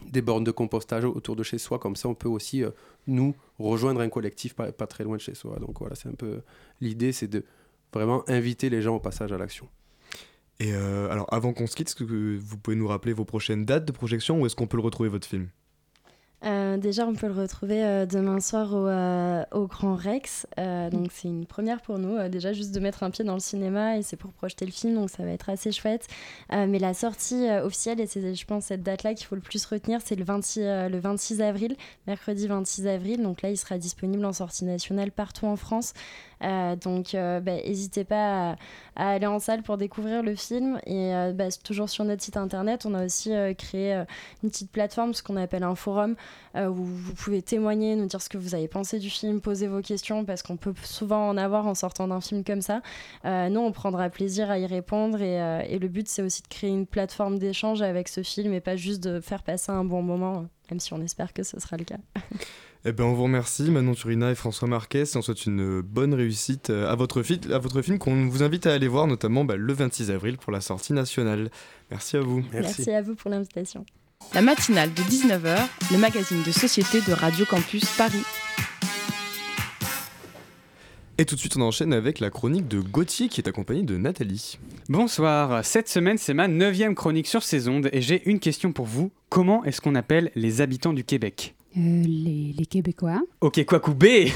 des 0.07 0.23
bornes 0.23 0.45
de 0.45 0.51
compostage 0.51 1.05
autour 1.05 1.37
de 1.37 1.43
chez 1.43 1.59
soi. 1.59 1.79
Comme 1.79 1.97
ça, 1.97 2.09
on 2.09 2.15
peut 2.15 2.29
aussi, 2.29 2.65
euh, 2.65 2.71
nous, 3.07 3.35
rejoindre 3.59 4.01
un 4.01 4.09
collectif 4.09 4.55
pas, 4.55 4.71
très 4.73 5.05
loin 5.05 5.17
de 5.17 5.23
chez 5.23 5.35
soi. 5.35 5.59
Donc 5.59 5.79
voilà, 5.81 5.95
c'est 5.95 6.09
un 6.09 6.15
peu 6.15 6.41
l'idée, 6.81 7.13
c'est 7.13 7.29
de 7.29 7.45
vraiment 7.93 8.29
inviter 8.29 8.71
les 8.71 8.83
gens 8.83 8.97
au 8.97 9.01
passage 9.01 9.33
à 9.33 9.39
l'action. 9.39 9.69
Et 10.59 10.75
euh, 10.75 11.11
alors, 11.11 11.27
avant 11.33 11.53
qu'on 11.53 11.67
se 11.67 11.75
quitte, 11.75 11.89
est-ce 11.89 11.97
que 11.97 12.05
vous 12.05 12.59
pouvez 12.59 12.77
nous 12.77 12.87
rappeler 12.89 13.13
vos 13.13 13.25
prochaines 13.25 13.65
dates 13.65 13.87
de 13.87 13.93
projection 13.93 14.41
ou 14.41 14.47
est-ce 14.47 14.55
qu'on 14.55 14.67
peut 14.67 14.77
le 14.77 14.83
retrouver, 14.83 15.09
votre 15.09 15.27
film? 15.27 15.49
Euh, 16.45 16.79
déjà, 16.79 17.07
on 17.07 17.15
peut 17.15 17.27
le 17.27 17.35
retrouver 17.35 17.85
euh, 17.85 18.07
demain 18.07 18.41
soir 18.41 18.73
au, 18.73 18.87
euh, 18.87 19.45
Grand 19.53 19.95
Rex. 19.95 20.47
donc, 20.57 21.09
c'est 21.13 21.29
une 21.29 21.47
première 21.47 21.83
pour 21.83 21.99
nous. 21.99 22.29
déjà, 22.29 22.53
juste 22.53 22.75
de 22.75 22.81
mettre 22.81 23.03
un 23.03 23.11
pied 23.11 23.25
dans 23.25 23.35
le 23.35 23.41
cinéma 23.41 23.99
et 23.99 24.03
c'est 24.03 24.17
pour 24.17 24.33
projeter 24.33 24.65
le 24.65 24.73
film. 24.73 24.95
Donc, 24.95 25.11
ça 25.11 25.23
va 25.23 25.31
être 25.31 25.51
assez 25.51 25.73
chouette. 25.73 26.07
mais 26.51 26.79
la 26.79 26.95
sortie 26.95 27.49
officielle, 27.51 28.01
et 28.01 28.07
c'est, 28.07 28.35
je 28.35 28.47
pense, 28.47 28.67
cette 28.67 28.83
date-là 28.83 29.15
qu'il 29.15 29.27
faut 29.27 29.35
le 29.35 29.41
plus 29.41 29.65
retenir, 29.67 30.01
c'est 30.05 30.17
le 30.17 30.25
26, 30.25 30.61
le 30.61 30.99
26 30.99 31.41
avril, 31.43 31.77
mercredi 32.07 32.47
26 32.47 32.87
avril. 32.87 33.23
Donc, 33.23 33.43
là, 33.43 33.51
il 33.51 33.57
sera 33.57 33.79
disponible 33.79 34.25
en 34.25 34.33
sortie 34.33 34.65
nationale 34.65 35.13
partout 35.13 35.47
en 35.47 35.57
France. 35.57 35.93
Euh, 36.43 36.77
donc, 36.77 37.11
bah, 37.13 37.41
n'hésitez 37.41 38.05
pas 38.05 38.57
à, 38.97 39.11
aller 39.11 39.27
en 39.27 39.39
salle 39.39 39.63
pour 39.63 39.77
découvrir 39.77 40.23
le 40.23 40.35
film. 40.35 40.81
Et 40.87 41.15
euh, 41.15 41.33
bah, 41.33 41.47
toujours 41.65 41.89
sur 41.89 42.05
notre 42.05 42.23
site 42.23 42.37
internet, 42.37 42.87
on 42.87 42.95
a 42.95 43.05
aussi 43.05 43.33
créé 43.59 44.05
une 44.43 44.51
petite 44.51 44.71
plateforme, 44.71 45.15
ce 45.15 45.23
qu'on 45.23 45.37
appelle 45.37 45.63
un 45.63 45.75
forum, 45.75 46.17
où 46.57 46.73
vous 46.73 47.15
pouvez 47.15 47.43
témoigner, 47.43 47.97
nous 47.97 48.07
dire 48.07 48.21
ce 48.21 48.29
que 48.29 48.39
vous 48.39 48.55
avez 48.55 48.69
pensé 48.69 48.99
du 48.99 49.11
film, 49.11 49.41
poser 49.41 49.67
vos 49.67 49.81
questions, 49.83 50.25
parce 50.25 50.43
qu'on 50.43 50.57
peut 50.57 50.75
souvent 50.83 51.29
en 51.29 51.37
avoir 51.37 51.67
en 51.67 51.75
sortant 51.75 52.09
d'un 52.09 52.21
film 52.21 52.45
comme 52.45 52.63
ça. 52.63 52.83
nous, 53.25 53.61
on 53.61 53.73
prendra 53.73 54.09
plaisir 54.11 54.51
à 54.51 54.59
y 54.59 54.67
répondre. 54.67 55.21
Et 55.23 55.79
le 55.79 55.89
but, 55.89 56.09
c'est 56.09 56.23
aussi 56.23 56.43
de 56.43 56.49
créer 56.49 56.71
une 56.71 56.87
plateforme 56.87 57.39
d'échange 57.39 57.83
avec 57.83 58.09
ce 58.09 58.23
film 58.23 58.53
et 58.53 58.61
pas 58.61 58.77
juste 58.77 59.03
de 59.03 59.21
faire 59.21 59.43
passer 59.43 59.73
un 59.73 59.85
bon 59.85 60.03
moment, 60.03 60.47
même 60.71 60.81
si 60.81 60.93
on 60.93 61.01
espère 61.01 61.33
que 61.33 61.43
ce 61.43 61.59
sera 61.61 61.77
le 61.77 61.85
cas. 61.85 61.99
Eh 62.87 62.93
ben, 62.93 63.05
on 63.05 63.13
vous 63.13 63.25
remercie, 63.25 63.71
Manon 63.71 63.93
Turina 63.93 64.31
et 64.31 64.35
François 64.35 64.67
Marquez. 64.67 65.05
On 65.15 65.21
souhaite 65.21 65.45
une 65.45 65.83
bonne 65.83 66.15
réussite 66.15 66.71
euh, 66.71 66.91
à 66.91 66.95
votre, 66.95 67.23
à 67.53 67.59
votre 67.59 67.83
film 67.83 67.99
qu'on 67.99 68.27
vous 68.29 68.43
invite 68.43 68.67
à 68.67 68.73
aller 68.73 68.89
voir, 68.89 69.07
notamment 69.07 69.45
bah, 69.45 69.57
le 69.57 69.73
26 69.75 70.11
avril 70.11 70.39
pour 70.39 70.51
la 70.51 70.63
sortie 70.63 70.95
nationale. 70.95 71.51
Merci 71.91 72.17
à 72.17 72.21
vous. 72.21 72.43
Merci, 72.55 72.91
à 72.91 73.03
vous 73.03 73.15
pour 73.15 73.31
l'invitation. 73.31 73.85
La 74.33 74.41
matinale 74.41 74.95
de 74.95 75.03
19h, 75.03 75.59
le 75.93 75.99
magazine 75.99 76.43
de 76.43 76.51
société 76.51 77.03
de 77.03 77.13
Radio 77.13 77.45
Campus 77.45 77.85
Paris. 77.99 78.25
Et 81.19 81.27
tout 81.27 81.35
de 81.35 81.41
suite, 81.41 81.59
on 81.59 81.61
enchaîne 81.61 81.93
avec 81.93 82.19
la 82.19 82.31
chronique 82.31 82.67
de 82.67 82.81
Gauthier 82.81 83.29
qui 83.29 83.43
est 83.43 83.49
accompagné 83.49 83.83
de 83.83 83.99
Nathalie. 83.99 84.59
Bonsoir, 84.89 85.63
cette 85.67 85.91
semaine 85.91 86.17
c'est 86.17 86.33
ma 86.33 86.49
neuvième 86.49 86.95
chronique 86.95 87.27
sur 87.27 87.43
ces 87.43 87.69
ondes 87.69 87.91
et 87.93 88.01
j'ai 88.01 88.27
une 88.27 88.41
question 88.41 88.73
pour 88.73 88.87
vous. 88.87 89.11
Comment 89.29 89.63
est-ce 89.65 89.83
qu'on 89.83 89.97
appelle 89.97 90.31
les 90.35 90.63
habitants 90.63 90.95
du 90.95 91.05
Québec? 91.05 91.55
Euh, 91.77 92.03
les, 92.05 92.53
les 92.57 92.67
Québécois. 92.67 93.21
Ok, 93.41 93.65
quoi 93.65 93.81
couper 93.81 94.33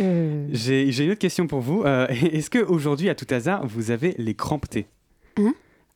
Euh, 0.00 0.48
J'ai 0.52 1.04
une 1.04 1.10
autre 1.10 1.20
question 1.20 1.46
pour 1.46 1.60
vous. 1.60 1.82
Euh, 1.84 2.06
est-ce 2.08 2.50
que 2.50 2.58
aujourd'hui, 2.58 3.08
à 3.08 3.14
tout 3.14 3.26
hasard, 3.30 3.66
vous 3.66 3.90
avez 3.90 4.14
les 4.18 4.34
cramptés 4.34 4.86
Hein? 5.36 5.54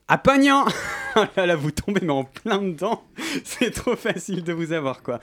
À 0.08 0.18
Pagnan 0.18 0.64
Oh 1.16 1.24
là 1.36 1.46
là, 1.46 1.56
vous 1.56 1.70
tombez 1.70 2.00
mais 2.02 2.12
en 2.12 2.24
plein 2.24 2.58
dedans. 2.62 3.02
C'est 3.44 3.70
trop 3.70 3.96
facile 3.96 4.44
de 4.44 4.52
vous 4.52 4.72
avoir, 4.72 5.02
quoi. 5.02 5.18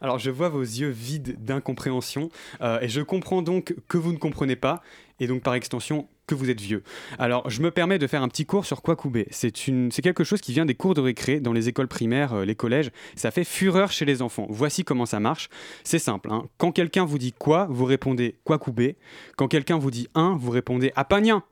Alors, 0.00 0.18
je 0.18 0.30
vois 0.30 0.48
vos 0.48 0.60
yeux 0.60 0.88
vides 0.90 1.36
d'incompréhension 1.42 2.30
euh, 2.60 2.78
et 2.80 2.88
je 2.88 3.00
comprends 3.00 3.42
donc 3.42 3.74
que 3.88 3.96
vous 3.96 4.12
ne 4.12 4.18
comprenez 4.18 4.56
pas 4.56 4.82
et 5.20 5.26
donc 5.26 5.42
par 5.42 5.54
extension 5.54 6.08
que 6.26 6.34
vous 6.34 6.50
êtes 6.50 6.60
vieux. 6.60 6.82
Alors, 7.18 7.48
je 7.48 7.62
me 7.62 7.70
permets 7.70 7.98
de 7.98 8.06
faire 8.06 8.22
un 8.22 8.28
petit 8.28 8.46
cours 8.46 8.66
sur 8.66 8.82
Kwakubé. 8.82 9.28
C'est 9.30 9.52
quelque 9.52 10.24
chose 10.24 10.40
qui 10.40 10.52
vient 10.52 10.66
des 10.66 10.74
cours 10.74 10.94
de 10.94 11.00
récré 11.00 11.38
dans 11.40 11.52
les 11.52 11.68
écoles 11.68 11.86
primaires, 11.88 12.32
euh, 12.34 12.44
les 12.44 12.56
collèges. 12.56 12.90
Ça 13.14 13.30
fait 13.30 13.44
fureur 13.44 13.92
chez 13.92 14.04
les 14.04 14.22
enfants. 14.22 14.46
Voici 14.50 14.82
comment 14.84 15.06
ça 15.06 15.20
marche. 15.20 15.48
C'est 15.84 16.00
simple. 16.00 16.30
hein. 16.32 16.46
Quand 16.58 16.72
quelqu'un 16.72 17.04
vous 17.04 17.18
dit 17.18 17.32
quoi, 17.32 17.66
vous 17.70 17.84
répondez 17.84 18.36
Kwakubé. 18.44 18.96
Quand 19.36 19.46
quelqu'un 19.46 19.78
vous 19.78 19.90
dit 19.92 20.08
un, 20.16 20.36
vous 20.36 20.50
répondez 20.50 20.92
Apagnan. 20.96 21.42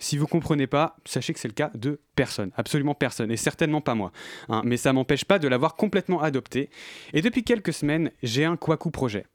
Si 0.00 0.16
vous 0.16 0.26
comprenez 0.28 0.66
pas, 0.68 0.96
sachez 1.04 1.32
que 1.32 1.40
c'est 1.40 1.48
le 1.48 1.54
cas 1.54 1.72
de 1.74 1.98
personne, 2.14 2.52
absolument 2.56 2.94
personne, 2.94 3.32
et 3.32 3.36
certainement 3.36 3.80
pas 3.80 3.96
moi. 3.96 4.12
hein. 4.48 4.62
mais 4.64 4.76
ça 4.76 4.92
m'empêche 4.92 5.24
pas 5.24 5.40
de 5.40 5.48
l'avoir 5.48 5.74
complètement 5.74 6.22
adopté. 6.22 6.70
Et 7.14 7.20
depuis 7.20 7.42
quelques 7.42 7.72
semaines, 7.72 8.12
j'ai 8.22 8.44
un 8.44 8.56
Kwaku 8.56 8.92
projet. 8.92 9.26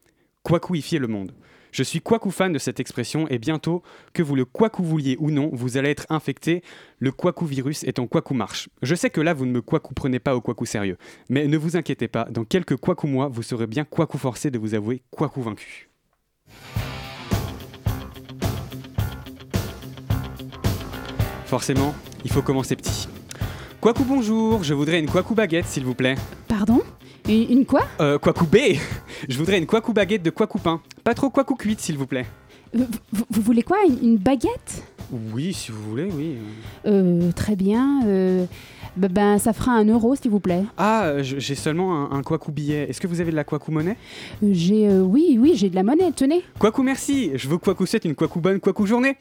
Kwakouifier 0.44 1.00
le 1.00 1.08
monde. 1.08 1.34
Je 1.74 1.82
suis 1.82 2.02
Kwaku 2.02 2.30
fan 2.30 2.54
de 2.54 2.60
cette 2.60 2.80
expression 2.80 3.28
et 3.30 3.40
bientôt, 3.40 3.82
que 4.14 4.22
vous 4.22 4.36
le 4.36 4.46
Kwaku 4.46 4.84
vouliez 4.84 5.18
ou 5.20 5.32
non, 5.32 5.50
vous 5.52 5.76
allez 5.76 5.90
être 5.90 6.06
infecté. 6.10 6.62
Le 7.00 7.12
Kwaku 7.12 7.48
virus 7.48 7.84
est 7.84 7.98
en 7.98 8.06
Kwaku 8.06 8.36
marche. 8.36 8.70
Je 8.84 8.94
sais 8.94 9.10
que 9.10 9.20
là, 9.20 9.34
vous 9.34 9.48
ne 9.48 9.52
me 9.52 9.62
Kwaku 9.64 9.96
prenez 9.96 10.20
pas 10.20 10.36
au 10.36 10.42
Kwaku 10.42 10.68
sérieux. 10.68 10.98
Mais 11.30 11.48
ne 11.48 11.58
vous 11.58 11.76
inquiétez 11.76 12.08
pas, 12.08 12.26
dans 12.30 12.44
quelques 12.44 12.78
Kwaku 12.78 13.08
mois, 13.08 13.28
vous 13.28 13.42
serez 13.42 13.66
bien 13.66 13.86
Kwaku 13.86 14.20
forcé 14.20 14.52
de 14.52 14.60
vous 14.60 14.76
avouer 14.76 15.02
Kwaku 15.10 15.42
vaincu. 15.42 15.90
Forcément, 21.48 21.96
il 22.24 22.32
faut 22.32 22.44
commencer 22.44 22.76
petit. 22.76 23.08
Kwaku 23.82 24.04
bonjour, 24.04 24.64
je 24.64 24.76
voudrais 24.76 25.00
une 25.00 25.10
Kwaku 25.10 25.34
baguette 25.34 25.66
s'il 25.66 25.86
vous 25.86 25.96
plaît. 25.96 26.18
Pardon? 26.48 26.82
Une, 27.28 27.66
quoi? 27.66 27.82
Euh, 28.00 28.20
Kwaku 28.20 28.46
B 28.46 28.58
Je 29.28 29.38
voudrais 29.40 29.58
une 29.58 29.66
Kwaku 29.66 29.92
baguette 29.92 30.22
de 30.22 30.30
Kwaku 30.30 30.60
pain. 30.60 30.82
Pas 31.04 31.14
trop 31.14 31.30
Kwaku 31.30 31.56
cuite 31.56 31.80
s'il 31.82 31.98
vous 31.98 32.08
plaît. 32.08 32.26
vous, 32.74 32.86
vous- 33.12 33.42
voulez 33.42 33.62
quoi 33.64 33.78
une, 34.02 34.18
baguette? 34.18 34.84
Oui, 35.34 35.54
si 35.54 35.72
vous 35.72 35.82
voulez, 35.90 36.10
oui. 36.16 36.38
Euh, 36.86 37.32
Très 37.34 37.56
bien. 37.56 38.02
euh, 38.06 38.46
bah, 38.96 39.10
ben, 39.10 39.38
ça 39.38 39.54
fera 39.54 39.74
un 39.74 39.86
euro, 39.86 40.16
s'il 40.16 40.32
vous 40.32 40.40
plaît. 40.40 40.64
Ah, 40.78 41.04
euh, 41.06 41.24
j'ai 41.24 41.56
seulement 41.56 42.12
un, 42.12 42.18
un 42.18 42.22
Kwaku 42.24 42.52
billet. 42.52 42.88
Est-ce 42.90 43.02
que 43.02 43.08
vous 43.08 43.20
avez 43.22 43.32
de 43.32 43.36
la 43.36 43.44
Kwaku 43.44 43.72
monnaie? 43.72 43.98
Euh, 44.44 44.50
J'ai, 44.54 44.88
euh, 44.88 45.02
oui, 45.02 45.38
oui, 45.40 45.54
j'ai 45.56 45.70
de 45.70 45.76
la 45.76 45.84
monnaie. 45.84 46.12
Tenez. 46.16 46.42
Kwaku 46.58 46.84
merci 46.84 47.32
Je 47.36 47.48
veux 47.50 47.58
Kwaku 47.58 47.86
7, 47.86 48.06
une 48.06 48.16
Kwaku 48.16 48.40
bonne, 48.40 48.60
Kwaku 48.60 48.86
journée 48.86 49.18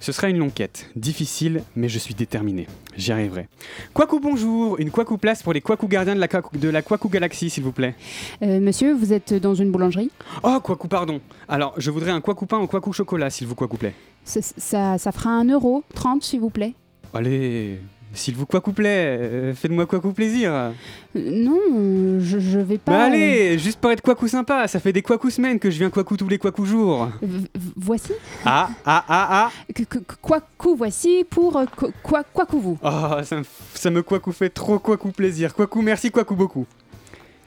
Ce 0.00 0.12
sera 0.12 0.28
une 0.28 0.38
longue 0.38 0.52
quête. 0.52 0.88
Difficile, 0.94 1.62
mais 1.74 1.88
je 1.88 1.98
suis 1.98 2.14
déterminé. 2.14 2.66
J'y 2.96 3.12
arriverai. 3.12 3.48
Kwaku 3.94 4.20
bonjour 4.20 4.78
Une 4.78 4.90
Kwaku 4.90 5.18
place 5.18 5.42
pour 5.42 5.52
les 5.52 5.60
Kwaku 5.60 5.88
gardiens 5.88 6.14
de 6.14 6.20
la, 6.20 6.28
Kwaku- 6.28 6.56
de 6.58 6.68
la 6.68 6.82
Kwaku 6.82 7.08
Galaxie, 7.08 7.50
s'il 7.50 7.62
vous 7.64 7.72
plaît. 7.72 7.94
Euh, 8.42 8.60
monsieur, 8.60 8.92
vous 8.94 9.12
êtes 9.12 9.34
dans 9.34 9.54
une 9.54 9.70
boulangerie? 9.72 10.10
Oh, 10.42 10.58
Kwaku, 10.62 10.86
pardon. 10.88 11.20
Alors, 11.48 11.74
je 11.78 11.90
voudrais 11.90 12.10
un 12.12 12.20
Kwaku 12.20 12.46
pain 12.46 12.58
au 12.58 12.66
Kwaku 12.66 12.92
chocolat, 12.92 13.30
s'il 13.30 13.46
vous 13.46 13.54
plaît. 13.54 13.94
ça, 14.24 14.40
ça, 14.42 14.98
ça 14.98 15.12
fera 15.12 15.30
un 15.30 15.44
euro. 15.48 15.82
30, 15.94 16.22
s'il 16.22 16.40
vous 16.40 16.50
plaît. 16.50 16.74
Allez, 17.14 17.80
s'il 18.16 18.34
vous 18.34 18.46
Kwaku 18.46 18.72
plaît, 18.72 19.18
euh, 19.20 19.54
faites-moi 19.54 19.86
Kwaku 19.86 20.12
plaisir. 20.12 20.50
Euh, 20.52 20.70
non, 21.14 21.58
euh, 21.72 22.18
je, 22.20 22.38
je 22.40 22.58
vais 22.58 22.78
pas. 22.78 22.92
Bah 22.92 23.04
allez, 23.04 23.58
juste 23.58 23.78
pour 23.80 23.90
être 23.92 24.00
Kwaku 24.02 24.26
sympa, 24.28 24.66
ça 24.66 24.80
fait 24.80 24.92
des 24.92 25.02
Kwaku 25.02 25.30
semaines 25.30 25.58
que 25.60 25.70
je 25.70 25.78
viens 25.78 25.90
Kwaku 25.90 26.16
tous 26.16 26.28
les 26.28 26.40
jours. 26.64 27.04
euh, 27.04 27.06
v- 27.26 27.38
v- 27.54 27.72
voici. 27.76 28.12
Ah, 28.44 28.70
ah, 28.84 29.04
ah, 29.08 29.28
ah 29.30 29.50
Que- 29.74 29.84
que- 29.84 29.98
que- 29.98 30.14
Kwaku, 30.20 30.74
voici 30.76 31.24
pour 31.28 31.56
euh, 31.56 31.64
quoi, 31.76 31.90
quoi, 32.02 32.24
Kwaku 32.24 32.58
vous. 32.60 32.78
Oh, 32.82 33.22
ça 33.22 33.36
me, 33.36 33.42
ça 33.74 33.90
me 33.90 34.02
Kwaku 34.02 34.32
fait 34.32 34.50
trop 34.50 34.78
Kwaku 34.78 35.10
plaisir. 35.12 35.54
Kwaku 35.54 35.82
merci, 35.82 36.10
Kwaku 36.10 36.34
beaucoup. 36.34 36.66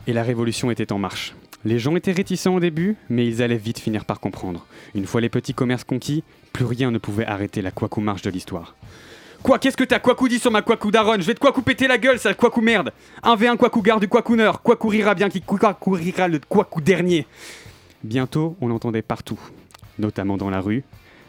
Et 0.08 0.14
la 0.14 0.24
révolution 0.24 0.72
était 0.72 0.92
en 0.94 0.98
marche. 1.00 1.36
Les 1.66 1.78
gens 1.78 1.96
étaient 1.98 2.14
réticents 2.14 2.56
au 2.56 2.60
début, 2.62 2.96
mais 3.10 3.28
ils 3.28 3.42
allaient 3.42 3.58
vite 3.58 3.80
finir 3.80 4.06
par 4.06 4.22
comprendre. 4.22 4.66
Une 4.96 5.06
fois 5.06 5.20
les 5.20 5.28
petits 5.28 5.54
commerces 5.54 5.84
conquis, 5.84 6.24
plus 6.54 6.64
rien 6.66 6.90
ne 6.90 6.98
pouvait 7.00 7.26
arrêter 7.26 7.62
la 7.62 7.72
Kwaku 7.72 8.00
marche 8.00 8.22
de 8.22 8.30
l'histoire. 8.30 8.76
Quoi, 9.42 9.58
qu'est-ce 9.58 9.78
que 9.78 9.84
t'as 9.86 10.00
Kwaku 10.00 10.28
dit 10.28 10.40
sur 10.40 10.52
ma 10.52 10.62
Kwaku 10.62 10.92
daronne? 10.92 11.22
Je 11.22 11.28
vais 11.28 11.34
te 11.34 11.40
Kwaku 11.40 11.62
péter 11.62 11.88
la 11.88 11.98
gueule, 11.98 12.20
sale 12.20 12.36
Kwaku 12.36 12.62
merde. 12.62 12.92
1v1 13.24 13.58
Kwaku 13.58 13.82
garde 13.82 14.02
du 14.02 14.08
Kwakuneur, 14.08 14.62
Kwaku 14.62 14.88
rira 14.90 15.16
bien 15.16 15.30
qui 15.30 15.42
Kwaku 15.42 15.92
rira 15.92 16.28
le 16.28 16.40
Kwaku 16.40 16.82
dernier. 16.82 17.26
Bientôt, 18.04 18.58
on 18.62 18.68
l'entendait 18.68 19.02
partout, 19.02 19.40
notamment 19.98 20.38
dans 20.38 20.50
la 20.50 20.60
rue, 20.60 20.84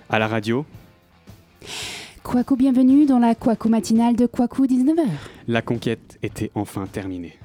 à 0.08 0.18
la 0.18 0.26
radio. 0.26 0.66
Kwaku, 2.22 2.56
bienvenue 2.56 3.06
dans 3.06 3.18
la 3.18 3.34
Kwaku 3.34 3.68
matinale 3.68 4.16
de 4.16 4.26
Kwaku 4.26 4.66
19h. 4.66 5.06
La 5.48 5.62
conquête 5.62 6.18
était 6.22 6.50
enfin 6.54 6.86
terminée. 6.86 7.38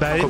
Bae, 0.00 0.20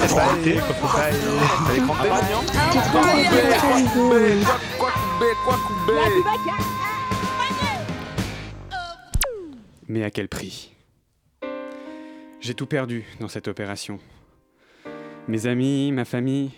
Mais 9.87 10.03
à 10.03 10.11
quel 10.11 10.29
prix? 10.29 10.75
J'ai 12.41 12.55
tout 12.55 12.67
perdu 12.67 13.05
dans 13.21 13.29
cette 13.29 13.47
opération. 13.47 14.01
Mes 15.29 15.47
amis, 15.47 15.93
ma 15.93 16.05
famille. 16.05 16.51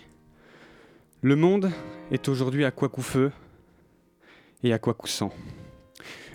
Le 1.21 1.35
monde 1.35 1.69
est 2.09 2.27
aujourd'hui 2.29 2.65
à 2.65 2.71
quoi 2.71 2.89
coup 2.89 3.03
feu 3.03 3.31
et 4.63 4.73
à 4.73 4.79
quoi 4.79 4.95
coup 4.95 5.07
sang. 5.07 5.31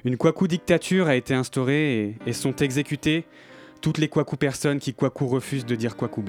Une 0.05 0.17
Kwaku 0.17 0.49
dictature 0.49 1.09
a 1.09 1.15
été 1.17 1.35
instaurée 1.35 2.17
et, 2.27 2.33
sont 2.33 2.55
exécutées 2.57 3.25
toutes 3.83 3.99
les 3.99 4.09
Kwaku 4.09 4.37
personnes 4.37 4.79
qui 4.79 4.95
Kwaku 4.95 5.27
refusent 5.27 5.67
de 5.67 5.75
dire 5.75 5.97
Kwaku. 5.97 6.23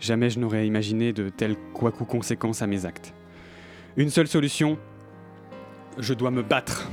Jamais 0.00 0.30
je 0.30 0.40
n'aurais 0.40 0.66
imaginé 0.66 1.12
de 1.12 1.28
telles 1.28 1.56
Kwaku 1.74 2.06
conséquences 2.06 2.62
à 2.62 2.66
mes 2.66 2.86
actes. 2.86 3.14
Une 3.98 4.08
seule 4.08 4.26
solution, 4.26 4.78
je 5.98 6.14
dois 6.14 6.30
me 6.30 6.42
battre. 6.42 6.90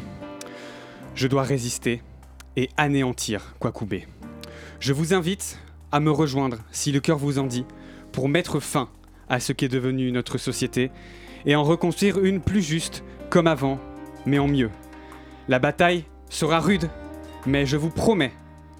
Je 1.15 1.27
dois 1.27 1.43
résister 1.43 2.03
et 2.57 2.69
anéantir 2.75 3.55
Kwaku. 3.59 3.87
Je 4.81 4.93
vous 4.93 5.13
invite 5.13 5.57
à 5.93 6.01
me 6.01 6.11
rejoindre, 6.11 6.57
si 6.71 6.91
le 6.91 6.99
cœur 6.99 7.17
vous 7.17 7.39
en 7.39 7.47
dit, 7.47 7.65
pour 8.11 8.27
mettre 8.27 8.59
fin 8.59 8.89
à 9.29 9.39
ce 9.39 9.53
qu'est 9.53 9.69
devenu 9.69 10.11
notre 10.11 10.37
société 10.37 10.91
et 11.45 11.55
en 11.55 11.63
reconstruire 11.63 12.19
une 12.19 12.41
plus 12.41 12.61
juste, 12.61 13.05
comme 13.29 13.47
avant, 13.47 13.79
mais 14.25 14.37
en 14.37 14.49
mieux. 14.49 14.69
La 15.47 15.59
bataille 15.59 16.03
sera 16.29 16.59
rude, 16.59 16.89
mais 17.45 17.65
je 17.65 17.77
vous 17.77 17.89
promets 17.89 18.33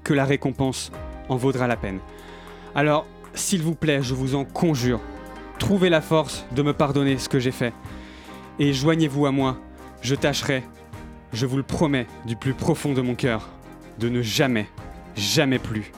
que 0.09 0.13
la 0.15 0.25
récompense 0.25 0.91
en 1.29 1.35
vaudra 1.35 1.67
la 1.67 1.77
peine. 1.77 1.99
Alors, 2.73 3.05
s'il 3.35 3.61
vous 3.61 3.75
plaît, 3.75 4.01
je 4.01 4.15
vous 4.15 4.33
en 4.33 4.43
conjure, 4.43 4.99
trouvez 5.59 5.91
la 5.91 6.01
force 6.01 6.47
de 6.55 6.63
me 6.63 6.73
pardonner 6.73 7.19
ce 7.19 7.29
que 7.29 7.37
j'ai 7.37 7.51
fait, 7.51 7.75
et 8.57 8.73
joignez-vous 8.73 9.27
à 9.27 9.31
moi, 9.31 9.59
je 10.01 10.15
tâcherai, 10.15 10.63
je 11.31 11.45
vous 11.45 11.57
le 11.57 11.63
promets 11.63 12.07
du 12.25 12.35
plus 12.35 12.55
profond 12.55 12.93
de 12.93 13.01
mon 13.01 13.13
cœur, 13.13 13.49
de 13.99 14.09
ne 14.09 14.23
jamais, 14.23 14.67
jamais 15.15 15.59
plus, 15.59 15.91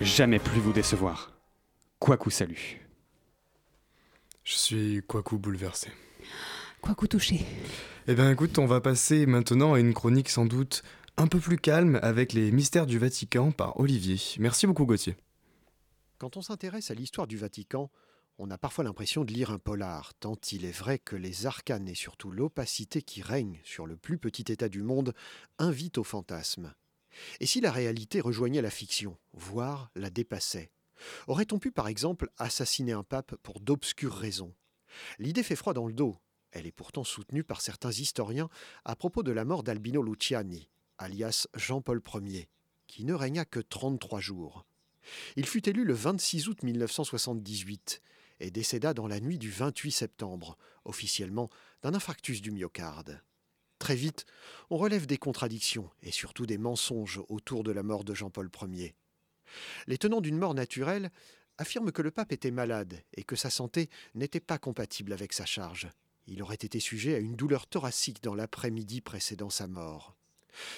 jamais 0.00 0.40
plus 0.40 0.60
vous 0.60 0.72
décevoir. 0.72 1.30
Kwaku 2.00 2.30
salut. 2.30 2.80
Je 4.42 4.54
suis 4.54 5.00
Kwaku 5.06 5.38
bouleversé. 5.38 5.92
Kwaku 6.82 7.06
touché. 7.06 7.46
Eh 8.08 8.14
bien 8.14 8.32
écoute, 8.32 8.58
on 8.58 8.66
va 8.66 8.80
passer 8.80 9.26
maintenant 9.26 9.74
à 9.74 9.78
une 9.78 9.94
chronique 9.94 10.28
sans 10.28 10.44
doute 10.44 10.82
un 11.18 11.26
peu 11.26 11.40
plus 11.40 11.58
calme 11.58 11.98
avec 12.00 12.32
les 12.32 12.52
mystères 12.52 12.86
du 12.86 12.98
Vatican 12.98 13.50
par 13.50 13.78
Olivier. 13.80 14.18
Merci 14.38 14.68
beaucoup 14.68 14.86
Gauthier. 14.86 15.16
Quand 16.18 16.36
on 16.36 16.42
s'intéresse 16.42 16.92
à 16.92 16.94
l'histoire 16.94 17.26
du 17.26 17.36
Vatican, 17.36 17.90
on 18.38 18.50
a 18.52 18.56
parfois 18.58 18.84
l'impression 18.84 19.24
de 19.24 19.32
lire 19.32 19.50
un 19.50 19.58
polar, 19.58 20.14
tant 20.14 20.36
il 20.52 20.64
est 20.64 20.70
vrai 20.70 21.00
que 21.00 21.16
les 21.16 21.44
arcanes 21.44 21.88
et 21.88 21.96
surtout 21.96 22.30
l'opacité 22.30 23.02
qui 23.02 23.20
règne 23.20 23.60
sur 23.64 23.84
le 23.84 23.96
plus 23.96 24.16
petit 24.16 24.44
État 24.52 24.68
du 24.68 24.82
monde 24.82 25.12
invitent 25.58 25.98
au 25.98 26.04
fantasme. 26.04 26.72
Et 27.40 27.46
si 27.46 27.60
la 27.60 27.72
réalité 27.72 28.20
rejoignait 28.20 28.62
la 28.62 28.70
fiction, 28.70 29.18
voire 29.32 29.90
la 29.96 30.10
dépassait? 30.10 30.70
Aurait-on 31.26 31.58
pu 31.58 31.72
par 31.72 31.88
exemple 31.88 32.30
assassiner 32.38 32.92
un 32.92 33.02
pape 33.02 33.34
pour 33.42 33.58
d'obscures 33.58 34.14
raisons? 34.14 34.54
L'idée 35.18 35.42
fait 35.42 35.56
froid 35.56 35.74
dans 35.74 35.88
le 35.88 35.92
dos. 35.92 36.16
Elle 36.52 36.66
est 36.66 36.72
pourtant 36.72 37.04
soutenue 37.04 37.42
par 37.42 37.60
certains 37.60 37.90
historiens 37.90 38.48
à 38.84 38.94
propos 38.94 39.24
de 39.24 39.32
la 39.32 39.44
mort 39.44 39.64
d'Albino 39.64 40.00
Luciani. 40.00 40.70
Alias 40.98 41.46
Jean-Paul 41.54 42.02
Ier, 42.22 42.48
qui 42.86 43.04
ne 43.04 43.14
régna 43.14 43.44
que 43.44 43.60
33 43.60 44.20
jours. 44.20 44.64
Il 45.36 45.46
fut 45.46 45.68
élu 45.68 45.84
le 45.84 45.94
26 45.94 46.48
août 46.48 46.62
1978 46.62 48.02
et 48.40 48.50
décéda 48.50 48.94
dans 48.94 49.06
la 49.06 49.20
nuit 49.20 49.38
du 49.38 49.50
28 49.50 49.90
septembre, 49.90 50.56
officiellement 50.84 51.50
d'un 51.82 51.94
infarctus 51.94 52.40
du 52.40 52.50
myocarde. 52.50 53.22
Très 53.78 53.94
vite, 53.94 54.26
on 54.70 54.76
relève 54.76 55.06
des 55.06 55.18
contradictions 55.18 55.90
et 56.02 56.10
surtout 56.10 56.46
des 56.46 56.58
mensonges 56.58 57.20
autour 57.28 57.62
de 57.62 57.70
la 57.70 57.82
mort 57.82 58.04
de 58.04 58.14
Jean-Paul 58.14 58.50
Ier. 58.68 58.94
Les 59.86 59.98
tenants 59.98 60.20
d'une 60.20 60.38
mort 60.38 60.54
naturelle 60.54 61.10
affirment 61.58 61.92
que 61.92 62.02
le 62.02 62.10
pape 62.10 62.32
était 62.32 62.50
malade 62.50 63.02
et 63.14 63.24
que 63.24 63.36
sa 63.36 63.50
santé 63.50 63.88
n'était 64.14 64.40
pas 64.40 64.58
compatible 64.58 65.12
avec 65.12 65.32
sa 65.32 65.46
charge. 65.46 65.88
Il 66.26 66.42
aurait 66.42 66.56
été 66.56 66.80
sujet 66.80 67.14
à 67.14 67.18
une 67.18 67.36
douleur 67.36 67.66
thoracique 67.66 68.22
dans 68.22 68.34
l'après-midi 68.34 69.00
précédant 69.00 69.50
sa 69.50 69.66
mort. 69.66 70.17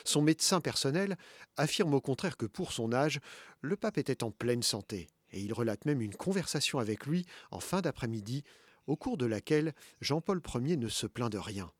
Son 0.04 0.22
médecin 0.22 0.60
personnel 0.60 1.16
affirme 1.56 1.94
au 1.94 2.00
contraire 2.00 2.36
que 2.36 2.46
pour 2.46 2.72
son 2.72 2.92
âge, 2.92 3.20
le 3.60 3.76
pape 3.76 3.98
était 3.98 4.24
en 4.24 4.30
pleine 4.30 4.62
santé, 4.62 5.08
et 5.32 5.40
il 5.40 5.52
relate 5.52 5.84
même 5.84 6.00
une 6.00 6.14
conversation 6.14 6.78
avec 6.78 7.06
lui 7.06 7.26
en 7.50 7.60
fin 7.60 7.80
d'après-midi, 7.80 8.44
au 8.86 8.96
cours 8.96 9.16
de 9.16 9.26
laquelle 9.26 9.74
Jean-Paul 10.00 10.40
Ier 10.56 10.76
ne 10.76 10.88
se 10.88 11.06
plaint 11.06 11.30
de 11.30 11.38
rien. 11.38 11.70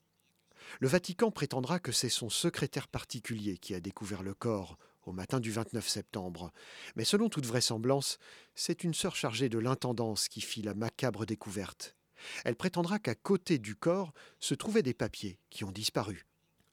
Le 0.79 0.89
Vatican 0.89 1.31
prétendra 1.31 1.81
que 1.81 1.93
c'est 1.93 2.09
son 2.09 2.31
secrétaire 2.31 2.89
particulier 2.89 3.59
qui 3.59 3.75
a 3.75 3.81
découvert 3.81 4.23
le 4.23 4.35
corps 4.35 4.79
au 5.05 5.13
matin 5.13 5.41
du 5.41 5.51
29 5.51 5.89
septembre, 5.89 6.53
mais 6.95 7.05
selon 7.05 7.29
toute 7.29 7.47
vraisemblance, 7.47 8.19
c'est 8.55 8.85
une 8.85 8.95
sœur 8.95 9.17
chargée 9.17 9.49
de 9.49 9.59
l'intendance 9.59 10.29
qui 10.29 10.41
fit 10.41 10.63
la 10.63 10.75
macabre 10.75 11.27
découverte. 11.27 11.97
Elle 12.45 12.55
prétendra 12.55 12.99
qu'à 12.99 13.15
côté 13.15 13.59
du 13.59 13.75
corps 13.75 14.13
se 14.39 14.55
trouvaient 14.55 14.83
des 14.83 14.95
papiers 14.95 15.39
qui 15.49 15.65
ont 15.65 15.73
disparu. 15.73 16.27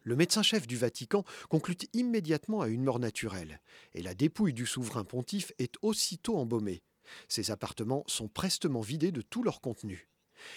Le 0.07 0.15
médecin-chef 0.15 0.67
du 0.67 0.77
Vatican 0.77 1.25
conclut 1.49 1.75
immédiatement 1.91 2.61
à 2.61 2.69
une 2.69 2.85
mort 2.85 2.97
naturelle, 2.97 3.59
et 3.93 4.01
la 4.01 4.13
dépouille 4.13 4.53
du 4.53 4.65
souverain 4.65 5.03
pontife 5.03 5.51
est 5.59 5.75
aussitôt 5.81 6.37
embaumée. 6.37 6.81
Ses 7.27 7.51
appartements 7.51 8.05
sont 8.07 8.29
prestement 8.29 8.79
vidés 8.79 9.11
de 9.11 9.21
tout 9.21 9.43
leur 9.43 9.59
contenu. 9.59 10.07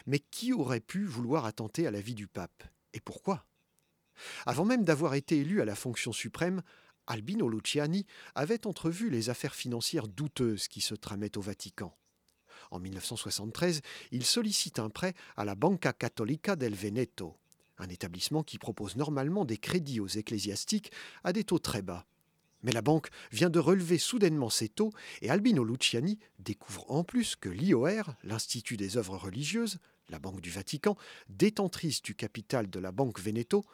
Mais 0.06 0.20
qui 0.20 0.52
aurait 0.52 0.78
pu 0.78 1.04
vouloir 1.04 1.46
attenter 1.46 1.88
à 1.88 1.90
la 1.90 2.00
vie 2.00 2.14
du 2.14 2.28
pape? 2.28 2.62
Et 2.92 3.00
pourquoi? 3.00 3.44
Avant 4.46 4.64
même 4.64 4.84
d'avoir 4.84 5.14
été 5.14 5.38
élu 5.38 5.60
à 5.60 5.64
la 5.64 5.74
fonction 5.74 6.12
suprême, 6.12 6.62
Albino 7.08 7.48
Luciani 7.48 8.06
avait 8.36 8.68
entrevu 8.68 9.10
les 9.10 9.30
affaires 9.30 9.56
financières 9.56 10.06
douteuses 10.06 10.68
qui 10.68 10.80
se 10.80 10.94
tramaient 10.94 11.36
au 11.36 11.40
Vatican. 11.40 11.98
En 12.70 12.78
1973, 12.78 13.80
il 14.12 14.24
sollicite 14.24 14.78
un 14.78 14.90
prêt 14.90 15.14
à 15.36 15.44
la 15.44 15.56
Banca 15.56 15.92
Cattolica 15.92 16.54
del 16.54 16.76
Veneto, 16.76 17.36
un 17.80 17.88
établissement 17.88 18.42
qui 18.42 18.58
propose 18.58 18.96
normalement 18.96 19.44
des 19.44 19.58
crédits 19.58 20.00
aux 20.00 20.08
ecclésiastiques 20.08 20.92
à 21.24 21.32
des 21.32 21.44
taux 21.44 21.58
très 21.58 21.82
bas. 21.82 22.06
Mais 22.62 22.72
la 22.72 22.82
banque 22.82 23.08
vient 23.32 23.50
de 23.50 23.58
relever 23.58 23.98
soudainement 23.98 24.50
ses 24.50 24.68
taux 24.68 24.92
et 25.22 25.30
Albino 25.30 25.64
Luciani 25.64 26.18
découvre 26.38 26.84
en 26.90 27.04
plus 27.04 27.36
que 27.36 27.48
l'IOR, 27.48 28.14
l'Institut 28.22 28.76
des 28.76 28.96
œuvres 28.96 29.16
religieuses, 29.16 29.78
la 30.10 30.18
Banque 30.18 30.40
du 30.40 30.50
Vatican, 30.50 30.96
détentrice 31.28 32.02
du 32.02 32.14
capital 32.14 32.68
de 32.68 32.80
la 32.80 32.92
Banque 32.92 33.20
Veneto, 33.20 33.64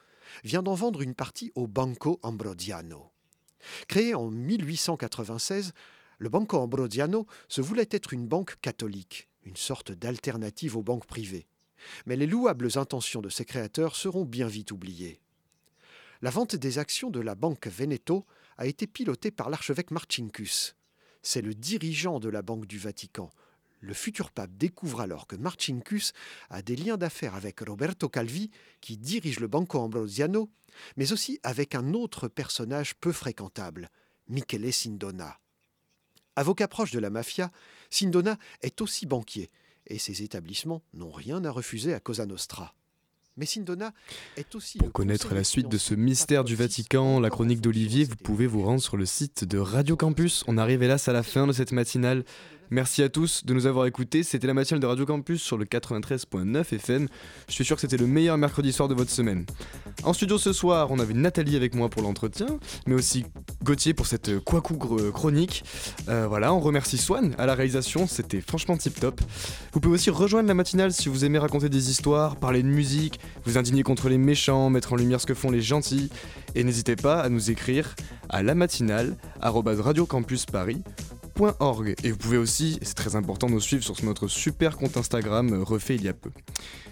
vient 0.44 0.62
d'en 0.62 0.74
vendre 0.74 1.02
une 1.02 1.14
partie 1.14 1.50
au 1.54 1.66
Banco 1.66 2.20
Ambrosiano. 2.22 3.10
Créé 3.88 4.14
en 4.14 4.30
1896, 4.30 5.72
le 6.18 6.28
Banco 6.28 6.58
Ambrosiano 6.58 7.26
se 7.48 7.60
voulait 7.60 7.88
être 7.90 8.12
une 8.12 8.26
banque 8.26 8.56
catholique, 8.60 9.28
une 9.44 9.56
sorte 9.56 9.92
d'alternative 9.92 10.76
aux 10.76 10.82
banques 10.82 11.06
privées. 11.06 11.46
Mais 12.06 12.16
les 12.16 12.26
louables 12.26 12.76
intentions 12.76 13.20
de 13.20 13.28
ses 13.28 13.44
créateurs 13.44 13.96
seront 13.96 14.24
bien 14.24 14.46
vite 14.46 14.72
oubliées. 14.72 15.20
La 16.22 16.30
vente 16.30 16.56
des 16.56 16.78
actions 16.78 17.10
de 17.10 17.20
la 17.20 17.34
Banque 17.34 17.66
Veneto 17.66 18.26
a 18.56 18.66
été 18.66 18.86
pilotée 18.86 19.30
par 19.30 19.50
l'archevêque 19.50 19.90
Marcinkus. 19.90 20.76
C'est 21.22 21.42
le 21.42 21.54
dirigeant 21.54 22.20
de 22.20 22.28
la 22.28 22.42
Banque 22.42 22.66
du 22.66 22.78
Vatican. 22.78 23.30
Le 23.80 23.92
futur 23.92 24.30
pape 24.30 24.56
découvre 24.56 25.02
alors 25.02 25.26
que 25.26 25.36
Marcinkus 25.36 26.12
a 26.48 26.62
des 26.62 26.76
liens 26.76 26.96
d'affaires 26.96 27.34
avec 27.34 27.60
Roberto 27.60 28.08
Calvi, 28.08 28.50
qui 28.80 28.96
dirige 28.96 29.40
le 29.40 29.48
Banco 29.48 29.78
Ambrosiano, 29.78 30.50
mais 30.96 31.12
aussi 31.12 31.38
avec 31.42 31.74
un 31.74 31.92
autre 31.92 32.28
personnage 32.28 32.94
peu 32.94 33.12
fréquentable, 33.12 33.90
Michele 34.28 34.72
Sindona. 34.72 35.38
Avocat 36.36 36.68
proche 36.68 36.92
de 36.92 36.98
la 36.98 37.10
mafia, 37.10 37.50
Sindona 37.90 38.38
est 38.62 38.80
aussi 38.80 39.06
banquier, 39.06 39.50
et 39.86 39.98
ses 39.98 40.22
établissements 40.22 40.82
n'ont 40.94 41.10
rien 41.10 41.44
à 41.44 41.50
refuser 41.50 41.94
à 41.94 42.00
Cosa 42.00 42.26
Nostra. 42.26 42.74
Mais 43.36 43.44
Sindona 43.44 43.92
est 44.36 44.54
aussi. 44.54 44.78
Pour 44.78 44.92
connaître 44.92 45.34
la 45.34 45.44
suite 45.44 45.68
de 45.68 45.76
ce 45.76 45.94
mystère 45.94 46.42
du 46.42 46.56
Vatican, 46.56 47.20
la 47.20 47.28
chronique 47.28 47.60
d'Olivier, 47.60 48.04
vous 48.04 48.16
pouvez 48.16 48.46
vous 48.46 48.62
rendre 48.62 48.80
sur 48.80 48.96
le 48.96 49.04
site 49.04 49.44
de 49.44 49.58
Radio 49.58 49.94
Campus. 49.94 50.42
On 50.46 50.56
arrive 50.56 50.82
hélas 50.82 51.08
à 51.08 51.12
la 51.12 51.22
fin 51.22 51.46
de 51.46 51.52
cette 51.52 51.72
matinale. 51.72 52.24
Merci 52.70 53.02
à 53.02 53.08
tous 53.08 53.44
de 53.44 53.54
nous 53.54 53.66
avoir 53.66 53.86
écoutés. 53.86 54.24
C'était 54.24 54.48
la 54.48 54.54
matinale 54.54 54.80
de 54.80 54.86
Radio 54.86 55.06
Campus 55.06 55.40
sur 55.40 55.56
le 55.56 55.64
93.9 55.64 56.74
FM. 56.74 57.06
Je 57.48 57.52
suis 57.52 57.64
sûr 57.64 57.76
que 57.76 57.80
c'était 57.80 57.96
le 57.96 58.08
meilleur 58.08 58.36
mercredi 58.38 58.72
soir 58.72 58.88
de 58.88 58.94
votre 58.94 59.10
semaine. 59.10 59.46
En 60.02 60.12
studio 60.12 60.36
ce 60.36 60.52
soir, 60.52 60.90
on 60.90 60.98
avait 60.98 61.14
Nathalie 61.14 61.54
avec 61.54 61.76
moi 61.76 61.88
pour 61.88 62.02
l'entretien, 62.02 62.46
mais 62.86 62.94
aussi 62.94 63.24
Gauthier 63.62 63.94
pour 63.94 64.06
cette 64.06 64.40
Kwaku 64.40 64.74
chronique. 65.12 65.64
Euh, 66.08 66.26
voilà, 66.28 66.52
on 66.52 66.58
remercie 66.58 66.98
Swan 66.98 67.34
à 67.38 67.46
la 67.46 67.54
réalisation, 67.54 68.08
c'était 68.08 68.40
franchement 68.40 68.76
tip 68.76 68.98
top. 68.98 69.20
Vous 69.72 69.80
pouvez 69.80 69.94
aussi 69.94 70.10
rejoindre 70.10 70.48
la 70.48 70.54
matinale 70.54 70.92
si 70.92 71.08
vous 71.08 71.24
aimez 71.24 71.38
raconter 71.38 71.68
des 71.68 71.90
histoires, 71.90 72.36
parler 72.36 72.62
de 72.62 72.68
musique, 72.68 73.20
vous 73.44 73.58
indigner 73.58 73.84
contre 73.84 74.08
les 74.08 74.18
méchants, 74.18 74.70
mettre 74.70 74.92
en 74.92 74.96
lumière 74.96 75.20
ce 75.20 75.26
que 75.26 75.34
font 75.34 75.50
les 75.50 75.62
gentils. 75.62 76.10
Et 76.56 76.64
n'hésitez 76.64 76.96
pas 76.96 77.20
à 77.20 77.28
nous 77.28 77.50
écrire 77.50 77.94
à 78.28 78.42
la 78.42 78.54
matinale 78.54 79.16
Et 82.02 82.10
vous 82.10 82.16
pouvez 82.16 82.38
aussi, 82.38 82.78
c'est 82.80 82.94
très 82.94 83.14
important, 83.14 83.50
nous 83.50 83.60
suivre 83.60 83.84
sur 83.84 83.94
notre 84.04 84.26
super 84.26 84.78
compte 84.78 84.96
Instagram 84.96 85.52
euh, 85.52 85.62
refait 85.62 85.96
il 85.96 86.02
y 86.02 86.08
a 86.08 86.14
peu. 86.14 86.30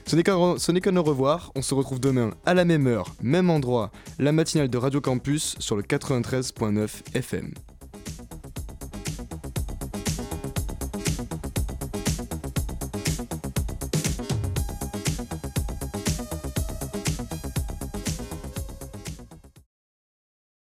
Ce 0.07 0.17
n'est 0.17 0.23
qu'un 0.23 0.97
au 0.97 1.03
revoir, 1.03 1.51
on 1.55 1.63
se 1.63 1.73
retrouve 1.75 1.99
demain 1.99 2.31
à 2.45 2.53
la 2.53 2.67
même 2.67 2.87
heure, 2.87 3.15
même 3.23 3.49
endroit, 3.49 3.91
la 4.19 4.33
matinale 4.33 4.69
de 4.69 4.77
Radio 4.77 5.01
Campus 5.01 5.57
sur 5.61 5.77
le 5.77 5.83
93.9 5.83 6.89
FM. 7.15 7.55